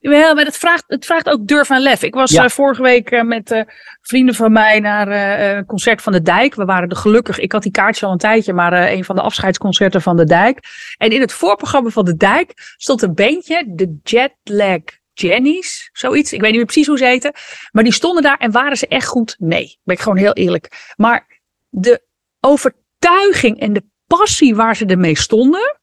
Wel, 0.00 0.34
maar 0.34 0.44
het 0.44 0.56
vraagt, 0.56 0.84
het 0.86 1.06
vraagt 1.06 1.28
ook 1.28 1.46
durf 1.46 1.70
en 1.70 1.80
lef. 1.80 2.02
Ik 2.02 2.14
was 2.14 2.30
Ja. 2.30 2.48
vorige 2.48 2.82
week 2.82 3.22
met 3.22 3.64
vrienden 4.00 4.34
van 4.34 4.52
mij 4.52 4.80
naar 4.80 5.08
een 5.56 5.66
concert 5.66 6.02
van 6.02 6.12
de 6.12 6.22
Dijk. 6.22 6.54
We 6.54 6.64
waren 6.64 6.88
er 6.88 6.96
gelukkig, 6.96 7.38
ik 7.38 7.52
had 7.52 7.62
die 7.62 7.72
kaartjes 7.72 8.04
al 8.04 8.12
een 8.12 8.18
tijdje, 8.18 8.52
maar 8.52 8.72
een 8.72 9.04
van 9.04 9.16
de 9.16 9.22
afscheidsconcerten 9.22 10.02
van 10.02 10.16
de 10.16 10.24
Dijk. 10.24 10.60
En 10.96 11.10
in 11.10 11.20
het 11.20 11.32
voorprogramma 11.32 11.90
van 11.90 12.04
de 12.04 12.16
Dijk 12.16 12.52
stond 12.76 13.02
een 13.02 13.14
beentje, 13.14 13.64
de 13.66 13.98
Jetlag 14.02 14.80
Jennies, 15.20 15.90
zoiets. 15.92 16.32
Ik 16.32 16.40
weet 16.40 16.48
niet 16.48 16.56
meer 16.56 16.66
precies 16.66 16.86
hoe 16.86 16.98
ze 16.98 17.04
heten. 17.04 17.32
Maar 17.70 17.84
die 17.84 17.92
stonden 17.92 18.22
daar 18.22 18.38
en 18.38 18.50
waren 18.50 18.76
ze 18.76 18.86
echt 18.86 19.06
goed? 19.06 19.36
Nee, 19.38 19.78
ben 19.84 19.94
ik 19.94 20.02
gewoon 20.02 20.18
heel 20.18 20.32
eerlijk. 20.32 20.92
Maar 20.96 21.40
de 21.68 22.02
overtuiging 22.40 23.60
en 23.60 23.72
de 23.72 23.84
passie 24.06 24.54
waar 24.54 24.76
ze 24.76 24.86
ermee 24.86 25.16
stonden, 25.16 25.80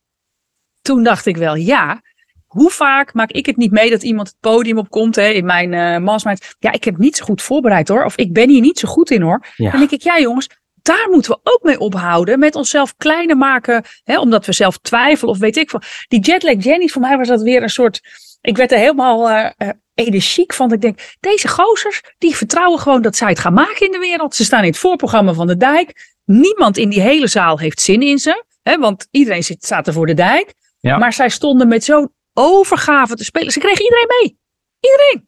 toen 0.81 1.03
dacht 1.03 1.25
ik 1.25 1.37
wel, 1.37 1.55
ja, 1.55 2.01
hoe 2.45 2.71
vaak 2.71 3.13
maak 3.13 3.31
ik 3.31 3.45
het 3.45 3.57
niet 3.57 3.71
mee 3.71 3.89
dat 3.89 4.03
iemand 4.03 4.27
het 4.27 4.37
podium 4.39 4.77
opkomt 4.77 5.15
hè, 5.15 5.27
in 5.27 5.45
mijn 5.45 5.73
eh 5.73 5.97
mastermind? 5.97 6.55
Ja, 6.59 6.71
ik 6.71 6.83
heb 6.83 6.97
niet 6.97 7.17
zo 7.17 7.25
goed 7.25 7.41
voorbereid 7.41 7.87
hoor. 7.87 8.03
Of 8.03 8.15
ik 8.15 8.33
ben 8.33 8.49
hier 8.49 8.61
niet 8.61 8.79
zo 8.79 8.87
goed 8.87 9.11
in 9.11 9.21
hoor. 9.21 9.45
Ja. 9.55 9.69
Dan 9.69 9.79
denk 9.79 9.91
ik, 9.91 10.01
ja 10.01 10.19
jongens, 10.19 10.49
daar 10.81 11.07
moeten 11.11 11.31
we 11.31 11.39
ook 11.43 11.63
mee 11.63 11.79
ophouden. 11.79 12.39
Met 12.39 12.55
onszelf 12.55 12.95
kleiner 12.95 13.37
maken, 13.37 13.83
hè, 14.03 14.19
omdat 14.19 14.45
we 14.45 14.53
zelf 14.53 14.77
twijfelen 14.77 15.33
of 15.33 15.39
weet 15.39 15.57
ik 15.57 15.69
veel. 15.69 15.81
Die 16.07 16.19
jetlag 16.19 16.63
Jenny, 16.63 16.87
voor 16.87 17.01
mij 17.01 17.17
was 17.17 17.27
dat 17.27 17.41
weer 17.41 17.63
een 17.63 17.69
soort... 17.69 18.01
Ik 18.45 18.57
werd 18.57 18.71
er 18.71 18.77
helemaal 18.77 19.29
eh, 19.29 19.69
energiek 19.93 20.53
van. 20.53 20.71
Ik 20.73 20.81
denk, 20.81 20.99
deze 21.19 21.47
gozers, 21.47 22.01
die 22.17 22.35
vertrouwen 22.35 22.79
gewoon 22.79 23.01
dat 23.01 23.15
zij 23.15 23.29
het 23.29 23.39
gaan 23.39 23.53
maken 23.53 23.85
in 23.85 23.91
de 23.91 23.99
wereld. 23.99 24.35
Ze 24.35 24.43
staan 24.43 24.61
in 24.63 24.69
het 24.69 24.77
voorprogramma 24.77 25.33
van 25.33 25.47
de 25.47 25.57
dijk. 25.57 26.13
Niemand 26.25 26.77
in 26.77 26.89
die 26.89 27.01
hele 27.01 27.27
zaal 27.27 27.59
heeft 27.59 27.81
zin 27.81 28.01
in 28.01 28.17
ze. 28.17 28.43
Hè, 28.63 28.77
want 28.77 29.07
iedereen 29.11 29.43
zit, 29.43 29.63
staat 29.65 29.87
er 29.87 29.93
voor 29.93 30.05
de 30.05 30.13
dijk. 30.13 30.53
Ja. 30.79 30.97
Maar 30.97 31.13
zij 31.13 31.29
stonden 31.29 31.67
met 31.67 31.83
zo'n 31.83 32.13
overgave 32.33 33.15
te 33.15 33.23
spelen. 33.23 33.51
Ze 33.51 33.59
kregen 33.59 33.83
iedereen 33.83 34.07
mee. 34.21 34.37
Iedereen. 34.79 35.27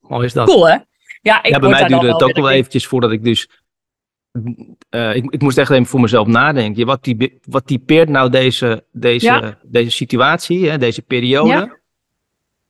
Mooi 0.00 0.26
is 0.26 0.32
dat. 0.32 0.48
Cool 0.48 0.68
hè? 0.68 0.76
Ja, 1.20 1.42
ik 1.42 1.50
ja, 1.50 1.58
bij 1.58 1.68
mij 1.70 1.84
duurde 1.86 2.12
het 2.12 2.22
ook 2.22 2.36
wel 2.36 2.50
eventjes 2.50 2.86
voordat 2.86 3.12
ik 3.12 3.24
dus... 3.24 3.48
eh, 4.88 5.14
ik, 5.14 5.30
ik 5.30 5.42
moest 5.42 5.58
echt 5.58 5.70
even 5.70 5.86
voor 5.86 6.00
mezelf 6.00 6.26
nadenken. 6.26 6.80
Ja, 6.80 6.84
Wat, 6.86 7.02
type- 7.02 7.38
wat 7.42 7.66
typeert 7.66 8.08
nou 8.08 8.30
deze, 8.30 8.86
deze, 8.92 9.26
Ja. 9.26 9.58
deze 9.62 9.90
situatie, 9.90 10.68
hè, 10.70 10.78
deze 10.78 11.02
periode? 11.02 11.48
Ja. 11.48 11.75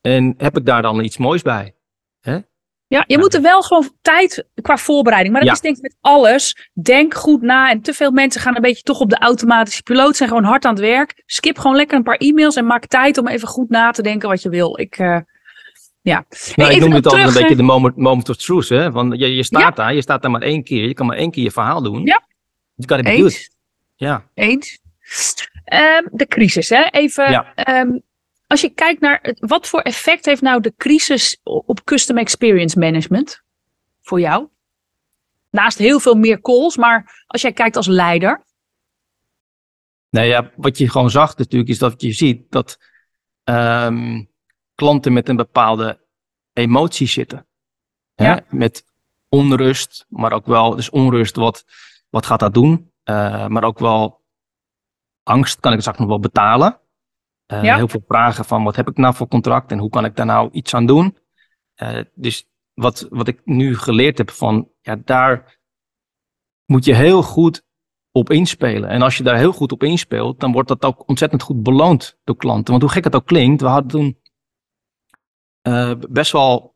En 0.07 0.33
heb 0.37 0.57
ik 0.57 0.65
daar 0.65 0.81
dan 0.81 1.03
iets 1.03 1.17
moois 1.17 1.41
bij? 1.41 1.71
Ja, 2.89 3.03
je 3.07 3.17
moet 3.17 3.33
er 3.33 3.41
wel 3.41 3.61
gewoon 3.61 3.89
tijd 4.01 4.47
qua 4.61 4.77
voorbereiding. 4.77 5.33
Maar 5.33 5.43
dat 5.45 5.49
Ja. 5.49 5.55
is 5.55 5.61
denk 5.61 5.75
ik 5.75 5.81
met 5.81 5.95
alles. 6.01 6.69
Denk 6.73 7.13
goed 7.13 7.41
na. 7.41 7.69
En 7.69 7.81
te 7.81 7.93
veel 7.93 8.11
mensen 8.11 8.41
gaan 8.41 8.55
een 8.55 8.61
beetje 8.61 8.83
toch 8.83 8.99
op 8.99 9.09
de 9.09 9.17
automatische 9.17 9.83
piloot. 9.83 10.15
Zijn 10.15 10.29
gewoon 10.29 10.43
hard 10.43 10.65
aan 10.65 10.71
het 10.71 10.79
werk. 10.81 11.23
Skip 11.25 11.57
gewoon 11.57 11.75
lekker 11.75 11.97
een 11.97 12.03
paar 12.03 12.17
e-mails. 12.17 12.55
En 12.55 12.65
maak 12.65 12.85
tijd 12.85 13.17
om 13.17 13.27
even 13.27 13.47
goed 13.47 13.69
na 13.69 13.91
te 13.91 14.01
denken 14.01 14.29
wat 14.29 14.41
je 14.41 14.49
wil. 14.49 14.79
Ik, 14.79 14.97
eh, 14.97 15.17
ja. 16.01 16.25
Nou, 16.55 16.71
ik 16.71 16.79
noem 16.79 16.91
het 16.91 17.05
altijd 17.05 17.23
terug, 17.23 17.35
een 17.35 17.41
beetje 17.41 17.55
de 17.55 17.63
moment, 17.63 17.95
moment 17.95 18.29
of 18.29 18.35
truth. 18.37 18.69
Hè? 18.69 18.91
Want 18.91 19.19
je, 19.19 19.35
je 19.35 19.43
staat 19.43 19.75
daar, 19.75 19.93
je 19.93 20.01
staat 20.01 20.21
daar 20.21 20.31
maar 20.31 20.41
één 20.41 20.63
keer. 20.63 20.87
Je 20.87 20.93
kan 20.93 21.05
maar 21.05 21.17
één 21.17 21.31
keer 21.31 21.43
je 21.43 21.51
verhaal 21.51 21.81
doen. 21.81 22.05
Ja. 22.05 22.21
You 22.75 22.87
gotta 22.87 23.03
be 23.11 23.21
good. 23.21 23.31
Eens. 23.31 23.49
Ja. 23.95 24.23
Eens. 24.33 24.79
Ehm, 25.65 26.03
de 26.11 26.27
crisis, 26.27 26.69
hè? 26.69 26.83
Even. 26.83 27.31
Ja. 27.31 27.53
Als 28.47 28.61
je 28.61 28.69
kijkt 28.69 29.01
naar 29.01 29.35
wat 29.39 29.67
voor 29.67 29.81
effect 29.81 30.25
heeft 30.25 30.41
nou 30.41 30.61
de 30.61 30.73
crisis 30.77 31.39
op 31.43 31.83
custom 31.83 32.17
experience 32.17 32.79
management 32.79 33.43
voor 34.01 34.19
jou? 34.19 34.47
Naast 35.49 35.77
heel 35.77 35.99
veel 35.99 36.15
meer 36.15 36.41
calls, 36.41 36.77
maar 36.77 37.23
als 37.27 37.41
jij 37.41 37.53
kijkt 37.53 37.75
als 37.75 37.87
leider. 37.87 38.45
Nou 40.09 40.27
ja, 40.27 40.51
wat 40.55 40.77
je 40.77 40.89
gewoon 40.89 41.09
zag 41.09 41.37
natuurlijk 41.37 41.69
is 41.69 41.77
dat 41.77 42.01
je 42.01 42.11
ziet 42.11 42.51
dat 42.51 42.77
ehm, 43.43 44.23
klanten 44.75 45.13
met 45.13 45.29
een 45.29 45.35
bepaalde 45.35 45.99
emotie 46.53 47.07
zitten. 47.07 47.47
Hè? 48.15 48.35
Met 48.49 48.85
onrust, 49.29 50.05
maar 50.09 50.31
ook 50.31 50.45
wel, 50.45 50.75
dus 50.75 50.89
onrust, 50.89 51.35
wat, 51.35 51.65
wat 52.09 52.25
gaat 52.25 52.39
dat 52.39 52.53
doen? 52.53 52.91
Eh, 53.03 53.47
maar 53.47 53.63
ook 53.63 53.79
wel 53.79 54.21
angst, 55.23 55.59
kan 55.59 55.71
ik 55.71 55.77
het 55.77 55.81
straks 55.81 55.99
nog 55.99 56.07
wel 56.07 56.19
betalen? 56.19 56.79
Eh, 57.47 57.63
Ja. 57.63 57.75
Heel 57.75 57.87
veel 57.87 58.03
vragen 58.07 58.45
van 58.45 58.63
wat 58.63 58.75
heb 58.75 58.87
ik 58.87 58.97
nou 58.97 59.15
voor 59.15 59.27
contract 59.27 59.71
en 59.71 59.77
hoe 59.77 59.89
kan 59.89 60.05
ik 60.05 60.15
daar 60.15 60.25
nou 60.25 60.49
iets 60.51 60.73
aan 60.73 60.85
doen? 60.85 61.17
Eh, 61.75 61.99
dus 62.13 62.49
wat, 62.73 63.07
wat 63.09 63.27
ik 63.27 63.41
nu 63.45 63.77
geleerd 63.77 64.17
heb 64.17 64.31
van, 64.31 64.69
ja, 64.81 64.95
daar 65.05 65.59
moet 66.65 66.85
je 66.85 66.95
heel 66.95 67.23
goed 67.23 67.65
op 68.11 68.29
inspelen. 68.29 68.89
En 68.89 69.01
als 69.01 69.17
je 69.17 69.23
daar 69.23 69.37
heel 69.37 69.51
goed 69.51 69.71
op 69.71 69.83
inspeelt, 69.83 70.39
dan 70.39 70.51
wordt 70.51 70.67
dat 70.67 70.85
ook 70.85 71.07
ontzettend 71.07 71.41
goed 71.41 71.63
beloond 71.63 72.17
door 72.23 72.35
klanten. 72.35 72.69
Want 72.69 72.81
hoe 72.81 72.91
gek 72.91 73.03
het 73.03 73.15
ook 73.15 73.25
klinkt, 73.25 73.61
we 73.61 73.67
hadden 73.67 73.89
toen 73.89 74.19
eh, 75.61 75.91
best 76.09 76.31
wel 76.31 76.75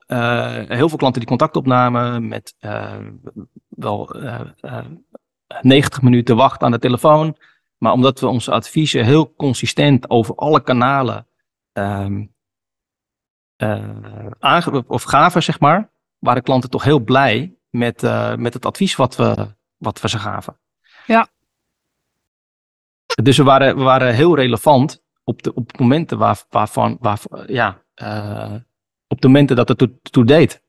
heel 0.68 0.90
veel 0.90 0.98
klanten 0.98 1.20
die 1.20 1.30
contact 1.30 1.56
opnamen 1.56 2.28
met 2.28 2.56
wel 3.82 4.10
eh, 4.10 4.42
eh, 4.60 4.86
90 5.62 6.02
minuten 6.02 6.36
wacht 6.36 6.62
aan 6.62 6.72
de 6.72 6.80
telefoon. 6.80 7.38
Maar 7.84 7.92
omdat 7.92 8.20
we 8.20 8.28
onze 8.28 8.52
adviezen 8.52 9.06
heel 9.06 9.34
consistent 9.36 10.10
over 10.10 10.36
alle 10.36 10.64
kanalen 10.64 11.28
aange- 14.40 14.84
of 14.88 15.04
gaven, 15.04 15.44
zeg 15.44 15.60
maar, 15.60 15.92
waren 16.20 16.44
klanten 16.44 16.70
toch 16.70 16.84
heel 16.84 17.00
blij 17.00 17.58
met, 17.70 18.04
eh, 18.04 18.36
met 18.36 18.54
het 18.54 18.66
advies 18.66 18.96
wat 18.96 19.16
we, 19.16 19.56
wat 19.78 20.02
we 20.02 20.10
ze 20.10 20.20
gaven. 20.20 20.60
Ja. 21.06 21.28
Dus 23.24 23.38
we 23.38 23.44
waren, 23.44 23.76
we 23.76 23.84
waren 23.84 24.14
heel 24.14 24.36
relevant 24.36 25.04
op 25.24 25.44
de, 25.44 25.54
op 25.54 25.80
momenten 25.80 26.18
waar, 26.18 26.44
waarvan, 26.50 26.98
waar, 27.00 27.20
ja, 27.48 27.84
eh, 27.94 28.56
op 29.08 29.22
de 29.22 29.28
momenten 29.28 29.56
dat 29.56 29.68
het 29.68 29.78
toe, 29.78 30.00
toe 30.02 30.26
deed. 30.26 30.64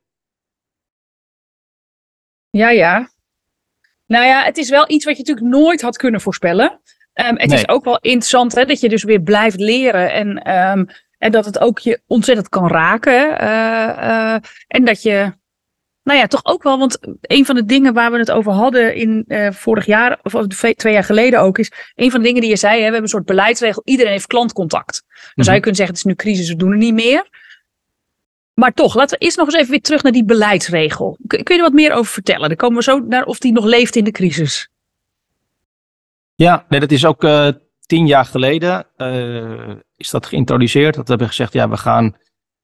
Ja, 2.51 2.70
ja. 2.70 3.11
Nou 4.07 4.25
ja, 4.25 4.44
het 4.44 4.59
is 4.59 4.70
wel 4.70 4.90
iets 4.90 5.05
wat 5.05 5.16
je 5.16 5.22
natuurlijk 5.22 5.57
nooit 5.57 5.83
had 5.83 5.96
kunnen 5.96 6.20
voorspellen. 6.20 6.81
Ehm, 7.12 7.37
het 7.37 7.48
Nee. 7.48 7.59
is 7.59 7.68
ook 7.68 7.85
wel 7.85 7.98
interessant 8.01 8.55
hè, 8.55 8.64
dat 8.64 8.81
je 8.81 8.88
dus 8.88 9.03
weer 9.05 9.20
blijft 9.20 9.61
leren 9.61 10.12
en, 10.12 10.42
ehm, 10.42 10.85
en 11.18 11.33
dat 11.33 11.44
het 11.44 11.59
ook 11.59 11.79
je 11.79 12.01
ontzettend 12.07 12.48
kan 12.48 12.68
raken. 12.68 13.38
Eh, 13.38 13.88
eh, 14.35 14.40
en 14.68 14.85
dat 14.85 15.03
je, 15.03 15.33
nou 16.03 16.18
ja, 16.18 16.27
toch 16.27 16.44
ook 16.44 16.62
wel, 16.62 16.79
want 16.79 16.98
een 17.20 17.46
van 17.46 17.55
de 17.55 17.64
dingen 17.64 17.94
waar 17.94 18.11
we 18.12 18.18
het 18.18 18.31
over 18.31 18.53
hadden 18.53 18.94
in 18.94 19.25
eh, 19.29 19.51
vorig 19.51 19.87
jaar, 19.87 20.18
of 20.22 20.46
twee 20.46 20.92
jaar 20.92 21.05
geleden 21.05 21.40
ook, 21.40 21.59
is 21.59 21.72
een 21.94 22.11
van 22.11 22.20
de 22.20 22.27
dingen 22.27 22.40
die 22.40 22.51
je 22.51 22.57
zei, 22.57 22.72
hè, 22.72 22.77
we 22.79 22.83
hebben 22.85 23.03
een 23.03 23.09
soort 23.09 23.25
beleidsregel, 23.27 23.83
iedereen 23.85 24.12
heeft 24.12 24.27
klantcontact. 24.27 25.03
Dan 25.07 25.44
zou 25.44 25.46
je 25.46 25.51
Mhm. 25.53 25.61
kunnen 25.61 25.75
zeggen, 25.77 25.94
het 25.96 26.05
is 26.05 26.11
nu 26.11 26.14
crisis, 26.14 26.48
we 26.48 26.57
doen 26.57 26.70
het 26.70 26.81
niet 26.81 26.94
meer. 26.94 27.29
Maar 28.55 28.72
toch, 28.72 28.94
laten 28.94 29.18
we 29.18 29.25
eerst 29.25 29.37
nog 29.37 29.46
eens 29.46 29.57
even 29.57 29.70
weer 29.70 29.81
terug 29.81 30.03
naar 30.03 30.12
die 30.12 30.25
beleidsregel. 30.25 31.18
Kun, 31.27 31.42
kun 31.42 31.55
je 31.57 31.62
er 31.62 31.68
wat 31.68 31.79
meer 31.79 31.92
over 31.92 32.12
vertellen? 32.12 32.48
Dan 32.48 32.57
komen 32.57 32.77
we 32.77 32.83
zo 32.83 32.98
naar 32.98 33.25
of 33.25 33.38
die 33.38 33.53
nog 33.53 33.64
leeft 33.64 33.96
in 33.96 34.05
de 34.05 34.11
crisis. 34.11 34.68
Ja, 36.35 36.66
nee, 36.68 36.81
dat 36.81 36.90
is 36.90 37.05
ook 37.05 37.25
eh, 37.25 37.49
tien 37.81 38.07
jaar 38.07 38.25
geleden 38.25 38.87
eh, 38.97 39.77
is 39.97 40.11
dat 40.11 40.27
geïntroduceerd. 40.27 40.95
Dat 40.95 41.05
we 41.05 41.11
hebben 41.11 41.29
gezegd, 41.29 41.53
ja, 41.53 41.68
we 41.68 41.77
gaan 41.77 42.16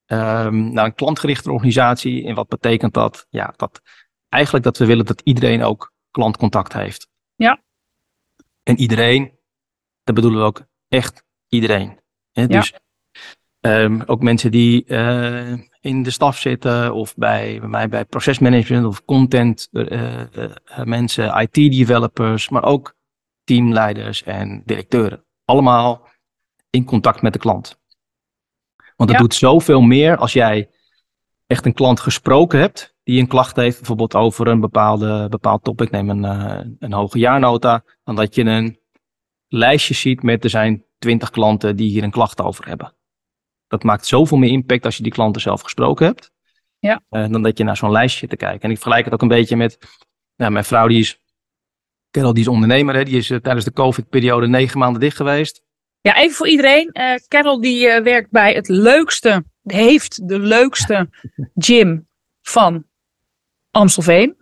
ehm, 0.07 0.73
naar 0.73 0.85
een 0.85 0.95
klantgerichte 0.95 1.53
organisatie. 1.53 2.27
En 2.27 2.35
wat 2.35 2.49
betekent 2.49 2.95
dat? 2.95 3.27
Ja, 3.31 3.53
dat 3.57 3.81
eigenlijk 4.29 4.65
dat 4.65 4.79
we 4.79 4.87
willen 4.87 5.05
dat 5.05 5.21
iedereen 5.25 5.63
ook 5.63 5.93
klantcontact 6.11 6.73
heeft. 6.73 7.09
Ja. 7.35 7.63
En 8.63 8.79
iedereen, 8.79 9.39
dat 10.05 10.15
bedoelen 10.15 10.41
we 10.41 10.47
ook 10.47 10.63
echt 10.89 11.25
iedereen. 11.49 12.01
Hè? 12.33 12.47
Dus 12.47 12.75
ehm, 13.61 14.01
ook 14.07 14.23
mensen 14.23 14.51
die 14.51 14.85
eh, 14.85 15.53
in 15.81 16.03
de 16.03 16.11
staf 16.11 16.39
zitten 16.39 16.95
of 16.95 17.15
bij, 17.15 17.59
bij 17.61 17.69
mij 17.69 17.89
bij 17.89 18.05
procesmanagement 18.05 18.87
of 18.87 19.05
content 19.05 19.69
mensen, 20.85 21.41
IT-developers, 21.41 22.49
maar 22.49 22.65
ook 22.65 22.97
teamleiders 23.49 24.23
en 24.23 24.63
directeuren. 24.65 25.25
Allemaal 25.45 26.09
in 26.71 26.85
contact 26.85 27.23
met 27.23 27.33
de 27.33 27.39
klant. 27.39 27.81
Want 28.97 29.11
het 29.11 29.19
Ja. 29.19 29.19
doet 29.19 29.35
zoveel 29.35 29.81
meer 29.81 30.17
als 30.17 30.33
jij 30.33 30.71
echt 31.47 31.67
een 31.67 31.73
klant 31.75 32.01
gesproken 32.01 32.59
hebt 32.61 32.95
die 33.03 33.21
een 33.21 33.27
klacht 33.27 33.57
heeft, 33.57 33.77
bijvoorbeeld 33.77 34.15
over 34.15 34.47
een 34.47 34.61
bepaalde, 34.61 35.29
bepaald 35.29 35.65
topic, 35.65 35.91
neem 35.91 36.11
een, 36.11 36.25
eh, 36.25 36.67
een 36.79 36.93
hoge 36.93 37.19
jaarnota, 37.19 37.85
dan 38.05 38.17
dat 38.17 38.35
je 38.35 38.45
een 38.45 38.79
lijstje 39.49 39.95
ziet 39.95 40.23
met 40.23 40.45
er 40.45 40.51
zijn 40.51 40.85
twintig 40.99 41.31
klanten 41.31 41.77
die 41.77 41.91
hier 41.91 42.03
een 42.03 42.11
klacht 42.11 42.41
over 42.41 42.67
hebben. 42.69 42.95
Dat 43.67 43.83
maakt 43.83 44.07
zoveel 44.07 44.39
meer 44.39 44.51
impact 44.51 44.85
als 44.85 44.97
je 44.97 45.03
die 45.03 45.13
klanten 45.13 45.43
zelf 45.43 45.61
gesproken 45.61 46.07
hebt, 46.07 46.31
Ja. 46.79 47.01
eh, 47.09 47.29
dan 47.29 47.43
dat 47.43 47.59
je 47.59 47.65
naar 47.65 47.77
zo'n 47.77 47.91
lijstje 47.91 48.27
te 48.27 48.37
kijken. 48.37 48.61
En 48.61 48.71
ik 48.71 48.77
vergelijk 48.77 49.05
het 49.05 49.15
ook 49.15 49.23
een 49.23 49.29
beetje 49.29 49.57
met, 49.57 49.79
nou, 50.37 50.53
mijn 50.53 50.65
vrouw 50.65 50.87
die 50.89 50.99
is, 50.99 51.21
Carol 52.11 52.33
die 52.33 52.43
is 52.43 52.49
ondernemer, 52.49 52.95
hè, 52.95 53.05
die 53.05 53.17
is 53.17 53.31
eh, 53.31 53.39
tijdens 53.39 53.65
de 53.65 53.73
COVID-periode 53.73 54.49
negen 54.49 54.79
maanden 54.79 55.01
dicht 55.01 55.17
geweest. 55.17 55.63
Ja, 56.01 56.17
even 56.17 56.37
voor 56.37 56.49
iedereen. 56.49 56.91
Eh 56.93 57.15
Carol 57.29 57.61
die 57.61 57.89
eh, 57.89 58.03
werkt 58.03 58.31
bij 58.31 58.55
het 58.55 58.69
leukste 58.69 59.45
heeft 59.63 60.29
de 60.29 60.39
leukste 60.39 61.09
gym 61.55 62.09
van 62.43 62.85
Amstelveen. 63.71 64.37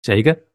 Zeker. 0.00 0.46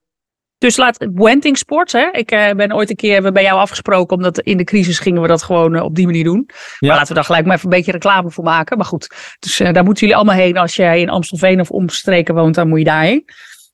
Dus 0.57 0.77
laat 0.77 1.07
Wenting 1.13 1.57
Sports, 1.57 1.93
hè? 1.93 2.09
ik 2.11 2.31
uh, 2.31 2.51
ben 2.51 2.73
ooit 2.73 2.89
een 2.89 2.95
keer 2.95 3.31
bij 3.31 3.43
jou 3.43 3.59
afgesproken, 3.59 4.17
omdat 4.17 4.39
in 4.39 4.57
de 4.57 4.63
crisis 4.63 4.99
gingen 4.99 5.21
we 5.21 5.27
dat 5.27 5.43
gewoon 5.43 5.75
uh, 5.75 5.83
op 5.83 5.95
die 5.95 6.05
manier 6.05 6.23
doen. 6.23 6.43
Ja. 6.47 6.87
Maar 6.87 6.95
laten 6.95 7.07
we 7.07 7.13
daar 7.13 7.23
gelijk 7.23 7.45
maar 7.45 7.55
even 7.55 7.69
een 7.69 7.75
beetje 7.75 7.91
reclame 7.91 8.31
voor 8.31 8.43
maken. 8.43 8.77
Maar 8.77 8.85
goed, 8.85 9.35
dus 9.39 9.59
uh, 9.59 9.71
daar 9.71 9.83
moeten 9.83 10.07
jullie 10.07 10.15
allemaal 10.15 10.43
heen. 10.43 10.57
Als 10.57 10.75
jij 10.75 11.01
in 11.01 11.09
Amstelveen 11.09 11.59
of 11.59 11.71
omstreken 11.71 12.35
woont, 12.35 12.55
dan 12.55 12.67
moet 12.67 12.79
je 12.79 12.85
daarheen. 12.85 13.25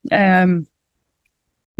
Um, 0.02 0.68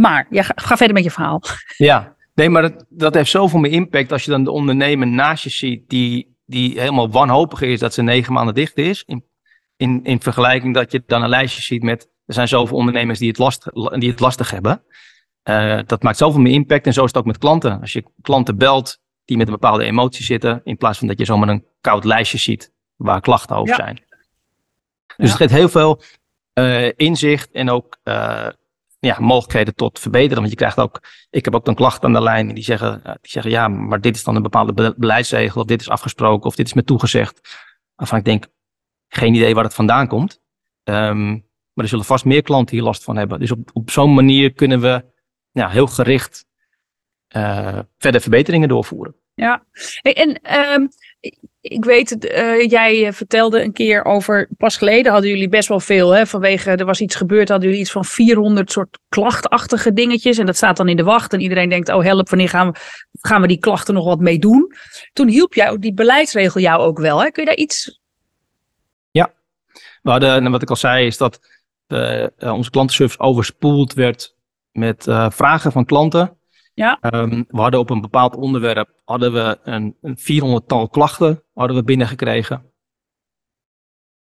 maar 0.01 0.27
ja, 0.31 0.43
ga, 0.43 0.53
ga, 0.57 0.77
verder 0.77 0.95
met 0.95 1.05
je 1.05 1.11
verhaal. 1.11 1.43
Ja, 1.77 2.17
nee, 2.35 2.49
maar 2.49 2.63
dat, 2.63 2.85
dat 2.89 3.15
heeft 3.15 3.31
zoveel 3.31 3.61
meer 3.61 3.73
impact 3.73 4.13
als 4.13 4.25
je 4.25 4.31
dan 4.31 4.45
de 4.45 4.51
ondernemer 4.51 5.07
naast 5.07 5.45
je 5.45 5.51
ziet 5.51 5.89
die, 5.89 6.37
die 6.47 6.81
helemaal 6.81 7.11
wanhopig 7.11 7.61
is 7.61 7.81
dat 7.81 7.95
ze 7.95 8.03
negen 8.03 8.33
maanden 8.33 8.55
dicht 8.55 8.77
is. 8.77 9.03
In, 9.07 9.25
in, 9.77 10.01
in 10.05 10.21
vergelijking 10.21 10.75
dat 10.75 10.93
je 10.93 11.03
dan 11.07 11.23
een 11.23 11.29
lijstje 11.29 11.63
ziet 11.63 11.83
met 11.83 12.09
er 12.27 12.35
zijn 12.35 12.49
zoveel 12.49 12.77
ondernemers 12.77 13.19
die 13.19 13.29
het, 13.29 13.39
last, 13.39 13.71
die 13.73 14.11
het 14.11 14.21
lastig 14.21 14.51
hebben. 14.51 14.83
Uh, 15.45 15.81
dat 15.87 16.03
maakt 16.03 16.17
zoveel 16.17 16.41
meer 16.41 16.53
impact 16.53 16.87
en 16.87 16.93
zo 16.93 17.01
is 17.01 17.07
het 17.07 17.17
ook 17.17 17.27
met 17.27 17.39
klanten. 17.39 17.81
Als 17.81 17.93
je 17.93 18.05
klanten 18.23 18.57
belt 18.57 19.01
die 19.25 19.37
met 19.37 19.47
een 19.47 19.53
bepaalde 19.53 19.85
emotie 19.85 20.25
zitten, 20.25 20.61
in 20.65 20.77
plaats 20.77 20.99
van 20.99 21.07
dat 21.07 21.19
je 21.19 21.25
zomaar 21.25 21.49
een 21.49 21.65
koud 21.81 22.05
lijstje 22.05 22.39
ziet 22.39 22.73
waar 22.97 23.21
klachten 23.21 23.57
over 23.57 23.69
ja. 23.69 23.75
zijn. 23.75 23.95
Dus 25.07 25.17
ja. 25.17 25.25
het 25.25 25.35
geeft 25.35 25.53
heel 25.53 25.69
veel 25.69 26.03
uh, 26.55 26.91
inzicht 26.97 27.51
en 27.51 27.71
ook 27.71 27.99
uh, 28.05 28.47
ja, 29.01 29.17
mogelijkheden 29.21 29.75
tot 29.75 29.99
verbeteren. 29.99 30.39
Want 30.39 30.51
je 30.51 30.57
krijgt 30.57 30.79
ook, 30.79 31.01
ik 31.31 31.45
heb 31.45 31.55
ook 31.55 31.65
dan 31.65 31.75
klachten 31.75 32.05
aan 32.05 32.13
de 32.13 32.23
lijn 32.23 32.55
die 32.55 32.65
zeggen, 32.65 33.01
die 33.03 33.31
zeggen 33.31 33.51
ja, 33.51 33.69
maar 33.69 34.01
dit 34.01 34.17
is 34.17 34.25
dan 34.25 34.37
een 34.37 34.43
bepaalde 34.43 34.95
beleidsregel, 34.97 35.61
of 35.61 35.67
dit 35.67 35.81
is 35.81 35.89
afgesproken, 35.89 36.47
of 36.47 36.55
dit 36.55 36.67
is 36.67 36.75
me 36.75 36.85
toegezegd. 36.85 37.41
Waarvan 37.95 38.19
ik 38.19 38.25
denk, 38.25 38.47
geen 39.09 39.35
idee 39.35 39.55
waar 39.55 39.65
het 39.65 39.75
vandaan 39.75 40.09
komt. 40.09 40.41
Um, 40.85 41.49
maar 41.73 41.85
er 41.85 41.89
zullen 41.89 42.05
vast 42.05 42.25
meer 42.25 42.43
klanten 42.43 42.77
hier 42.77 42.85
last 42.85 43.05
van 43.05 43.17
hebben. 43.17 43.41
Dus 43.41 43.51
op, 43.51 43.71
op 43.73 43.91
zo'n 43.91 44.15
manier 44.15 44.53
kunnen 44.53 44.81
we 44.81 45.05
ja, 45.51 45.69
heel 45.69 45.87
gericht 45.87 46.47
uh, 47.37 47.79
verder 47.99 48.21
verbeteringen 48.21 48.69
doorvoeren. 48.69 49.15
Ja, 49.35 49.63
en 50.03 50.41
um, 50.73 50.89
ik 51.61 51.85
weet, 51.85 52.25
uh, 52.25 52.69
jij 52.69 53.13
vertelde 53.13 53.63
een 53.63 53.73
keer 53.73 54.05
over, 54.05 54.49
pas 54.57 54.77
geleden 54.77 55.13
hadden 55.13 55.31
jullie 55.31 55.49
best 55.49 55.69
wel 55.69 55.81
veel, 55.81 56.11
hè, 56.11 56.27
vanwege 56.27 56.71
er 56.71 56.85
was 56.85 57.01
iets 57.01 57.15
gebeurd, 57.15 57.49
hadden 57.49 57.67
jullie 57.67 57.83
iets 57.83 57.93
van 57.93 58.05
400 58.05 58.73
soort 58.73 58.99
klachtachtige 59.09 59.93
dingetjes 59.93 60.39
en 60.39 60.47
dat 60.47 60.57
staat 60.57 60.77
dan 60.77 60.89
in 60.89 60.97
de 60.97 61.03
wacht 61.03 61.33
en 61.33 61.41
iedereen 61.41 61.69
denkt, 61.69 61.89
oh 61.89 62.03
help, 62.03 62.29
wanneer 62.29 62.49
gaan 62.49 62.71
we, 62.71 62.79
gaan 63.21 63.41
we 63.41 63.47
die 63.47 63.59
klachten 63.59 63.95
nog 63.95 64.05
wat 64.05 64.21
mee 64.21 64.39
doen? 64.39 64.73
Toen 65.13 65.29
hielp 65.29 65.55
jou 65.55 65.79
die 65.79 65.95
beleidsregel 65.95 66.61
jou 66.61 66.81
ook 66.81 66.99
wel, 66.99 67.23
hè? 67.23 67.31
kun 67.31 67.43
je 67.43 67.49
daar 67.49 67.59
iets... 67.59 68.01
Ja, 69.11 69.33
we 70.03 70.11
hadden, 70.11 70.51
wat 70.51 70.63
ik 70.63 70.71
al 70.71 70.77
zei, 70.77 71.07
is 71.07 71.17
dat 71.17 71.41
uh, 71.89 72.27
onze 72.39 72.71
klantenservice 72.71 73.19
overspoeld 73.21 73.95
werd 73.95 74.35
met 74.73 75.07
uh, 75.07 75.31
vragen 75.31 75.73
van 75.73 75.85
klanten. 75.85 76.37
Ja. 76.81 76.99
Um, 77.01 77.45
we 77.49 77.61
hadden 77.61 77.81
op 77.81 77.91
een 77.91 78.01
bepaald 78.01 78.37
onderwerp 78.37 79.01
hadden 79.05 79.33
we 79.33 79.59
een, 79.63 79.97
een 80.01 80.19
400-tal 80.19 80.89
klachten 80.89 81.43
hadden 81.55 81.77
we 81.77 81.85
binnengekregen. 81.85 82.73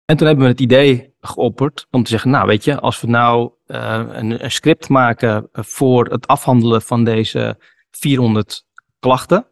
En 0.05 0.17
toen 0.17 0.27
hebben 0.27 0.45
we 0.45 0.51
het 0.51 0.61
idee 0.61 1.15
geopperd 1.19 1.87
om 1.91 2.03
te 2.03 2.09
zeggen, 2.09 2.31
nou 2.31 2.47
weet 2.47 2.63
je, 2.63 2.79
als 2.79 3.01
we 3.01 3.07
nou 3.07 3.51
uh, 3.67 4.03
een, 4.09 4.43
een, 4.43 4.51
script 4.51 4.89
maken 4.89 5.49
voor 5.51 6.05
het 6.05 6.27
afhandelen 6.27 6.81
van 6.81 7.03
deze 7.03 7.57
400 7.91 8.65
klachten, 8.99 9.47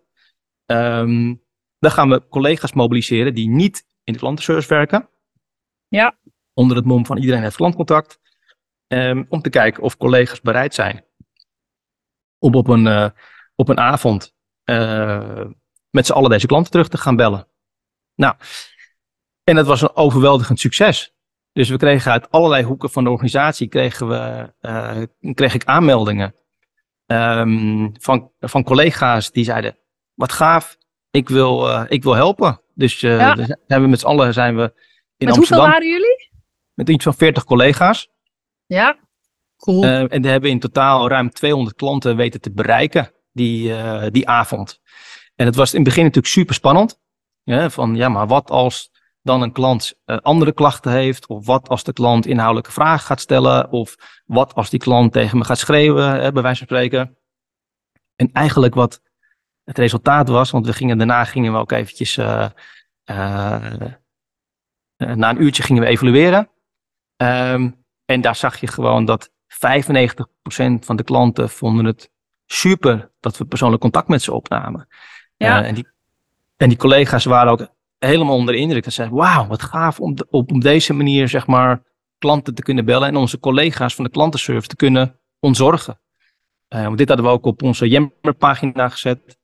um, 0.66 1.44
dan 1.80 1.92
gaan 1.92 2.10
we 2.10 2.28
collega's 2.28 2.74
mobiliseren 2.74 3.34
die 3.34 3.50
niet 3.50 3.86
in 4.04 4.14
de 4.14 4.20
klantenservice 4.20 4.70
werken. 4.70 5.10
Ja 5.88 6.16
onder 6.54 6.78
het 6.78 6.86
mom 6.86 7.06
van 7.06 7.18
iedereen 7.18 7.42
heeft 7.42 7.56
klantcontact. 7.56 8.20
Um, 8.88 9.26
om 9.30 9.42
te 9.42 9.50
kijken 9.50 9.84
of 9.84 9.98
collega's 9.98 10.42
bereid 10.42 10.74
zijn 10.74 11.06
om 12.42 12.56
op 12.56 12.68
een, 12.68 12.86
uh, 12.86 13.10
op 13.56 13.70
een 13.70 13.80
avond 13.80 14.34
uh, 14.66 15.46
met 15.90 16.06
z'n 16.06 16.12
allen 16.12 16.30
deze 16.30 16.48
klanten 16.48 16.72
terug 16.72 16.88
te 16.88 16.98
gaan 16.98 17.16
bellen. 17.16 17.48
Nou, 18.16 18.36
en 19.44 19.56
dat 19.56 19.66
was 19.66 19.82
een 19.82 19.96
overweldigend 19.96 20.60
succes. 20.60 21.14
Dus 21.52 21.70
we 21.70 21.78
kregen 21.78 22.12
uit 22.12 22.32
allerlei 22.32 22.64
hoeken 22.64 22.90
van 22.90 23.04
de 23.04 23.10
organisatie 23.10 23.68
kregen 23.68 24.08
we, 24.08 24.54
uh, 24.62 25.34
kreeg 25.34 25.54
ik 25.54 25.66
aanmeldingen 25.66 26.36
um, 27.06 27.92
van, 28.00 28.32
van 28.40 28.64
collega's 28.64 29.32
die 29.32 29.44
zeiden: 29.44 29.78
Wat 30.14 30.32
gaaf, 30.32 30.78
ik 31.12 31.30
wil, 31.30 31.84
ik 31.88 32.04
wil 32.04 32.14
helpen. 32.14 32.62
Dus 32.74 33.00
ja. 33.00 33.36
zijn 33.68 33.82
we 33.82 33.88
met 33.88 34.00
z'n 34.00 34.06
allen 34.06 34.34
zijn 34.34 34.56
we 34.56 34.62
in 34.62 35.28
met 35.28 35.36
Amsterdam. 35.36 35.38
hoeveel 35.38 35.58
waren 35.58 35.90
jullie? 35.90 36.30
met 36.74 36.90
iets 36.90 37.04
van 37.04 37.14
40 37.14 37.44
collega's. 37.44 38.10
Ja, 38.66 38.98
Uh, 39.68 40.14
en 40.14 40.22
we 40.22 40.28
hebben 40.28 40.50
in 40.50 40.60
totaal 40.60 41.10
ruim 41.10 41.32
200 41.32 41.76
klanten 41.76 42.16
weten 42.16 42.42
te 42.42 42.52
bereiken 42.52 43.12
die, 43.32 43.70
uh, 43.70 44.06
die 44.12 44.28
avond. 44.28 44.82
En 45.36 45.46
het 45.46 45.56
was 45.56 45.70
in 45.70 45.80
het 45.80 45.88
begin 45.88 46.04
natuurlijk 46.04 46.34
super 46.34 46.56
spannend. 46.56 47.00
Ja, 47.44 47.70
van 47.70 47.96
ja, 47.96 48.10
maar 48.10 48.28
wat 48.28 48.50
als 48.50 48.92
dan 49.22 49.42
een 49.42 49.52
klant 49.52 49.94
uh, 50.06 50.18
andere 50.18 50.54
klachten 50.54 50.92
heeft? 50.92 51.28
Of 51.28 51.46
wat 51.46 51.70
als 51.70 51.84
de 51.84 51.94
klant 51.94 52.26
inhoudelijke 52.26 52.72
vragen 52.72 53.06
gaat 53.06 53.20
stellen? 53.20 53.72
Of 53.72 53.96
wat 54.26 54.54
als 54.54 54.70
die 54.70 54.80
klant 54.80 55.12
tegen 55.12 55.38
me 55.38 55.44
gaat 55.44 55.58
schreeuwen, 55.58 56.22
hè, 56.22 56.32
bij 56.32 56.42
wijze 56.42 56.66
van 56.66 56.68
spreken? 56.68 57.18
En 58.16 58.30
eigenlijk 58.32 58.74
wat 58.74 59.02
het 59.64 59.78
resultaat 59.78 60.30
was, 60.30 60.52
want 60.52 60.66
we 60.66 60.74
gingen 60.74 60.98
daarna 60.98 61.24
gingen 61.26 61.52
we 61.52 61.58
ook 61.58 61.72
eventjes, 61.72 62.16
na 62.16 62.54
een 64.96 65.42
uurtje 65.42 65.64
gingen 65.64 65.82
we 65.82 65.88
evalueren. 65.88 66.50
Um, 67.18 67.86
en 68.06 68.22
daar 68.22 68.36
zag 68.36 68.60
je 68.60 68.68
gewoon 68.68 69.06
dat 69.06 69.32
95% 69.62 70.80
van 70.80 70.96
de 70.96 71.04
klanten 71.04 71.50
vonden 71.50 71.86
het 71.86 72.12
super 72.46 73.12
dat 73.20 73.38
we 73.38 73.46
persoonlijk 73.46 73.82
contact 73.82 74.08
met 74.08 74.22
ze 74.22 74.34
opnamen. 74.34 74.88
Ja. 75.38 75.62
Uh, 75.62 75.68
en, 75.68 75.76
die, 75.76 75.88
en 76.58 76.70
die 76.70 76.78
collega's 76.78 77.26
waren 77.26 77.52
ook 77.52 77.68
helemaal 78.00 78.36
onder 78.36 78.54
de 78.54 78.60
indruk. 78.60 78.84
Ze 78.84 78.92
zeiden, 78.92 79.18
wauw, 79.18 79.48
wat 79.48 79.62
gaaf 79.62 80.00
om 80.00 80.16
de, 80.16 80.28
op, 80.30 80.52
op 80.52 80.62
deze 80.62 80.94
manier 80.94 81.28
zeg 81.28 81.48
maar 81.48 81.84
klanten 82.18 82.56
te 82.56 82.62
kunnen 82.62 82.86
bellen 82.86 83.08
en 83.08 83.16
onze 83.16 83.40
collega's 83.40 83.96
van 83.96 84.04
de 84.04 84.12
klantenservice 84.12 84.68
te 84.68 84.76
kunnen 84.76 85.20
ontzorgen. 85.40 86.00
Uh, 86.70 86.84
want 86.84 86.98
dit 86.98 87.08
hadden 87.08 87.26
we 87.26 87.32
ook 87.32 87.46
op 87.46 87.64
onze 87.64 87.88
Yammer-pagina 87.88 88.90
gezet. 88.90 89.38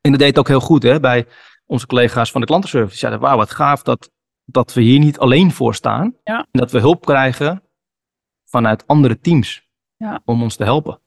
En 0.00 0.10
dat 0.10 0.20
deed 0.20 0.38
ook 0.38 0.48
heel 0.48 0.60
goed 0.60 0.82
hè, 0.82 1.00
bij 1.00 1.26
onze 1.66 1.86
collega's 1.86 2.30
van 2.30 2.40
de 2.40 2.46
klantenservice. 2.46 2.90
Die 2.90 2.98
zeiden, 2.98 3.20
wauw, 3.20 3.36
wat 3.36 3.50
gaaf 3.50 3.82
dat 3.82 4.10
dat 4.46 4.74
we 4.74 4.80
hier 4.80 4.98
niet 4.98 5.18
alleen 5.18 5.52
voor 5.52 5.74
staan. 5.74 6.14
Ja. 6.24 6.38
En 6.38 6.60
dat 6.60 6.70
we 6.70 6.78
hulp 6.78 7.04
krijgen 7.04 7.62
vanuit 8.56 8.86
andere 8.86 9.18
teams 9.20 9.68
ja. 9.96 10.20
om 10.24 10.42
ons 10.42 10.56
te 10.56 10.64
helpen. 10.64 11.00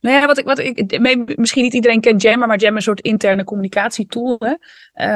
Nou 0.00 0.16
ja, 0.16 0.26
wat 0.26 0.38
ik, 0.38 0.44
wat 0.44 0.58
ik, 0.58 1.36
misschien 1.36 1.62
niet 1.62 1.72
iedereen 1.72 2.00
kent 2.00 2.22
Jammer, 2.22 2.48
maar 2.48 2.58
Jammer 2.58 2.80
is 2.80 2.86
een 2.86 2.94
soort 2.94 3.06
interne 3.06 3.44
communicatietool. 3.44 4.36
Hè? 4.38 4.54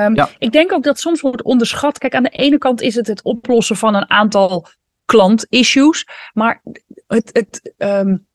Um, 0.05 0.15
ja. 0.15 0.29
Ik 0.39 0.53
denk 0.53 0.73
ook 0.73 0.83
dat 0.83 0.99
soms 0.99 1.21
wordt 1.21 1.43
onderschat. 1.43 1.99
Kijk, 1.99 2.15
aan 2.15 2.23
de 2.23 2.29
ene 2.29 2.59
kant 2.59 2.81
is 2.81 2.95
het 2.95 3.07
het 3.07 3.23
oplossen 3.23 3.77
van 3.77 3.95
een 3.95 4.11
aantal 4.11 4.67
klantissues, 5.05 6.07
maar 6.33 6.63
het, 7.07 7.31
het, 7.33 7.75
um, 7.79 8.27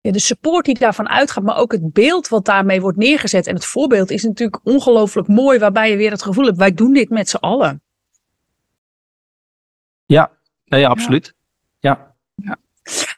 ja, 0.00 0.10
de 0.10 0.18
support 0.18 0.64
die 0.64 0.78
daarvan 0.78 1.08
uitgaat, 1.08 1.44
maar 1.44 1.56
ook 1.56 1.72
het 1.72 1.92
beeld 1.92 2.28
wat 2.28 2.44
daarmee 2.44 2.80
wordt 2.80 2.98
neergezet. 2.98 3.46
En 3.46 3.54
het 3.54 3.64
voorbeeld 3.64 4.10
is 4.10 4.22
natuurlijk 4.22 4.60
ongelooflijk 4.64 5.28
mooi, 5.28 5.58
waarbij 5.58 5.90
je 5.90 5.96
weer 5.96 6.10
het 6.10 6.22
gevoel 6.22 6.44
hebt, 6.44 6.58
wij 6.58 6.74
doen 6.74 6.92
dit 6.92 7.10
met 7.10 7.28
z'n 7.28 7.36
allen. 7.36 7.82
Ja, 10.06 10.30
nee, 10.64 10.80
ja 10.80 10.88
absoluut. 10.88 11.34
Ja. 12.34 12.56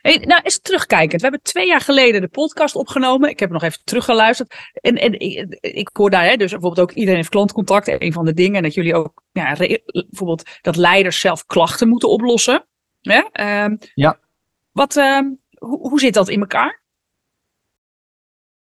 Hey, 0.03 0.17
nou, 0.17 0.43
eens 0.43 0.61
terugkijkend. 0.61 1.21
We 1.21 1.29
hebben 1.29 1.43
twee 1.43 1.67
jaar 1.67 1.81
geleden 1.81 2.21
de 2.21 2.29
podcast 2.29 2.75
opgenomen. 2.75 3.31
Ik 3.31 3.41
heb 3.41 3.51
nog 3.51 3.63
even 3.63 3.81
teruggeluisterd. 3.85 4.55
En, 4.73 4.97
en 4.97 5.21
ik, 5.21 5.59
ik 5.61 5.91
hoor 5.93 6.11
daar 6.11 6.25
hè, 6.25 6.37
dus 6.37 6.51
bijvoorbeeld 6.51 6.91
ook 6.91 6.97
iedereen 6.97 7.17
heeft 7.17 7.29
klantcontact. 7.29 8.03
Een 8.03 8.13
van 8.13 8.25
de 8.25 8.35
dingen. 8.35 8.57
En 8.57 8.63
dat 8.63 8.75
jullie 8.75 8.95
ook 8.95 9.23
ja, 9.33 9.55
bijvoorbeeld 9.55 10.59
dat 10.61 10.77
leiders 10.77 11.21
zelf 11.21 11.47
klachten 11.47 11.89
moeten 11.89 12.09
oplossen. 12.09 12.67
Ja. 13.01 13.65
Um, 13.65 13.79
ja. 13.95 14.19
Wat, 14.73 14.97
um, 14.97 15.41
hoe, 15.59 15.89
hoe 15.89 16.01
zit 16.01 16.15
dat 16.15 16.29
in 16.29 16.41
elkaar? 16.41 16.83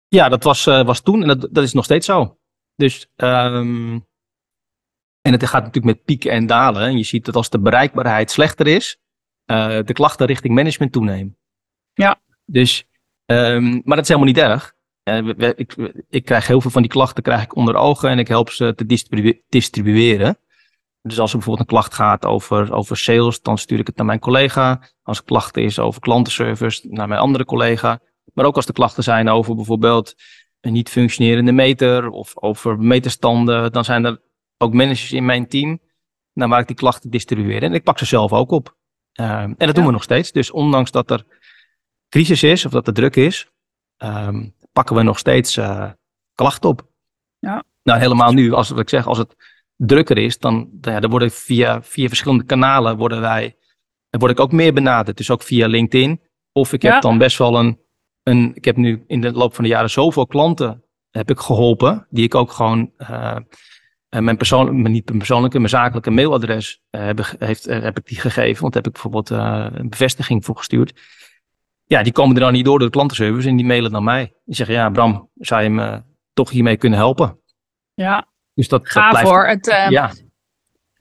Ja, 0.07 0.29
dat 0.29 0.43
was, 0.43 0.65
uh, 0.65 0.85
was 0.85 1.01
toen 1.01 1.21
en 1.21 1.27
dat, 1.27 1.47
dat 1.51 1.63
is 1.63 1.73
nog 1.73 1.83
steeds 1.83 2.05
zo. 2.05 2.37
Dus 2.75 3.07
um, 3.15 4.07
en 5.21 5.31
het 5.31 5.45
gaat 5.45 5.63
natuurlijk 5.63 5.95
met 5.95 6.05
pieken 6.05 6.31
en 6.31 6.45
dalen. 6.45 6.81
En 6.81 6.97
je 6.97 7.03
ziet 7.03 7.25
dat 7.25 7.35
als 7.35 7.49
de 7.49 7.59
bereikbaarheid 7.59 8.31
slechter 8.31 8.67
is, 8.67 8.99
uh, 9.51 9.79
de 9.83 9.93
klachten 9.93 10.27
richting 10.27 10.53
management 10.53 10.91
toenemen. 10.91 11.37
Ja. 11.93 12.21
Dus, 12.45 12.87
um, 13.25 13.81
maar 13.83 13.95
dat 13.95 13.99
is 13.99 14.07
helemaal 14.07 14.33
niet 14.33 14.37
erg. 14.37 14.75
Uh, 15.03 15.33
we, 15.35 15.53
ik, 15.55 15.75
ik, 16.09 16.25
krijg 16.25 16.47
heel 16.47 16.61
veel 16.61 16.71
van 16.71 16.81
die 16.81 16.91
klachten 16.91 17.23
krijg 17.23 17.43
ik 17.43 17.55
onder 17.55 17.75
ogen 17.75 18.09
en 18.09 18.19
ik 18.19 18.27
help 18.27 18.49
ze 18.49 18.75
te 18.75 18.85
distribu 18.85 19.43
distribueren. 19.49 20.37
Dus 21.01 21.19
als 21.19 21.31
er 21.31 21.37
bijvoorbeeld 21.37 21.69
een 21.69 21.75
klacht 21.75 21.93
gaat 21.93 22.25
over, 22.25 22.73
over 22.73 22.97
sales, 22.97 23.41
dan 23.41 23.57
stuur 23.57 23.79
ik 23.79 23.87
het 23.87 23.95
naar 23.95 24.05
mijn 24.05 24.19
collega. 24.19 24.81
Als 25.03 25.17
er 25.17 25.23
klachten 25.23 25.63
is 25.63 25.79
over 25.79 26.01
klantenservice, 26.01 26.87
naar 26.89 27.07
mijn 27.07 27.19
andere 27.19 27.45
collega. 27.45 27.99
Maar 28.33 28.45
ook 28.45 28.55
als 28.55 28.65
er 28.65 28.73
klachten 28.73 29.03
zijn 29.03 29.29
over 29.29 29.55
bijvoorbeeld 29.55 30.15
een 30.59 30.73
niet 30.73 30.89
functionerende 30.89 31.51
meter 31.51 32.09
of 32.09 32.37
over 32.37 32.79
meterstanden, 32.79 33.71
dan 33.71 33.85
zijn 33.85 34.05
er 34.05 34.21
ook 34.57 34.73
managers 34.73 35.11
in 35.11 35.25
mijn 35.25 35.47
team 35.47 35.79
naar 36.33 36.47
waar 36.47 36.59
ik 36.59 36.67
die 36.67 36.75
klachten 36.75 37.09
distribueer. 37.09 37.63
En 37.63 37.73
ik 37.73 37.83
pak 37.83 37.97
ze 37.97 38.05
zelf 38.05 38.33
ook 38.33 38.51
op. 38.51 38.76
Ehm, 39.17 39.53
en 39.57 39.65
dat 39.65 39.75
doen 39.75 39.85
we 39.85 39.91
nog 39.91 40.03
steeds. 40.03 40.31
Dus 40.31 40.51
ondanks 40.51 40.91
dat 40.91 41.11
er 41.11 41.25
crisis 42.09 42.43
is 42.43 42.65
of 42.65 42.71
dat 42.71 42.87
er 42.87 42.93
druk 42.93 43.15
is, 43.15 43.47
ehm, 43.97 44.49
pakken 44.71 44.95
we 44.95 45.03
nog 45.03 45.19
steeds 45.19 45.57
uh, 45.57 45.91
klachten 46.33 46.69
op. 46.69 46.87
Ja. 47.39 47.63
Nou, 47.83 47.99
helemaal 47.99 48.31
nu, 48.31 48.53
als 48.53 48.69
wat 48.69 48.79
ik 48.79 48.89
zeg, 48.89 49.07
als 49.07 49.17
het 49.17 49.35
drukker 49.75 50.17
is, 50.17 50.39
dan, 50.39 50.69
dan, 50.71 50.93
ja, 50.93 50.99
dan 50.99 51.09
worden 51.09 51.31
via, 51.31 51.81
via 51.81 52.07
verschillende 52.07 52.43
kanalen 52.43 52.97
worden 52.97 53.21
wij, 53.21 53.55
dan 54.09 54.19
word 54.19 54.31
ik 54.31 54.39
ook 54.39 54.51
meer 54.51 54.73
benaderd. 54.73 55.17
Dus 55.17 55.31
ook 55.31 55.43
via 55.43 55.67
LinkedIn. 55.67 56.21
Of 56.51 56.73
ik 56.73 56.81
heb 56.81 57.01
dan 57.01 57.17
best 57.17 57.37
wel 57.37 57.59
een, 57.59 57.79
een, 58.23 58.51
ik 58.55 58.65
heb 58.65 58.75
nu 58.75 59.03
in 59.07 59.21
de 59.21 59.31
loop 59.31 59.55
van 59.55 59.63
de 59.63 59.69
jaren 59.69 59.89
zoveel 59.89 60.27
klanten 60.27 60.83
heb 61.09 61.29
ik 61.29 61.39
geholpen, 61.39 62.07
die 62.09 62.23
ik 62.23 62.35
ook 62.35 62.51
gewoon 62.51 62.91
uh, 62.97 63.37
mijn 64.23 64.37
persoonlijke, 64.37 64.89
niet 64.89 65.05
mijn 65.05 65.17
persoonlijke, 65.17 65.57
mijn 65.57 65.69
zakelijke 65.69 66.11
mailadres 66.11 66.81
uh, 66.91 67.01
heb, 67.01 67.35
heeft, 67.39 67.67
uh, 67.67 67.81
heb 67.81 67.97
ik 67.97 68.05
die 68.05 68.19
gegeven. 68.19 68.61
Want 68.61 68.73
daar 68.73 68.83
heb 68.83 68.95
ik 68.95 69.01
bijvoorbeeld 69.01 69.29
een 69.79 69.89
bevestiging 69.89 70.45
voor 70.45 70.57
gestuurd. 70.57 70.93
Ja, 71.85 72.03
die 72.03 72.13
komen 72.13 72.35
er 72.35 72.41
dan 72.41 72.53
niet 72.53 72.65
door 72.65 72.79
door 72.79 72.87
de 72.87 72.93
klantenservice 72.93 73.49
en 73.49 73.55
die 73.55 73.65
mailen 73.65 73.91
naar 73.91 74.03
mij. 74.03 74.33
Die 74.45 74.55
zeggen, 74.55 74.75
ja 74.75 74.89
Bram, 74.89 75.29
zou 75.35 75.63
je 75.63 75.69
me 75.69 76.03
toch 76.33 76.49
hiermee 76.49 76.77
kunnen 76.77 76.99
helpen? 76.99 77.39
Ja, 77.93 78.27
dus 78.53 78.67
dat, 78.67 78.89
ga 78.89 79.01
dat 79.01 79.09
blijft, 79.09 79.29
voor. 79.29 79.47
Het, 79.47 79.67
uh, 79.67 79.89
ja. 79.89 80.11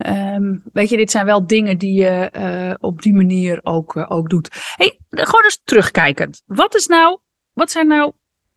Um, 0.06 0.62
weet 0.72 0.88
je, 0.88 0.96
dit 0.96 1.10
zijn 1.10 1.26
wel 1.26 1.46
dingen 1.46 1.78
die 1.78 1.94
je 2.02 2.30
uh, 2.36 2.74
op 2.78 3.02
die 3.02 3.14
manier 3.14 3.60
ook, 3.62 3.94
uh, 3.94 4.04
ook 4.08 4.28
doet. 4.28 4.74
Hey, 4.74 4.98
gewoon 5.10 5.44
eens 5.44 5.60
terugkijkend. 5.64 6.42
Wat, 6.46 6.74
is 6.74 6.86
nou, 6.86 7.18
wat 7.52 7.70
zijn 7.70 7.86
nou 7.86 8.12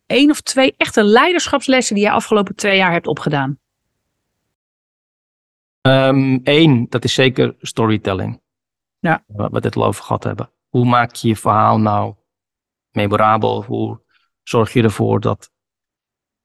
één 0.06 0.30
of 0.30 0.40
twee 0.40 0.74
echte 0.76 1.04
leiderschapslessen 1.04 1.94
die 1.94 2.04
je 2.04 2.10
afgelopen 2.10 2.54
twee 2.54 2.76
jaar 2.76 2.92
hebt 2.92 3.06
opgedaan? 3.06 3.58
Eén, 5.80 6.44
ehm, 6.44 6.84
dat 6.88 7.04
is 7.04 7.14
zeker 7.14 7.54
storytelling. 7.58 8.42
Ja. 8.98 9.24
Waar 9.26 9.50
we 9.50 9.58
het 9.58 9.76
al 9.76 9.84
over 9.84 10.02
gehad 10.02 10.24
hebben. 10.24 10.50
Hoe 10.68 10.84
maak 10.84 11.14
je 11.14 11.28
je 11.28 11.36
verhaal 11.36 11.78
nou 11.78 12.14
memorabel? 12.90 13.64
Hoe 13.64 14.00
zorg 14.42 14.72
je 14.72 14.82
ervoor 14.82 15.20
dat 15.20 15.50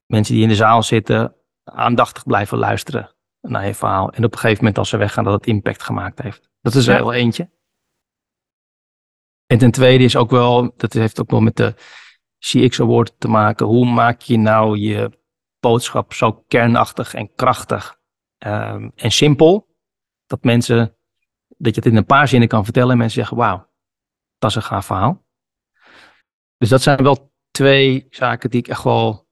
mensen 0.06 0.34
die 0.34 0.44
in 0.44 0.50
de 0.50 0.56
zaal 0.56 0.84
zitten 0.84 1.36
aandachtig 1.64 2.24
blijven 2.24 2.58
luisteren 2.58 3.16
naar 3.42 3.66
je 3.66 3.74
verhaal. 3.74 4.12
En 4.12 4.24
op 4.24 4.32
een 4.32 4.40
gegeven 4.40 4.58
moment 4.58 4.78
als 4.78 4.90
ze 4.90 4.98
weggaan 4.98 5.24
dat 5.24 5.34
het 5.34 5.48
impact 5.48 5.84
gemaakt 5.84 6.22
heeft. 6.22 6.50
Dat 6.62 6.76
is 6.76 6.88
er 6.88 7.04
wel 7.04 7.14
eentje. 7.14 7.50
En 9.46 9.58
ten 9.58 9.72
tweede 9.72 10.04
is 10.04 10.16
ook 10.16 10.30
wel, 10.30 10.74
dat 10.78 10.94
heeft 10.94 11.22
ook 11.22 11.30
wel 11.30 11.40
met 11.40 11.56
de 11.56 11.74
CX 12.40 12.82
Award 12.82 13.20
te 13.20 13.28
maken. 13.28 13.66
Hoe 13.66 13.86
maak 13.86 14.22
je 14.22 14.38
nou 14.38 14.78
je 14.78 15.20
boodschap 15.60 16.14
zo 16.14 16.44
kernachtig 16.48 17.14
en 17.14 17.34
krachtig 17.36 17.95
um, 18.38 18.92
en 18.96 19.12
simpel. 19.12 19.74
Dat 20.26 20.44
mensen, 20.44 20.98
dat 21.48 21.76
je 21.76 21.82
het 21.82 21.92
in 21.92 21.98
een 21.98 22.06
paar 22.06 22.28
zinnen 22.28 22.48
kan 22.48 22.64
vertellen 22.64 22.92
en 22.92 22.98
mensen 22.98 23.20
zeggen, 23.20 23.38
wauw, 23.38 23.70
dat 24.38 24.50
is 24.50 24.56
een 24.56 24.62
gaaf 24.62 24.86
verhaal. 24.86 25.26
Dus 26.58 26.70
dat 26.70 26.82
zijn 26.82 27.04
wel 27.04 27.34
twee 27.52 28.08
zaken 28.10 28.50
die 28.50 28.60
ik 28.60 28.68
echt 28.68 28.84
wel 28.84 29.28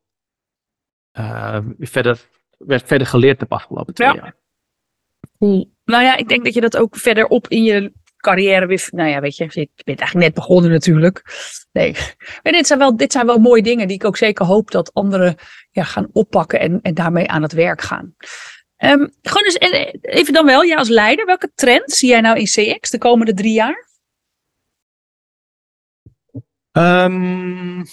uh, 1.20 1.60
verder, 1.80 2.30
werd 2.58 2.88
verder 2.88 3.08
geleerd 3.08 3.40
heb 3.40 3.52
afgelopen 3.52 3.94
twee 3.94 4.14
jaar. 4.14 4.36
Nou 5.86 6.04
ja, 6.04 6.16
ik 6.16 6.28
denk 6.28 6.44
dat 6.44 6.54
je 6.54 6.62
dat 6.62 6.78
ook 6.78 6.96
verder 6.96 7.28
op 7.28 7.48
in 7.48 7.64
je 7.64 7.94
carrière 8.18 8.66
weer. 8.66 8.88
Nou 8.92 9.10
ja, 9.10 9.20
weet 9.20 9.38
je, 9.38 9.44
je 9.54 9.70
bent 9.84 10.00
eigenlijk 10.00 10.14
net 10.14 10.34
begonnen 10.34 10.72
natuurlijk. 10.72 11.22
Nee, 11.72 11.92
maar 12.44 12.52
dit 12.52 12.68
zijn 12.68 12.80
wel, 12.80 12.96
dit 12.96 13.12
zijn 13.12 13.26
wel 13.26 13.38
mooie 13.38 13.64
dingen 13.64 13.88
die 13.88 13.96
ik 13.96 14.06
ook 14.06 14.18
zeker 14.18 14.46
hoop 14.46 14.72
dat 14.72 14.94
anderen 14.94 15.36
ja, 15.72 15.84
gaan 15.84 16.10
oppakken 16.12 16.60
en, 16.60 16.82
en 16.82 16.94
daarmee 16.94 17.30
aan 17.30 17.42
het 17.42 17.54
werk 17.54 17.82
gaan. 17.82 18.16
Um, 18.84 19.14
gewoon 19.22 19.44
eens 19.44 19.58
even 20.02 20.34
dan 20.34 20.46
wel, 20.46 20.62
ja, 20.62 20.76
als 20.76 20.90
leider, 20.90 21.26
welke 21.26 21.52
trend 21.56 21.92
zie 21.92 22.10
jij 22.10 22.22
nou 22.22 22.38
in 22.38 22.46
CX 22.46 22.90
de 22.90 22.98
komende 22.98 23.34
drie 23.34 23.54
jaar? 23.54 23.88
Um, 26.72 27.76
nu 27.76 27.86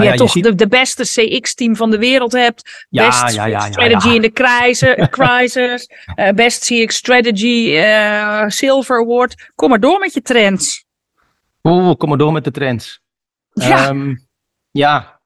nou 0.00 0.10
je 0.10 0.16
toch 0.16 0.32
de, 0.32 0.54
de, 0.54 0.68
beste 0.68 1.02
CX-team 1.02 1.76
van 1.76 1.90
de 1.90 1.98
wereld 1.98 2.32
hebt. 2.32 2.86
Ja, 2.88 3.06
best 3.06 3.34
ja, 3.34 3.44
ja, 3.44 3.60
strategy 3.60 4.08
in 4.08 4.22
de 4.22 4.32
crisis. 4.32 5.08
crisis 5.10 5.88
uh, 6.16 6.30
best 6.44 6.64
CX 6.64 6.94
strategy 6.94 7.72
uh, 7.76 8.44
silver 8.48 9.00
award. 9.00 9.50
Kom 9.54 9.68
maar 9.68 9.80
door 9.80 9.98
met 9.98 10.14
je 10.14 10.22
trends. 10.22 10.84
Oeh, 11.62 11.96
kom 11.96 12.08
maar 12.08 12.18
door 12.18 12.32
met 12.32 12.44
de 12.44 12.50
trends. 12.50 13.00
Ja. 13.52 13.88
Um, 13.88 14.26
ja. 14.70 15.20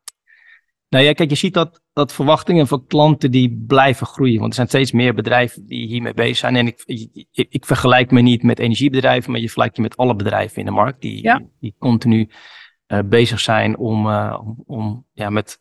Nou 0.97 1.09
ja, 1.09 1.15
kijk, 1.15 1.31
je 1.31 1.37
ziet 1.37 1.55
dat, 1.55 1.83
dat 1.93 2.13
verwachtingen 2.13 2.67
van 2.67 2.87
klanten 2.87 3.31
die 3.31 3.65
blijven 3.67 4.07
groeien. 4.07 4.39
Want 4.39 4.49
er 4.49 4.55
zijn 4.55 4.69
steeds 4.69 4.93
meer 4.93 5.15
bedrijven 5.15 5.67
die 5.67 5.87
hiermee 5.87 6.15
bezig 6.15 6.37
zijn. 6.37 6.57
En 6.57 6.67
ik, 6.67 6.83
ik, 7.33 7.47
ik 7.49 7.65
vergelijk 7.65 8.11
me 8.11 8.21
niet 8.21 8.43
met 8.43 8.59
energiebedrijven, 8.59 9.31
maar 9.31 9.41
je 9.41 9.47
vergelijkt 9.47 9.77
je 9.77 9.83
met 9.83 9.97
alle 9.97 10.17
bedrijven 10.17 10.59
in 10.59 10.65
de 10.65 10.71
markt 10.71 11.01
die, 11.01 11.23
ja. 11.23 11.43
die, 11.61 11.75
continu 11.79 12.31
uh, 12.89 12.99
bezig 13.05 13.41
zijn 13.41 13.77
om, 13.77 14.07
uh, 14.07 14.39
om, 14.41 14.63
om, 14.67 15.07
ja, 15.13 15.31
met 15.31 15.59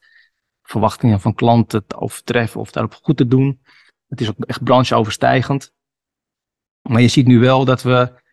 verwachtingen 0.61 1.19
van 1.19 1.33
klanten 1.33 1.87
te 1.87 1.99
overtreffen 1.99 2.59
of 2.59 2.71
daarop 2.71 2.93
goed 2.93 3.17
te 3.17 3.27
doen. 3.27 3.61
Het 4.07 4.21
is 4.21 4.29
ook 4.29 4.35
echt 4.39 4.63
brancheoverstijgend. 4.63 5.73
Maar 6.81 7.01
je 7.01 7.07
ziet 7.07 7.27
nu 7.27 7.39
wel 7.39 7.65
dat 7.65 7.81
we. 7.83 8.23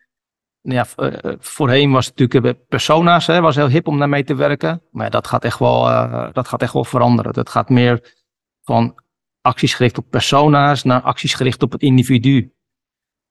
Nou 0.63 0.85
ja, 0.95 1.09
uh, 1.09 1.35
voorheen 1.39 1.91
was 1.91 2.05
het 2.05 2.17
natuurlijk 2.17 2.67
persona's, 2.67 3.27
hè, 3.27 3.41
was 3.41 3.55
heel 3.55 3.67
hip 3.67 3.87
om 3.87 3.99
daarmee 3.99 4.23
te 4.23 4.35
werken. 4.35 4.81
Maar 4.91 5.09
dat 5.09 5.27
gaat 5.27 5.43
echt 5.43 5.59
wel, 5.59 5.83
dat 6.31 6.47
gaat 6.47 6.61
echt 6.61 6.73
wel 6.73 6.83
veranderen. 6.83 7.33
Dat 7.33 7.49
gaat 7.49 7.69
meer 7.69 8.13
van 8.61 9.03
acties 9.41 9.73
gericht 9.73 9.97
op 9.97 10.09
persona's 10.09 10.83
naar 10.83 11.01
acties 11.01 11.33
gericht 11.33 11.63
op 11.63 11.71
het 11.71 11.81
individu. 11.81 12.53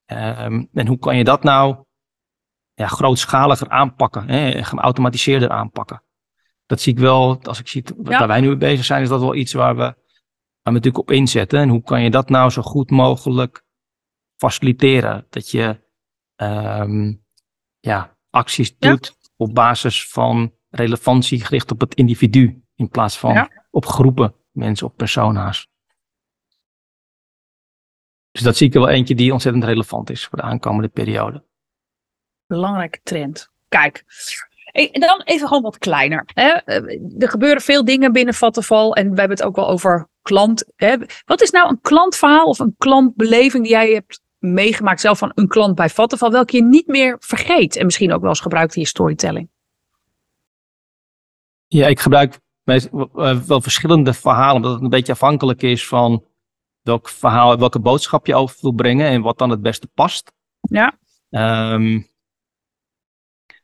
Um, 0.07 0.69
en 0.73 0.87
hoe 0.87 0.99
kan 0.99 1.17
je 1.17 1.25
dat 1.25 1.43
nou 1.43 1.85
ja, 2.75 2.87
grootschaliger 2.87 3.69
aanpakken, 3.69 4.29
hè, 4.29 4.65
geautomatiseerder 4.65 5.49
aanpakken. 5.49 6.03
Dat 6.67 6.81
zie 6.81 6.93
ik 6.93 6.99
wel, 6.99 7.43
als 7.43 7.61
ik 7.61 7.69
zie 7.69 7.85
waar 7.97 8.27
wij 8.27 8.41
nu 8.41 8.47
mee 8.47 8.57
bezig 8.57 8.85
zijn, 8.85 9.03
is 9.03 9.09
dat 9.09 9.21
wel 9.21 9.35
iets 9.35 9.53
waar 9.53 9.75
we, 9.75 9.83
waar 9.83 9.95
we 10.63 10.71
natuurlijk 10.71 10.99
op 10.99 11.11
inzetten. 11.11 11.61
En 11.61 11.69
hoe 11.69 11.83
kan 11.83 12.03
je 12.03 12.11
dat 12.11 12.29
nou 12.29 12.51
zo 12.51 12.63
goed 12.63 12.91
mogelijk 12.91 13.65
faciliteren? 14.37 15.27
Dat 15.31 15.51
je 15.51 15.81
um, 16.37 17.22
ja, 17.83 18.17
acties 18.31 18.79
doet 18.79 19.17
op 19.37 19.55
basis 19.55 20.09
van 20.09 20.55
relevantie 20.71 21.45
gericht 21.45 21.71
op 21.71 21.81
het 21.81 21.95
individu, 21.95 22.63
in 22.75 22.89
plaats 22.89 23.19
van 23.19 23.49
op 23.71 23.87
groepen 23.87 24.35
mensen, 24.51 24.87
op 24.87 24.97
persona's. 24.97 25.71
Dus 28.31 28.43
dat 28.43 28.57
zie 28.57 28.67
ik 28.67 28.75
er 28.75 28.81
wel 28.81 28.89
eentje 28.89 29.15
die 29.15 29.33
ontzettend 29.33 29.65
relevant 29.65 30.11
is 30.11 30.27
voor 30.27 30.39
de 30.39 30.45
aankomende 30.45 30.89
periode 30.89 31.45
belangrijke 32.53 33.01
trend. 33.03 33.51
Kijk, 33.69 34.05
en 34.73 35.01
dan 35.01 35.23
even 35.25 35.47
gewoon 35.47 35.63
wat 35.63 35.79
kleiner. 35.79 36.29
Hè? 36.35 36.49
Er 37.19 37.29
gebeuren 37.29 37.63
veel 37.63 37.85
dingen 37.85 38.13
binnen 38.13 38.35
Vattenval 38.35 38.95
en 38.95 39.11
we 39.11 39.19
hebben 39.19 39.37
het 39.37 39.47
ook 39.47 39.57
wel 39.57 39.69
over 39.69 40.09
klant. 40.23 40.73
Hè? 40.77 40.97
Wat 41.25 41.43
is 41.43 41.51
nou 41.51 41.69
een 41.69 41.81
klantverhaal 41.81 42.47
of 42.47 42.59
een 42.59 42.75
klantbeleving 42.79 43.63
die 43.63 43.73
jij 43.73 43.93
hebt 43.93 44.21
meegemaakt 44.43 45.01
zelf 45.01 45.19
van 45.19 45.33
een 45.35 45.49
klant 45.49 45.75
bij 45.75 45.89
Vattenval, 45.89 46.31
welke 46.31 46.57
je 46.57 46.63
niet 46.63 46.87
meer 46.87 47.17
vergeet 47.21 47.77
en 47.77 47.85
misschien 47.85 48.13
ook 48.13 48.21
wel 48.21 48.29
eens 48.29 48.41
gebruikt 48.41 48.75
in 48.75 48.81
je 48.81 48.87
storytelling? 48.87 49.51
Ja, 51.67 51.87
ik 51.87 52.01
gebruik 52.01 52.41
wel 53.47 53.61
verschillende 53.61 54.13
verhalen, 54.13 54.57
omdat 54.57 54.73
het 54.73 54.83
een 54.83 54.89
beetje 54.89 55.13
afhankelijk 55.13 55.63
is 55.63 55.89
van 55.89 56.25
welk 56.83 57.09
verhaal, 57.09 57.59
welke 57.59 57.81
boodschap 57.81 58.27
je 58.27 58.35
over 58.35 58.57
wil 58.61 58.73
brengen 58.73 59.07
en 59.07 59.23
wat 59.23 59.39
dan 59.39 59.51
het 59.51 59.63
beste 59.63 59.87
past. 59.95 60.33
Ja. 60.61 60.99
Um, 61.75 62.11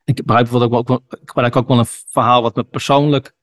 ik 0.05 0.17
gebruik 0.17 0.49
bijvoorbeeld 0.51 0.73
ook 0.73 0.89
wel, 0.89 1.03
ik 1.21 1.29
gebruik 1.29 1.57
ook 1.57 1.69
wel 1.69 1.79
een 1.79 1.87
verhaal 1.87 2.43
wat 2.43 2.57
me 2.57 2.65
persoonlijk 2.65 3.37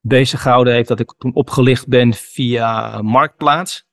bezig 0.00 0.42
gehouden 0.42 0.72
heeft. 0.72 0.88
Dat 0.88 1.00
ik 1.00 1.14
toen 1.18 1.34
opgelicht 1.34 1.88
ben 1.88 2.12
via 2.14 3.02
Marktplaats. 3.02 3.85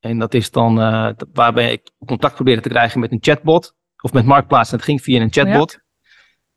En 0.00 0.18
dat 0.18 0.34
is 0.34 0.50
dan 0.50 0.80
uh, 0.80 1.10
waarbij 1.32 1.72
ik 1.72 1.90
contact 2.06 2.34
probeerde 2.34 2.62
te 2.62 2.68
krijgen 2.68 3.00
met 3.00 3.12
een 3.12 3.18
chatbot. 3.20 3.76
Of 4.00 4.12
met 4.12 4.24
Marktplaats. 4.24 4.70
En 4.70 4.76
het 4.76 4.84
ging 4.84 5.02
via 5.02 5.20
een 5.20 5.32
chatbot. 5.32 5.78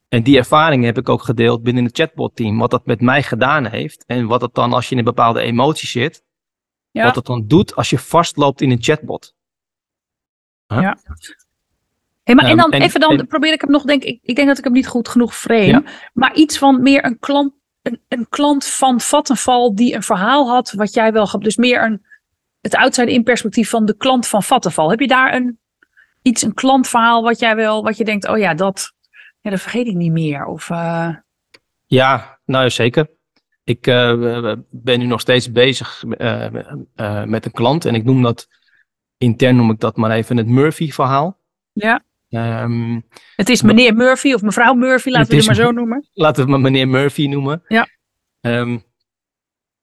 En 0.07 0.23
die 0.23 0.37
ervaring 0.37 0.83
heb 0.83 0.97
ik 0.97 1.09
ook 1.09 1.21
gedeeld 1.21 1.63
binnen 1.63 1.83
het 1.83 1.97
chatbot 1.97 2.35
team. 2.35 2.57
Wat 2.57 2.71
dat 2.71 2.85
met 2.85 3.01
mij 3.01 3.23
gedaan 3.23 3.65
heeft. 3.65 4.03
En 4.05 4.27
wat 4.27 4.41
het 4.41 4.53
dan 4.53 4.73
als 4.73 4.85
je 4.85 4.91
in 4.91 4.97
een 4.97 5.03
bepaalde 5.03 5.41
emotie 5.41 5.87
zit. 5.87 6.23
Ja. 6.91 7.03
Wat 7.03 7.15
het 7.15 7.25
dan 7.25 7.47
doet 7.47 7.75
als 7.75 7.89
je 7.89 7.97
vastloopt 7.97 8.61
in 8.61 8.71
een 8.71 8.81
chatbot. 8.83 9.35
Huh? 10.67 10.81
Ja 10.81 10.97
maar 12.35 12.45
en 12.45 12.57
dan 12.57 12.71
even 12.71 12.99
dan 12.99 13.27
probeer 13.27 13.53
ik 13.53 13.61
hem 13.61 13.71
nog, 13.71 13.83
denk 13.83 14.03
ik, 14.03 14.19
ik 14.21 14.35
denk 14.35 14.47
dat 14.47 14.57
ik 14.57 14.63
hem 14.63 14.73
niet 14.73 14.87
goed 14.87 15.07
genoeg 15.07 15.35
frame. 15.35 15.83
Maar 16.13 16.33
iets 16.33 16.57
van 16.57 16.81
meer 16.81 17.05
een 17.05 17.19
klant, 17.19 17.53
een, 17.81 18.01
een 18.07 18.29
klant 18.29 18.65
van 18.65 19.01
Vattenval 19.01 19.75
die 19.75 19.95
een 19.95 20.03
verhaal 20.03 20.49
had 20.49 20.71
wat 20.71 20.93
jij 20.93 21.11
wel 21.11 21.29
hebt. 21.29 21.43
Dus 21.43 21.55
meer 21.55 21.83
een, 21.83 22.05
het 22.61 22.75
outside 22.75 23.13
in 23.13 23.23
perspectief 23.23 23.69
van 23.69 23.85
de 23.85 23.97
klant 23.97 24.27
van 24.27 24.43
Vattenval. 24.43 24.89
Heb 24.89 24.99
je 24.99 25.07
daar 25.07 25.33
een, 25.33 25.59
iets, 26.21 26.41
een 26.41 26.53
klantverhaal 26.53 27.23
wat 27.23 27.39
jij 27.39 27.55
wel, 27.55 27.83
wat 27.83 27.97
je 27.97 28.05
denkt, 28.05 28.27
oh 28.27 28.37
ja, 28.37 28.53
dat, 28.53 28.93
ja, 29.41 29.49
dat 29.49 29.61
vergeet 29.61 29.87
ik 29.87 29.95
niet 29.95 30.11
meer? 30.11 30.45
Of, 30.45 30.69
uh... 30.69 31.15
Ja, 31.85 32.39
nou 32.45 32.69
zeker. 32.69 33.09
ik 33.63 33.87
uh, 33.87 34.53
ben 34.69 34.99
nu 34.99 35.05
nog 35.05 35.21
steeds 35.21 35.51
bezig 35.51 36.03
uh, 36.03 36.47
uh, 36.95 37.23
met 37.23 37.45
een 37.45 37.51
klant 37.51 37.85
en 37.85 37.95
ik 37.95 38.03
noem 38.03 38.21
dat, 38.21 38.47
intern 39.17 39.55
noem 39.55 39.71
ik 39.71 39.79
dat 39.79 39.97
maar 39.97 40.11
even 40.11 40.37
het 40.37 40.47
Murphy-verhaal. 40.47 41.39
Ja. 41.73 42.03
Um, 42.29 43.07
het 43.35 43.49
is 43.49 43.61
meneer 43.61 43.93
Murphy 43.93 44.33
of 44.33 44.41
mevrouw 44.41 44.73
Murphy, 44.73 45.09
laten 45.09 45.29
we 45.29 45.35
het 45.35 45.45
maar 45.45 45.55
zo 45.55 45.71
noemen. 45.71 46.07
Laten 46.13 46.35
we 46.35 46.41
het 46.41 46.49
maar 46.49 46.71
meneer 46.71 46.87
Murphy 46.87 47.27
noemen. 47.27 47.63
Ja. 47.67 47.87
Um, 48.41 48.83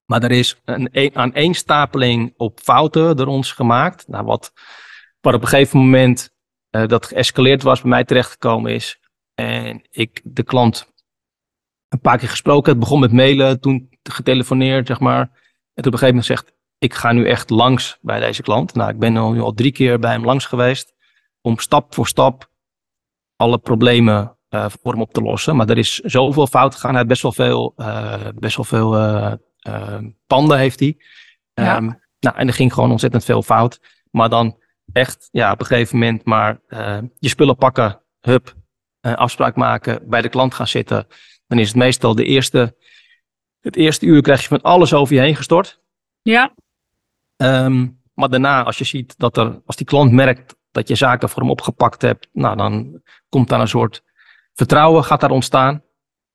maar 0.09 0.23
er 0.23 0.31
is 0.31 0.61
een, 0.65 0.89
een 0.93 1.17
aaneenstapeling 1.17 2.35
op 2.37 2.61
fouten 2.61 3.17
door 3.17 3.27
ons 3.27 3.53
gemaakt. 3.53 4.09
Nou, 4.09 4.25
wat, 4.25 4.53
wat 5.21 5.35
op 5.35 5.43
een 5.43 5.49
gegeven 5.49 5.79
moment 5.79 6.31
dat 6.71 7.07
geëscaleerd 7.07 7.63
was, 7.63 7.81
bij 7.81 7.91
mij 7.91 8.05
terechtgekomen 8.05 8.75
is. 8.75 9.01
En 9.35 9.87
ik 9.91 10.21
de 10.25 10.43
klant 10.43 10.93
een 11.89 12.01
paar 12.01 12.19
keer 12.19 12.29
gesproken. 12.29 12.71
Het 12.71 12.81
begon 12.81 13.01
met 13.01 13.13
mailen, 13.13 13.61
toen 13.61 13.89
getelefoneerd, 14.03 14.87
zeg 14.87 15.01
maar. 15.01 15.21
En 15.21 15.83
toen 15.83 15.93
op 15.93 15.93
een 15.93 15.99
gegeven 15.99 16.07
moment 16.07 16.25
zegt, 16.25 16.53
ik 16.79 16.95
ga 16.95 17.13
nu 17.13 17.29
echt 17.29 17.51
langs 17.51 17.99
bij 18.01 18.21
deze 18.21 18.43
klant. 18.43 18.75
Nou, 18.75 18.91
ik 18.91 18.99
ben 18.99 19.13
nu 19.13 19.41
al 19.41 19.53
drie 19.53 19.73
keer 19.73 19.99
bij 19.99 20.13
hem 20.13 20.25
langs 20.25 20.47
geweest. 20.47 20.95
Om 21.41 21.59
stap 21.59 21.95
voor 21.95 22.07
stap 22.07 22.51
alle 23.37 23.59
problemen 23.59 24.37
uh, 24.51 24.67
voor 24.69 24.93
hem 24.93 25.01
op 25.01 25.13
te 25.13 25.23
lossen. 25.23 25.57
Maar 25.57 25.69
er 25.69 25.79
is 25.79 25.95
zoveel 25.95 26.47
fout 26.47 26.75
gegaan. 26.75 26.95
Hij 26.95 27.07
best 27.07 27.23
wel 27.23 27.33
veel, 27.33 27.75
uh, 27.77 28.29
best 28.35 28.57
wel 28.57 28.65
veel 28.65 28.97
panden 30.27 30.59
heeft 30.59 30.81
hij. 30.81 30.97
Ja. 31.55 31.77
Um, 31.77 32.01
nou, 32.21 32.37
en 32.37 32.47
er 32.47 32.55
ging 32.55 32.73
gewoon 32.73 32.91
ontzettend 32.91 33.25
veel 33.25 33.43
fout. 33.43 33.81
Maar 34.11 34.29
dan 34.29 34.59
echt, 34.93 35.29
ja, 35.33 35.53
op 35.53 35.61
een 35.61 35.67
gegeven 35.67 35.99
moment 35.99 36.25
maar 36.25 36.61
je 37.19 37.29
spullen 37.29 37.57
pakken, 37.57 38.01
hup, 38.21 38.55
afspraak 39.01 39.57
maken, 39.57 40.09
bij 40.09 40.23
de 40.23 40.29
klant 40.29 40.55
gaan 40.55 40.69
zitten 40.69 41.07
dan 41.49 41.59
is 41.59 41.69
het 41.69 41.77
meestal 41.77 42.15
de 42.15 42.25
eerste, 42.25 42.77
het 43.61 43.77
eerste 43.77 44.07
uur 44.07 44.23
krijg 44.23 44.41
je 44.41 44.49
van 44.49 44.61
alles 44.61 44.95
over 44.95 45.15
je 45.15 45.21
heen 45.21 45.37
gestort. 45.37 45.81
Ja. 46.23 46.55
Um, 47.37 48.01
maar 48.15 48.29
daarna, 48.29 48.63
als 48.63 48.79
je 48.79 48.85
ziet 48.85 49.19
dat 49.19 49.37
er, 49.37 49.61
als 49.67 49.77
die 49.77 49.87
klant 49.87 50.13
merkt 50.13 50.57
dat 50.71 50.89
je 50.89 50.95
zaken 50.95 51.29
voor 51.29 51.43
hem 51.43 51.51
opgepakt 51.51 52.03
hebt, 52.03 52.29
nou 52.33 52.57
dan 52.57 53.03
komt 53.29 53.49
daar 53.49 53.61
een 53.61 53.69
soort 53.69 54.03
vertrouwen 54.55 55.05
gaat 55.05 55.21
daar 55.21 55.31
ontstaan. 55.31 55.83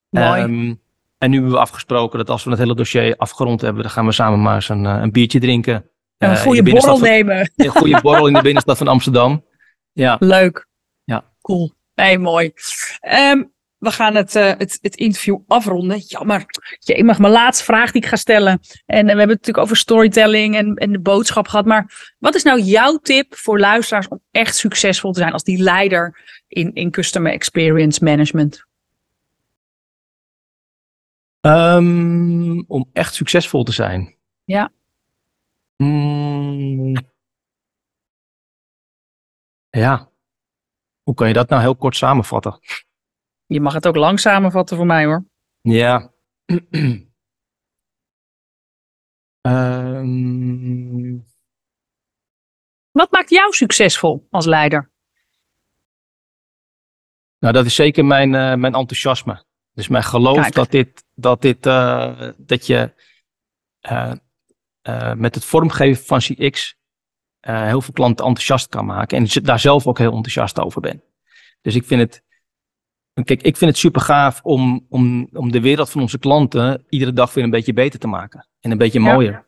Mooi. 0.09 0.41
Um, 0.41 0.81
en 1.23 1.29
nu 1.29 1.35
hebben 1.35 1.53
we 1.53 1.59
afgesproken 1.59 2.17
dat 2.17 2.29
als 2.29 2.43
we 2.43 2.49
het 2.49 2.59
hele 2.59 2.75
dossier 2.75 3.15
afgerond 3.17 3.61
hebben, 3.61 3.81
dan 3.81 3.91
gaan 3.91 4.05
we 4.05 4.11
samen 4.11 4.41
maar 4.41 4.55
eens 4.55 4.69
een, 4.69 4.85
een 4.85 5.11
biertje 5.11 5.39
drinken. 5.39 5.89
Een 6.17 6.29
uh, 6.29 6.35
goede 6.35 6.63
borrel 6.63 6.97
van, 6.97 7.01
nemen. 7.01 7.51
Een 7.55 7.69
goede 7.69 8.01
borrel 8.01 8.27
in 8.27 8.33
de 8.33 8.41
binnenstad 8.41 8.77
van 8.77 8.87
Amsterdam. 8.87 9.45
Ja. 9.91 10.17
Leuk. 10.19 10.67
Ja. 11.03 11.23
Cool. 11.41 11.71
Nee, 11.95 12.17
mooi. 12.17 12.51
Um, 13.31 13.51
we 13.77 13.91
gaan 13.91 14.15
het, 14.15 14.35
uh, 14.35 14.51
het, 14.57 14.79
het, 14.81 14.95
interview 14.95 15.39
afronden. 15.47 15.97
Jammer. 15.97 16.45
Je 16.79 17.03
mag 17.03 17.19
mijn 17.19 17.33
laatste 17.33 17.63
vraag 17.63 17.91
die 17.91 18.01
ik 18.01 18.07
ga 18.07 18.15
stellen. 18.15 18.59
En 18.85 19.01
we 19.01 19.07
hebben 19.07 19.19
het 19.19 19.27
natuurlijk 19.27 19.57
over 19.57 19.77
storytelling 19.77 20.55
en, 20.55 20.75
en 20.75 20.91
de 20.91 20.99
boodschap 20.99 21.47
gehad. 21.47 21.65
Maar 21.65 22.13
wat 22.19 22.35
is 22.35 22.43
nou 22.43 22.61
jouw 22.61 22.97
tip 22.97 23.35
voor 23.35 23.59
luisteraars 23.59 24.07
om 24.07 24.21
echt 24.31 24.55
succesvol 24.55 25.11
te 25.11 25.19
zijn 25.19 25.33
als 25.33 25.43
die 25.43 25.57
leider 25.57 26.21
in, 26.47 26.73
in 26.73 26.91
customer 26.91 27.31
experience 27.31 28.03
management? 28.03 28.65
Um, 31.45 32.63
om 32.67 32.89
echt 32.93 33.13
succesvol 33.13 33.63
te 33.63 33.71
zijn. 33.71 34.17
Ja. 34.43 34.71
Mm. 35.77 36.95
Ja. 39.69 40.11
Hoe 41.03 41.13
kan 41.15 41.27
je 41.27 41.33
dat 41.33 41.49
nou 41.49 41.61
heel 41.61 41.75
kort 41.75 41.95
samenvatten? 41.95 42.59
Je 43.45 43.61
mag 43.61 43.73
het 43.73 43.87
ook 43.87 43.95
lang 43.95 44.19
samenvatten 44.19 44.77
voor 44.77 44.85
mij 44.85 45.05
hoor. 45.05 45.25
Ja. 45.61 46.13
um... 49.41 51.25
Wat 52.91 53.11
maakt 53.11 53.29
jou 53.29 53.53
succesvol 53.53 54.27
als 54.29 54.45
leider? 54.45 54.91
Nou, 57.39 57.53
dat 57.53 57.65
is 57.65 57.75
zeker 57.75 58.05
mijn, 58.05 58.27
uh, 58.27 58.55
mijn 58.55 58.73
enthousiasme. 58.73 59.45
Dus 59.73 59.87
mijn 59.87 60.03
geloof 60.03 60.41
Kijk. 60.41 60.53
dat 60.53 60.71
dit, 60.71 61.03
dat 61.15 61.41
dit, 61.41 61.65
uh, 61.65 62.29
dat 62.37 62.67
je 62.67 62.93
uh, 63.91 64.13
met 65.13 65.35
het 65.35 65.45
vormgeven 65.45 66.05
van 66.05 66.19
CX 66.19 66.75
heel 67.39 67.81
veel 67.81 67.93
klanten 67.93 68.25
enthousiast 68.25 68.67
kan 68.67 68.85
maken. 68.85 69.17
En 69.17 69.43
daar 69.43 69.59
zelf 69.59 69.87
ook 69.87 69.97
heel 69.97 70.13
enthousiast 70.13 70.59
over 70.59 70.81
ben. 70.81 71.03
Dus 71.61 71.75
ik 71.75 71.85
vind 71.85 72.01
het, 72.01 72.23
Kijk, 73.13 73.41
ik 73.41 73.57
vind 73.57 73.71
het 73.71 73.79
super 73.79 74.01
gaaf 74.01 74.41
om, 74.41 74.85
om, 74.89 75.27
om 75.33 75.51
de 75.51 75.61
wereld 75.61 75.89
van 75.89 76.01
onze 76.01 76.19
klanten 76.19 76.85
iedere 76.89 77.13
dag 77.13 77.33
weer 77.33 77.43
een 77.43 77.49
beetje 77.49 77.73
beter 77.73 77.99
te 77.99 78.07
maken. 78.07 78.47
En 78.59 78.71
een 78.71 78.77
beetje 78.77 78.99
mooier. 78.99 79.31
Ja. 79.31 79.47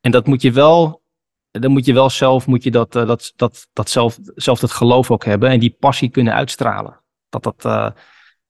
En 0.00 0.10
dat 0.10 0.26
moet 0.26 0.42
je 0.42 0.52
wel, 0.52 1.02
dan 1.50 1.70
moet 1.70 1.84
je 1.84 1.92
wel 1.92 2.10
zelf, 2.10 2.46
moet 2.46 2.62
je 2.62 2.70
dat, 2.70 2.92
dat, 2.92 3.32
dat, 3.36 3.68
dat 3.72 3.90
zelf, 3.90 4.18
zelf 4.34 4.60
dat 4.60 4.70
geloof 4.70 5.10
ook 5.10 5.24
hebben 5.24 5.50
en 5.50 5.60
die 5.60 5.76
passie 5.80 6.08
kunnen 6.10 6.34
uitstralen. 6.34 7.00
Dat, 7.28 7.42
dat, 7.42 7.94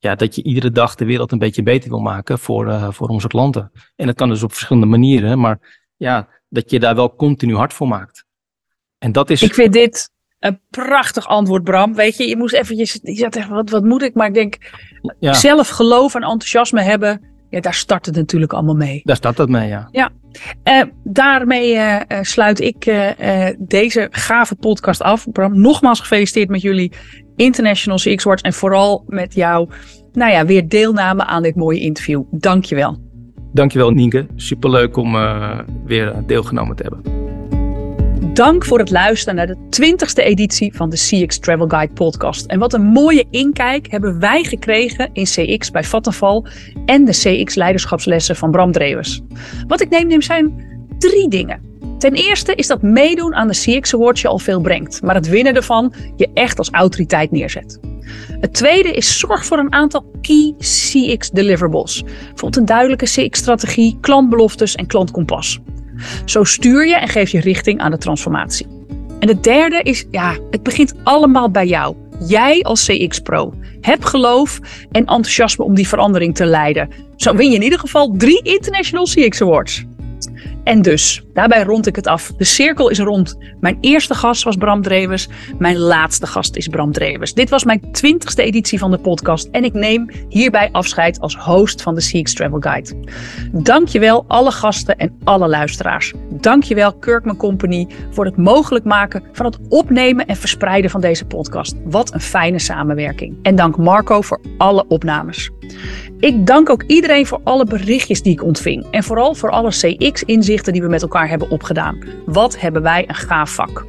ja, 0.03 0.15
dat 0.15 0.35
je 0.35 0.43
iedere 0.43 0.71
dag 0.71 0.95
de 0.95 1.05
wereld 1.05 1.33
een 1.33 1.39
beetje 1.39 1.63
beter 1.63 1.91
wil 1.91 2.01
maken 2.01 2.39
voor, 2.39 2.67
uh, 2.67 2.91
voor 2.91 3.09
onze 3.09 3.27
klanten. 3.27 3.73
En 3.97 4.07
dat 4.07 4.15
kan 4.15 4.29
dus 4.29 4.43
op 4.43 4.53
verschillende 4.53 4.87
manieren, 4.87 5.39
maar 5.41 5.83
ja, 5.97 6.29
dat 6.49 6.71
je 6.71 6.81
daar 6.81 6.95
wel 6.95 7.15
continu 7.15 7.55
hard 7.55 7.73
voor 7.73 7.89
maakt. 7.89 8.25
En 8.99 9.13
dat 9.13 9.31
is. 9.31 9.43
Ik 9.43 9.55
vind 9.55 9.73
dit 9.73 10.11
een 10.39 10.61
prachtig 10.71 11.27
antwoord, 11.27 11.65
Bram. 11.65 11.95
Weet 11.95 12.17
je, 12.17 12.29
je 12.29 12.37
moest 12.37 12.55
eventjes, 12.55 12.99
je 13.03 13.15
zat 13.15 13.37
echt, 13.37 13.49
wat, 13.49 13.71
wat 13.71 13.85
moet 13.85 14.03
ik? 14.03 14.15
Maar 14.15 14.27
ik 14.27 14.35
denk, 14.35 14.59
ja. 15.19 15.33
zelf 15.33 15.69
geloof 15.69 16.15
en 16.15 16.23
enthousiasme 16.23 16.83
hebben, 16.83 17.21
ja, 17.51 17.61
daar 17.61 17.75
start 17.75 18.07
het 18.07 18.15
natuurlijk 18.15 18.53
allemaal 18.53 18.75
mee. 18.75 19.01
Daar 19.05 19.17
start 19.17 19.39
het 19.39 19.49
mee, 19.49 19.69
ja. 19.69 19.89
Ja, 19.91 20.11
uh, 20.65 20.83
daarmee 21.05 21.75
uh, 21.75 22.01
sluit 22.23 22.61
ik 22.61 22.87
uh, 22.87 23.49
deze 23.59 24.09
gave 24.11 24.55
podcast 24.55 25.03
af. 25.03 25.31
Bram, 25.33 25.61
nogmaals 25.61 26.01
gefeliciteerd 26.01 26.49
met 26.49 26.61
jullie 26.61 26.93
International 27.37 27.99
CX 27.99 28.25
Awards 28.25 28.43
en 28.43 28.53
vooral 28.53 29.05
met 29.07 29.35
jouw, 29.35 29.69
nou 30.13 30.31
ja, 30.33 30.47
weer 30.47 30.69
deelname 30.69 31.25
aan 31.25 31.43
dit 31.43 31.57
mooie 31.57 31.81
interview. 31.81 32.23
Dankjewel. 32.31 32.97
Dankjewel, 33.53 33.91
Nienke. 33.91 34.27
Superleuk 34.37 34.97
om 34.97 35.17
weer 35.85 36.23
deelgenomen 36.27 36.77
te 36.77 36.83
hebben. 36.83 37.23
Dank 38.33 38.65
voor 38.65 38.79
het 38.79 38.91
luisteren 38.91 39.35
naar 39.35 39.47
de 39.47 39.57
20ste 39.57 40.25
editie 40.25 40.75
van 40.75 40.91
de 40.91 40.97
CX 40.97 41.39
Travel 41.39 41.69
Guide 41.69 41.93
podcast. 41.93 42.47
En 42.47 42.59
wat 42.59 42.73
een 42.73 42.83
mooie 42.83 43.25
inkijk 43.31 43.91
hebben 43.91 44.19
wij 44.19 44.43
gekregen 44.45 45.11
in 45.13 45.25
CX 45.25 45.71
bij 45.71 45.85
Vattenval 45.85 46.47
en 46.87 47.05
de 47.05 47.13
CX 47.13 47.55
leiderschapslessen 47.55 48.37
van 48.37 48.51
Bram 48.51 48.73
Drewes. 48.73 49.23
Wat 49.67 49.81
ik 49.81 49.89
neem, 49.89 50.07
neem 50.07 50.23
zijn 50.23 50.72
drie 51.03 51.29
dingen. 51.29 51.71
Ten 51.99 52.13
eerste 52.13 52.55
is 52.55 52.67
dat 52.67 52.83
meedoen 52.83 53.35
aan 53.35 53.49
de 53.49 53.55
CX 53.55 53.95
Awards 53.95 54.21
je 54.21 54.29
al 54.29 54.39
veel 54.39 54.61
brengt, 54.61 55.03
maar 55.03 55.15
het 55.15 55.29
winnen 55.29 55.55
ervan 55.55 55.95
je 56.17 56.31
echt 56.35 56.59
als 56.59 56.71
autoriteit 56.71 57.31
neerzet. 57.31 57.81
Het 58.41 58.55
tweede 58.55 58.93
is 58.93 59.19
zorg 59.19 59.45
voor 59.45 59.59
een 59.59 59.73
aantal 59.73 60.05
key 60.21 60.55
CX 60.59 61.31
deliverables. 61.31 62.03
Bijvoorbeeld 62.03 62.57
een 62.57 62.65
duidelijke 62.65 63.05
CX-strategie, 63.05 63.99
klantbeloftes 64.01 64.75
en 64.75 64.87
klantkompas. 64.87 65.59
Zo 66.25 66.45
stuur 66.45 66.87
je 66.87 66.97
en 66.97 67.09
geef 67.09 67.31
je 67.31 67.41
richting 67.41 67.81
aan 67.81 67.91
de 67.91 67.99
transformatie. 67.99 68.67
En 69.19 69.29
het 69.29 69.43
derde 69.43 69.81
is, 69.83 70.07
ja, 70.11 70.37
het 70.51 70.63
begint 70.63 70.95
allemaal 71.03 71.51
bij 71.51 71.67
jou. 71.67 71.97
Jij 72.27 72.63
als 72.63 72.85
CX-pro. 72.87 73.53
Heb 73.81 74.05
geloof 74.05 74.61
en 74.91 75.05
enthousiasme 75.07 75.65
om 75.65 75.75
die 75.75 75.89
verandering 75.89 76.35
te 76.35 76.47
leiden. 76.47 76.89
Zo 77.17 77.35
win 77.35 77.51
je 77.51 77.57
in 77.57 77.63
ieder 77.63 77.79
geval 77.79 78.15
drie 78.17 78.43
International 78.43 79.05
CX 79.05 79.43
Awards. 79.43 79.85
En 80.65 80.83
dus, 80.83 81.23
daarbij 81.33 81.63
rond 81.63 81.87
ik 81.87 81.97
het 81.97 82.07
af. 82.07 82.33
De 82.37 82.45
cirkel 82.45 82.89
is 82.89 82.99
rond. 82.99 83.39
Mijn 83.61 83.79
eerste 83.81 84.15
gast 84.15 84.43
was 84.43 84.57
Bram 84.57 84.83
Drewes. 84.83 85.29
Mijn 85.59 85.79
laatste 85.79 86.27
gast 86.27 86.57
is 86.57 86.69
Bram 86.69 86.93
Drewes. 86.93 87.35
Dit 87.35 87.51
was 87.51 87.65
mijn 87.65 87.93
twintigste 87.93 88.43
editie 88.43 88.79
van 88.79 88.91
de 88.91 88.99
podcast. 88.99 89.49
En 89.51 89.65
ik 89.65 89.73
neem 89.73 90.11
hierbij 90.29 90.69
afscheid 90.73 91.21
als 91.21 91.37
host 91.37 91.83
van 91.83 91.95
de 91.95 92.01
CX 92.01 92.35
Travel 92.35 92.61
Guide. 92.61 92.95
Dankjewel 93.53 94.25
alle 94.29 94.51
gasten 94.51 94.97
en 94.97 95.19
alle 95.25 95.49
luisteraars. 95.49 96.13
Dankjewel 96.31 96.93
Kirkman 96.93 97.37
Company 97.37 97.87
voor 98.11 98.25
het 98.25 98.37
mogelijk 98.37 98.85
maken 98.85 99.23
van 99.33 99.47
het 99.47 99.59
opnemen 99.69 100.27
en 100.27 100.37
verspreiden 100.37 100.91
van 100.91 101.01
deze 101.01 101.25
podcast. 101.25 101.75
Wat 101.85 102.15
een 102.15 102.21
fijne 102.21 102.59
samenwerking. 102.59 103.39
En 103.43 103.57
dank 103.57 103.77
Marco 103.77 104.21
voor 104.21 104.41
alle 104.59 104.85
opnames. 104.89 105.51
Ik 106.23 106.47
dank 106.47 106.71
ook 106.71 106.83
iedereen 106.87 107.27
voor 107.27 107.41
alle 107.45 107.65
berichtjes 107.65 108.23
die 108.23 108.33
ik 108.33 108.43
ontving. 108.43 108.87
En 108.91 109.03
vooral 109.03 109.35
voor 109.35 109.51
alle 109.51 109.71
CX-inzichten 109.71 110.73
die 110.73 110.83
we 110.83 110.89
met 110.89 111.03
elkaar 111.03 111.29
hebben 111.29 111.51
opgedaan. 111.51 111.99
Wat 112.27 112.61
hebben 112.61 112.83
wij 112.83 113.05
een 113.09 113.15
gaaf 113.15 113.55
vak. 113.55 113.87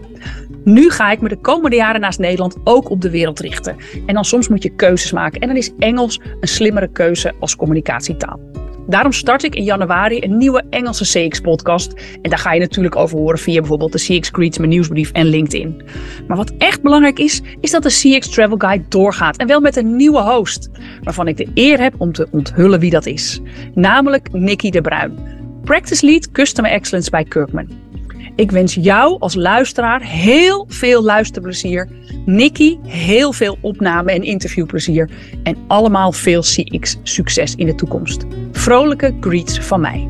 Nu 0.64 0.90
ga 0.90 1.12
ik 1.12 1.22
me 1.22 1.30
de 1.30 1.38
komende 1.38 1.76
jaren 1.76 2.02
naast 2.02 2.20
Nederland 2.20 2.56
ook 2.64 2.90
op 2.90 3.02
de 3.02 3.10
wereld 3.10 3.40
richten. 3.40 3.76
En 4.06 4.14
dan 4.14 4.26
soms 4.26 4.48
moet 4.48 4.64
je 4.64 4.76
keuzes 4.76 5.12
maken. 5.12 5.42
En 5.42 5.48
dan 5.48 5.58
is 5.58 5.72
Engels 5.80 6.20
een 6.40 6.48
slimmere 6.48 6.92
keuze 6.92 7.34
als 7.40 7.56
communicatietaal. 7.56 8.40
Daarom 8.88 9.12
start 9.12 9.44
ik 9.44 9.56
in 9.56 9.64
januari 9.64 10.20
een 10.22 10.38
nieuwe 10.38 10.64
Engelse 10.70 11.04
CX-podcast. 11.04 11.94
En 12.22 12.30
daar 12.30 12.40
ga 12.40 12.54
je 12.54 12.60
natuurlijk 12.60 12.96
over 12.96 13.18
horen 13.18 13.40
via 13.40 13.60
bijvoorbeeld 13.60 13.92
de 13.92 14.18
CX 14.18 14.30
Greets, 14.32 14.58
mijn 14.58 14.70
nieuwsbrief 14.70 15.12
en 15.12 15.26
LinkedIn. 15.26 15.82
Maar 16.28 16.38
wat 16.38 16.54
echt 16.58 16.82
belangrijk 16.82 17.20
is, 17.20 17.42
is 17.60 17.72
dat 17.72 17.84
de 17.84 17.90
CX 17.90 18.30
Travel 18.30 18.58
Guide 18.58 18.86
doorgaat. 18.90 19.38
En 19.38 19.48
wel 19.48 19.60
met 19.60 19.76
een 19.76 19.96
nieuwe 19.96 20.22
host, 20.22 20.70
waarvan 21.04 21.28
ik 21.28 21.38
de 21.38 21.48
eer 21.54 21.80
heb 21.80 21.94
om 21.98 22.12
te 22.12 22.28
onthullen 22.32 22.80
wie 22.80 22.92
dat 22.92 23.06
is. 23.06 23.42
Namelijk 23.74 24.32
Nicky 24.32 24.70
de 24.70 24.82
Bruin, 24.82 25.18
Practice 25.64 26.06
Lead 26.06 26.32
Customer 26.32 26.72
Excellence 26.72 27.10
bij 27.10 27.24
Kirkman. 27.24 27.68
Ik 28.36 28.52
wens 28.52 28.74
jou 28.74 29.20
als 29.20 29.36
luisteraar 29.36 30.02
heel 30.02 30.66
veel 30.70 31.04
luisterplezier. 31.04 31.90
Nicky 32.26 32.78
heel 32.84 33.34
veel 33.34 33.58
opname- 33.62 34.12
en 34.12 34.24
interviewplezier. 34.24 35.10
En 35.44 35.58
allemaal 35.68 36.12
veel 36.12 36.42
CX 36.42 36.98
succes 37.04 37.56
in 37.56 37.66
de 37.66 37.76
toekomst. 37.76 38.26
Vrolijke 38.52 39.18
greets 39.20 39.60
van 39.60 39.82
mij. 39.82 40.10